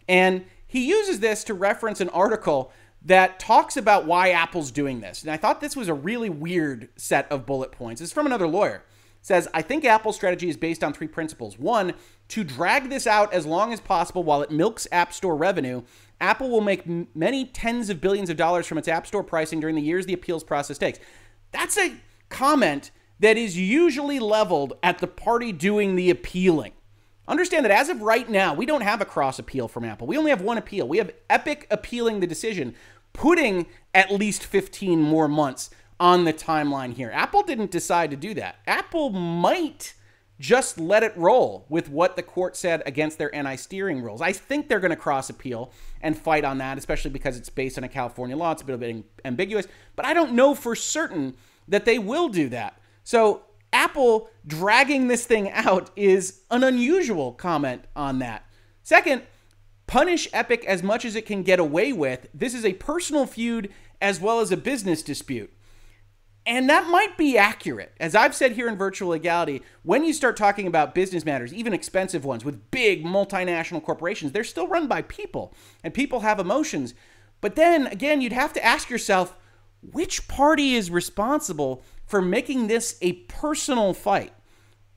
And 0.09 0.45
he 0.67 0.87
uses 0.87 1.21
this 1.21 1.45
to 1.45 1.55
reference 1.55 2.01
an 2.01 2.09
article 2.11 2.73
that 3.03 3.39
talks 3.39 3.77
about 3.77 4.05
why 4.05 4.31
Apple's 4.31 4.71
doing 4.71 5.01
this. 5.01 5.23
And 5.23 5.31
I 5.31 5.37
thought 5.37 5.61
this 5.61 5.77
was 5.77 5.89
a 5.89 5.95
really 5.95 6.29
weird 6.29 6.89
set 6.97 7.31
of 7.31 7.47
bullet 7.47 7.73
points. 7.73 8.01
It's 8.01 8.13
from 8.13 8.27
another 8.27 8.49
lawyer. 8.49 8.83
It 9.21 9.27
says, 9.27 9.49
I 9.55 9.63
think 9.63 9.85
Apple's 9.85 10.17
strategy 10.17 10.49
is 10.49 10.57
based 10.57 10.83
on 10.83 10.93
three 10.93 11.07
principles. 11.07 11.59
One, 11.59 11.95
to 12.29 12.43
drag 12.43 12.91
this 12.91 13.07
out 13.07 13.33
as 13.33 13.47
long 13.47 13.73
as 13.73 13.81
possible 13.81 14.25
while 14.25 14.43
it 14.43 14.51
milks 14.51 14.89
App 14.91 15.13
Store 15.13 15.37
revenue. 15.37 15.83
Apple 16.21 16.51
will 16.51 16.61
make 16.61 16.87
m- 16.87 17.07
many 17.15 17.45
tens 17.45 17.91
of 17.91 18.01
billions 18.01 18.31
of 18.31 18.37
dollars 18.37 18.67
from 18.67 18.79
its 18.79 18.89
App 18.89 19.07
Store 19.07 19.23
pricing 19.23 19.61
during 19.61 19.77
the 19.77 19.83
years 19.83 20.07
the 20.07 20.13
appeals 20.13 20.43
process 20.43 20.79
takes. 20.79 20.99
That's 21.53 21.79
a 21.79 21.95
comment 22.29 22.91
that 23.21 23.37
is 23.37 23.57
usually 23.57 24.19
leveled 24.19 24.75
at 24.83 24.99
the 24.99 25.07
party 25.07 25.53
doing 25.53 25.95
the 25.95 26.11
appealing. 26.11 26.73
Understand 27.29 27.65
that 27.65 27.73
as 27.73 27.89
of 27.89 28.03
right 28.03 28.29
now, 28.29 28.55
we 28.55 28.67
don't 28.67 28.83
have 28.83 29.01
a 29.01 29.05
cross 29.05 29.39
appeal 29.39 29.69
from 29.69 29.85
Apple. 29.85 30.07
We 30.07 30.17
only 30.17 30.31
have 30.31 30.43
one 30.43 30.59
appeal. 30.59 30.87
We 30.87 30.99
have 30.99 31.11
Epic 31.29 31.67
appealing 31.71 32.21
the 32.21 32.27
decision, 32.27 32.75
putting 33.13 33.67
at 33.95 34.13
least 34.13 34.45
15 34.45 35.01
more 35.01 35.27
months 35.27 35.71
on 35.99 36.25
the 36.25 36.33
timeline 36.33 36.93
here. 36.93 37.11
Apple 37.13 37.43
didn't 37.43 37.71
decide 37.71 38.11
to 38.11 38.17
do 38.17 38.35
that. 38.35 38.57
Apple 38.67 39.11
might 39.11 39.95
just 40.39 40.79
let 40.79 41.03
it 41.03 41.17
roll 41.17 41.65
with 41.69 41.89
what 41.89 42.15
the 42.17 42.23
court 42.23 42.57
said 42.57 42.83
against 42.85 43.19
their 43.19 43.35
anti 43.35 43.57
steering 43.57 44.03
rules. 44.03 44.21
I 44.21 44.33
think 44.33 44.69
they're 44.69 44.81
going 44.81 44.91
to 44.91 44.97
cross 44.97 45.31
appeal 45.31 45.73
and 46.03 46.17
fight 46.17 46.45
on 46.45 46.59
that, 46.59 46.79
especially 46.79 47.11
because 47.11 47.37
it's 47.39 47.49
based 47.49 47.79
on 47.79 47.85
a 47.85 47.89
California 47.89 48.37
law. 48.37 48.53
It's 48.53 48.63
a 48.63 48.65
bit, 48.65 49.05
ambiguous, 49.25 49.67
but 49.97 50.05
I 50.05 50.15
don't 50.15 50.33
know 50.33 50.55
for 50.55 50.77
certain 50.77 51.37
that 51.69 51.85
they 51.85 51.99
will 51.99 52.29
do 52.29 52.51
that. 52.51 52.79
So 53.03 53.46
Apple 53.77 54.31
dragging 54.47 55.09
this 55.09 55.27
thing 55.27 55.51
out 55.51 55.91
is 55.97 56.41
an 56.51 56.65
unusual 56.65 57.33
comment 57.33 57.85
on 57.95 58.21
that. 58.21 58.47
Second, 58.83 59.23
punish 59.87 60.29
Epic 60.33 60.65
as 60.65 60.83
much 60.83 61.05
as 61.05 61.15
it 61.15 61.27
can 61.27 61.43
get 61.43 61.61
away 61.61 61.93
with. 61.93 62.27
This 62.33 62.55
is 62.55 62.65
a 62.65 62.73
personal 62.73 63.27
feud 63.27 63.71
as 64.01 64.19
well 64.19 64.41
as 64.41 64.51
a 64.51 64.57
business 64.57 65.03
dispute. 65.03 65.53
And 66.47 66.71
that 66.71 66.89
might 66.89 67.19
be 67.19 67.37
accurate. 67.37 67.93
As 68.01 68.15
I've 68.15 68.35
said 68.35 68.53
here 68.53 68.67
in 68.67 68.79
Virtual 68.79 69.11
Legality, 69.11 69.61
when 69.83 70.05
you 70.05 70.15
start 70.15 70.39
talking 70.39 70.67
about 70.67 70.95
business 70.95 71.27
matters, 71.27 71.53
even 71.53 71.75
expensive 71.75 72.25
ones 72.25 72.47
with 72.47 72.71
big 72.71 73.05
multinational 73.05 73.85
corporations, 73.85 74.33
they're 74.33 74.45
still 74.45 74.69
run 74.69 74.87
by 74.89 75.03
people, 75.03 75.53
and 75.85 75.93
people 75.93 76.21
have 76.21 76.39
emotions. 76.39 76.95
But 77.43 77.57
then 77.57 77.89
again, 77.89 78.23
you'd 78.23 78.33
have 78.33 78.55
to 78.55 78.65
ask 78.65 78.89
yourself 78.89 79.37
which 79.83 80.29
party 80.29 80.75
is 80.75 80.91
responsible 80.91 81.83
for 82.07 82.23
making 82.23 82.69
this 82.69 82.97
a 83.03 83.13
personal 83.13 83.93
fight? 83.93 84.33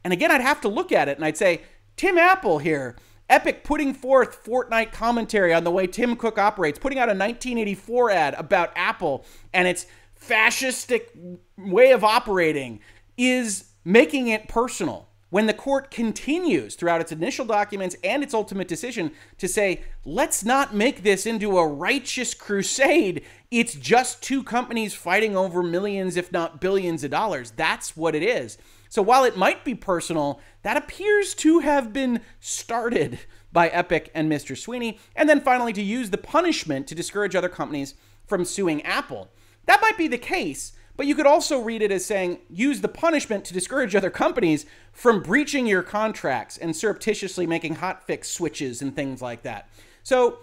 And 0.04 0.14
again, 0.14 0.32
I'd 0.32 0.42
have 0.42 0.62
to 0.62 0.70
look 0.70 0.92
at 0.92 1.10
it 1.10 1.18
and 1.18 1.26
I'd 1.26 1.38
say, 1.38 1.62
Tim 1.98 2.18
Apple 2.18 2.60
here, 2.60 2.96
Epic 3.30 3.64
putting 3.64 3.94
forth 3.94 4.44
Fortnite 4.44 4.92
commentary 4.92 5.54
on 5.54 5.64
the 5.64 5.72
way 5.72 5.86
Tim 5.86 6.16
Cook 6.16 6.38
operates, 6.38 6.80
putting 6.80 6.98
out 6.98 7.10
a 7.10 7.14
1984 7.14 8.12
ad 8.12 8.34
about 8.36 8.72
Apple 8.76 9.26
and 9.54 9.68
its 9.68 9.86
fascistic 10.20 11.38
way 11.58 11.92
of 11.92 12.04
operating 12.04 12.80
is 13.18 13.66
making 13.84 14.28
it 14.28 14.48
personal 14.48 15.09
when 15.30 15.46
the 15.46 15.54
court 15.54 15.92
continues 15.92 16.76
throughout 16.76 17.02
its 17.02 17.12
initial 17.12 17.46
documents 17.46 17.96
and 18.04 18.24
its 18.24 18.34
ultimate 18.34 18.68
decision 18.68 19.12
to 19.38 19.48
say, 19.48 19.82
let's 20.04 20.44
not 20.44 20.74
make 20.74 21.04
this 21.04 21.26
into 21.26 21.58
a 21.58 21.68
righteous 21.68 22.34
crusade. 22.34 23.24
It's 23.52 23.76
just 23.76 24.24
two 24.24 24.44
companies 24.44 24.94
fighting 24.94 25.38
over 25.38 25.62
millions, 25.62 26.18
if 26.18 26.32
not 26.32 26.60
billions 26.60 27.04
of 27.04 27.12
dollars. 27.12 27.52
That's 27.52 27.96
what 27.96 28.16
it 28.16 28.24
is. 28.24 28.58
So 28.90 29.04
while 29.04 29.24
it 29.24 29.38
might 29.38 29.64
be 29.64 29.76
personal, 29.76 30.42
that 30.64 30.78
appears 30.78 31.36
to 31.36 31.60
have 31.60 31.94
been 31.94 32.22
started 32.40 33.20
by 33.52 33.68
Epic 33.70 34.10
and 34.16 34.32
Mr. 34.32 34.58
Sweeney. 34.58 35.00
And 35.16 35.30
then 35.30 35.42
finally, 35.42 35.74
to 35.74 35.82
use 35.82 36.10
the 36.10 36.18
punishment 36.18 36.88
to 36.88 36.96
discourage 36.96 37.36
other 37.36 37.50
companies 37.50 37.94
from 38.26 38.46
suing 38.46 38.82
Apple. 38.82 39.30
That 39.66 39.82
might 39.82 39.98
be 39.98 40.08
the 40.08 40.18
case, 40.18 40.74
but 41.00 41.08
you 41.08 41.16
could 41.16 41.26
also 41.26 41.62
read 41.62 41.82
it 41.82 41.94
as 41.94 42.04
saying 42.04 42.40
use 42.50 42.82
the 42.82 42.90
punishment 42.90 43.46
to 43.46 43.54
discourage 43.54 43.96
other 43.96 44.10
companies 44.10 44.66
from 44.92 45.24
breaching 45.24 45.66
your 45.66 45.82
contracts 45.82 46.58
and 46.58 46.76
surreptitiously 46.76 47.48
making 47.48 47.78
hotfix 47.78 48.26
switches 48.26 48.82
and 48.82 48.94
things 48.94 49.22
like 49.22 49.44
that. 49.44 49.70
So 50.04 50.40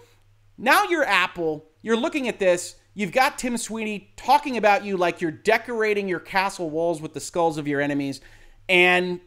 now 0.57 0.85
you're 0.85 1.05
Apple, 1.05 1.67
you're 1.83 1.95
looking 1.95 2.27
at 2.27 2.39
this, 2.39 2.77
you've 2.95 3.11
got 3.11 3.37
Tim 3.37 3.55
Sweeney 3.55 4.11
talking 4.17 4.57
about 4.57 4.83
you 4.83 4.97
like 4.97 5.21
you're 5.21 5.29
decorating 5.29 6.07
your 6.07 6.19
castle 6.19 6.71
walls 6.71 7.03
with 7.03 7.13
the 7.13 7.19
skulls 7.19 7.59
of 7.59 7.67
your 7.67 7.79
enemies. 7.79 8.19
And 8.67 9.19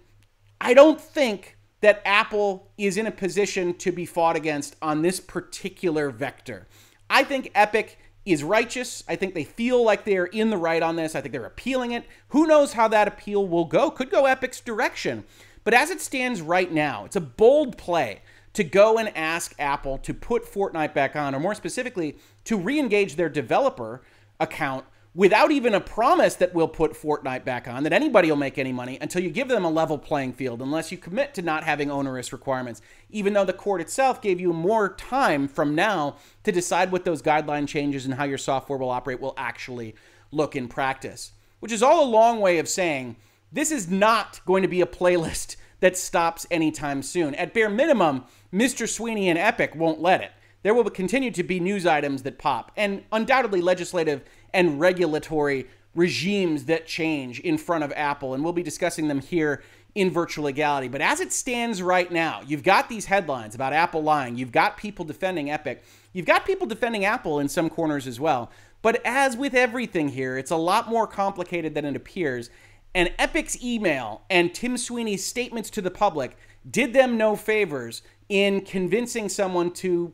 I 0.60 0.74
don't 0.74 1.00
think 1.00 1.56
that 1.80 2.02
Apple 2.04 2.72
is 2.76 2.96
in 2.96 3.06
a 3.06 3.12
position 3.12 3.74
to 3.74 3.92
be 3.92 4.04
fought 4.04 4.34
against 4.34 4.74
on 4.82 5.02
this 5.02 5.20
particular 5.20 6.10
vector. 6.10 6.66
I 7.08 7.22
think 7.22 7.52
Epic 7.54 7.98
is 8.24 8.44
righteous. 8.44 9.02
I 9.08 9.16
think 9.16 9.34
they 9.34 9.44
feel 9.44 9.84
like 9.84 10.04
they're 10.04 10.26
in 10.26 10.50
the 10.50 10.56
right 10.56 10.82
on 10.82 10.96
this. 10.96 11.14
I 11.14 11.20
think 11.20 11.32
they're 11.32 11.44
appealing 11.44 11.92
it. 11.92 12.04
Who 12.28 12.46
knows 12.46 12.74
how 12.74 12.88
that 12.88 13.08
appeal 13.08 13.46
will 13.46 13.64
go? 13.64 13.90
Could 13.90 14.10
go 14.10 14.24
Epic's 14.24 14.60
direction. 14.60 15.24
But 15.64 15.74
as 15.74 15.90
it 15.90 16.00
stands 16.00 16.40
right 16.40 16.70
now, 16.70 17.04
it's 17.04 17.16
a 17.16 17.20
bold 17.20 17.76
play 17.76 18.22
to 18.52 18.64
go 18.64 18.98
and 18.98 19.16
ask 19.16 19.54
Apple 19.58 19.98
to 19.98 20.12
put 20.12 20.44
Fortnite 20.44 20.94
back 20.94 21.14
on, 21.14 21.34
or 21.34 21.40
more 21.40 21.54
specifically, 21.54 22.16
to 22.44 22.56
re 22.56 22.78
engage 22.78 23.16
their 23.16 23.28
developer 23.28 24.02
account 24.38 24.84
without 25.14 25.50
even 25.50 25.74
a 25.74 25.80
promise 25.80 26.36
that 26.36 26.54
we'll 26.54 26.68
put 26.68 26.92
Fortnite 26.92 27.44
back 27.44 27.66
on, 27.66 27.82
that 27.82 27.92
anybody 27.92 28.30
will 28.30 28.36
make 28.36 28.58
any 28.58 28.72
money 28.72 28.96
until 29.00 29.22
you 29.22 29.30
give 29.30 29.48
them 29.48 29.64
a 29.64 29.70
level 29.70 29.98
playing 29.98 30.32
field, 30.32 30.62
unless 30.62 30.92
you 30.92 30.98
commit 30.98 31.34
to 31.34 31.42
not 31.42 31.64
having 31.64 31.90
onerous 31.90 32.32
requirements, 32.32 32.80
even 33.10 33.32
though 33.32 33.44
the 33.44 33.52
court 33.52 33.80
itself 33.80 34.22
gave 34.22 34.40
you 34.40 34.52
more 34.52 34.94
time 34.94 35.48
from 35.48 35.74
now 35.74 36.16
to 36.44 36.52
decide 36.52 36.92
what 36.92 37.04
those 37.04 37.22
guideline 37.22 37.66
changes 37.66 38.04
and 38.04 38.14
how 38.14 38.24
your 38.24 38.38
software 38.38 38.78
will 38.78 38.90
operate 38.90 39.20
will 39.20 39.34
actually 39.36 39.94
look 40.30 40.54
in 40.54 40.68
practice. 40.68 41.32
Which 41.58 41.72
is 41.72 41.82
all 41.82 42.04
a 42.04 42.08
long 42.08 42.40
way 42.40 42.58
of 42.58 42.68
saying 42.68 43.16
this 43.52 43.72
is 43.72 43.90
not 43.90 44.40
going 44.46 44.62
to 44.62 44.68
be 44.68 44.80
a 44.80 44.86
playlist 44.86 45.56
that 45.80 45.96
stops 45.96 46.46
anytime 46.50 47.02
soon. 47.02 47.34
At 47.34 47.54
bare 47.54 47.70
minimum, 47.70 48.24
Mr. 48.52 48.88
Sweeney 48.88 49.28
and 49.28 49.38
Epic 49.38 49.74
won't 49.74 50.00
let 50.00 50.20
it. 50.20 50.30
There 50.62 50.74
will 50.74 50.84
continue 50.90 51.30
to 51.30 51.42
be 51.42 51.58
news 51.58 51.86
items 51.86 52.22
that 52.24 52.38
pop, 52.38 52.70
and 52.76 53.02
undoubtedly 53.12 53.62
legislative 53.62 54.22
and 54.52 54.80
regulatory 54.80 55.66
regimes 55.94 56.66
that 56.66 56.86
change 56.86 57.40
in 57.40 57.58
front 57.58 57.84
of 57.84 57.92
Apple, 57.96 58.34
and 58.34 58.44
we'll 58.44 58.52
be 58.52 58.62
discussing 58.62 59.08
them 59.08 59.20
here 59.20 59.62
in 59.94 60.10
virtual 60.10 60.44
legality. 60.44 60.88
But 60.88 61.00
as 61.00 61.20
it 61.20 61.32
stands 61.32 61.82
right 61.82 62.10
now, 62.10 62.42
you've 62.46 62.62
got 62.62 62.88
these 62.88 63.06
headlines 63.06 63.54
about 63.54 63.72
Apple 63.72 64.02
lying, 64.02 64.36
you've 64.36 64.52
got 64.52 64.76
people 64.76 65.04
defending 65.04 65.50
Epic, 65.50 65.82
you've 66.12 66.26
got 66.26 66.46
people 66.46 66.66
defending 66.66 67.04
Apple 67.04 67.40
in 67.40 67.48
some 67.48 67.68
corners 67.68 68.06
as 68.06 68.20
well. 68.20 68.50
But 68.82 69.02
as 69.04 69.36
with 69.36 69.54
everything 69.54 70.08
here, 70.08 70.38
it's 70.38 70.50
a 70.50 70.56
lot 70.56 70.88
more 70.88 71.06
complicated 71.06 71.74
than 71.74 71.84
it 71.84 71.96
appears. 71.96 72.50
And 72.94 73.12
Epic's 73.18 73.62
email 73.62 74.22
and 74.30 74.54
Tim 74.54 74.76
Sweeney's 74.76 75.24
statements 75.24 75.70
to 75.70 75.82
the 75.82 75.90
public 75.90 76.36
did 76.68 76.92
them 76.92 77.16
no 77.16 77.36
favors 77.36 78.02
in 78.28 78.62
convincing 78.62 79.28
someone 79.28 79.72
to 79.72 80.12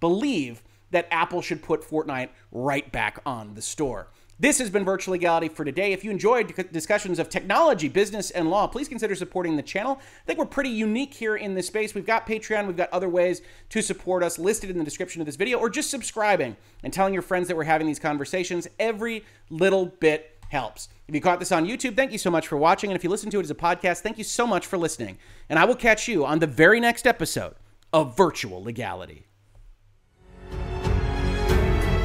believe 0.00 0.62
that 0.92 1.08
Apple 1.10 1.42
should 1.42 1.62
put 1.62 1.82
Fortnite 1.82 2.30
right 2.50 2.90
back 2.92 3.18
on 3.26 3.54
the 3.54 3.62
store. 3.62 4.08
This 4.38 4.58
has 4.58 4.70
been 4.70 4.84
Virtual 4.84 5.12
Legality 5.12 5.48
for 5.48 5.64
today. 5.64 5.92
If 5.92 6.02
you 6.02 6.10
enjoyed 6.10 6.52
discussions 6.72 7.18
of 7.18 7.28
technology, 7.28 7.88
business, 7.88 8.30
and 8.30 8.50
law, 8.50 8.66
please 8.66 8.88
consider 8.88 9.14
supporting 9.14 9.56
the 9.56 9.62
channel. 9.62 10.00
I 10.00 10.24
think 10.26 10.38
we're 10.38 10.46
pretty 10.46 10.70
unique 10.70 11.14
here 11.14 11.36
in 11.36 11.54
this 11.54 11.68
space. 11.68 11.94
We've 11.94 12.06
got 12.06 12.26
Patreon, 12.26 12.66
we've 12.66 12.76
got 12.76 12.90
other 12.90 13.08
ways 13.08 13.42
to 13.68 13.82
support 13.82 14.24
us 14.24 14.40
listed 14.40 14.70
in 14.70 14.78
the 14.78 14.84
description 14.84 15.22
of 15.22 15.26
this 15.26 15.36
video, 15.36 15.58
or 15.58 15.70
just 15.70 15.90
subscribing 15.90 16.56
and 16.82 16.92
telling 16.92 17.12
your 17.12 17.22
friends 17.22 17.46
that 17.48 17.56
we're 17.56 17.64
having 17.64 17.86
these 17.86 18.00
conversations. 18.00 18.66
Every 18.80 19.24
little 19.48 19.86
bit 19.86 20.40
helps. 20.48 20.88
If 21.06 21.14
you 21.14 21.20
caught 21.20 21.38
this 21.38 21.52
on 21.52 21.66
YouTube, 21.66 21.94
thank 21.94 22.10
you 22.10 22.18
so 22.18 22.30
much 22.30 22.48
for 22.48 22.56
watching. 22.56 22.90
And 22.90 22.96
if 22.96 23.04
you 23.04 23.10
listen 23.10 23.30
to 23.30 23.38
it 23.38 23.44
as 23.44 23.50
a 23.50 23.54
podcast, 23.54 24.00
thank 24.00 24.18
you 24.18 24.24
so 24.24 24.46
much 24.46 24.66
for 24.66 24.76
listening. 24.76 25.18
And 25.48 25.58
I 25.58 25.66
will 25.66 25.76
catch 25.76 26.08
you 26.08 26.26
on 26.26 26.40
the 26.40 26.46
very 26.46 26.80
next 26.80 27.06
episode 27.06 27.54
of 27.92 28.16
Virtual 28.16 28.62
Legality. 28.62 29.31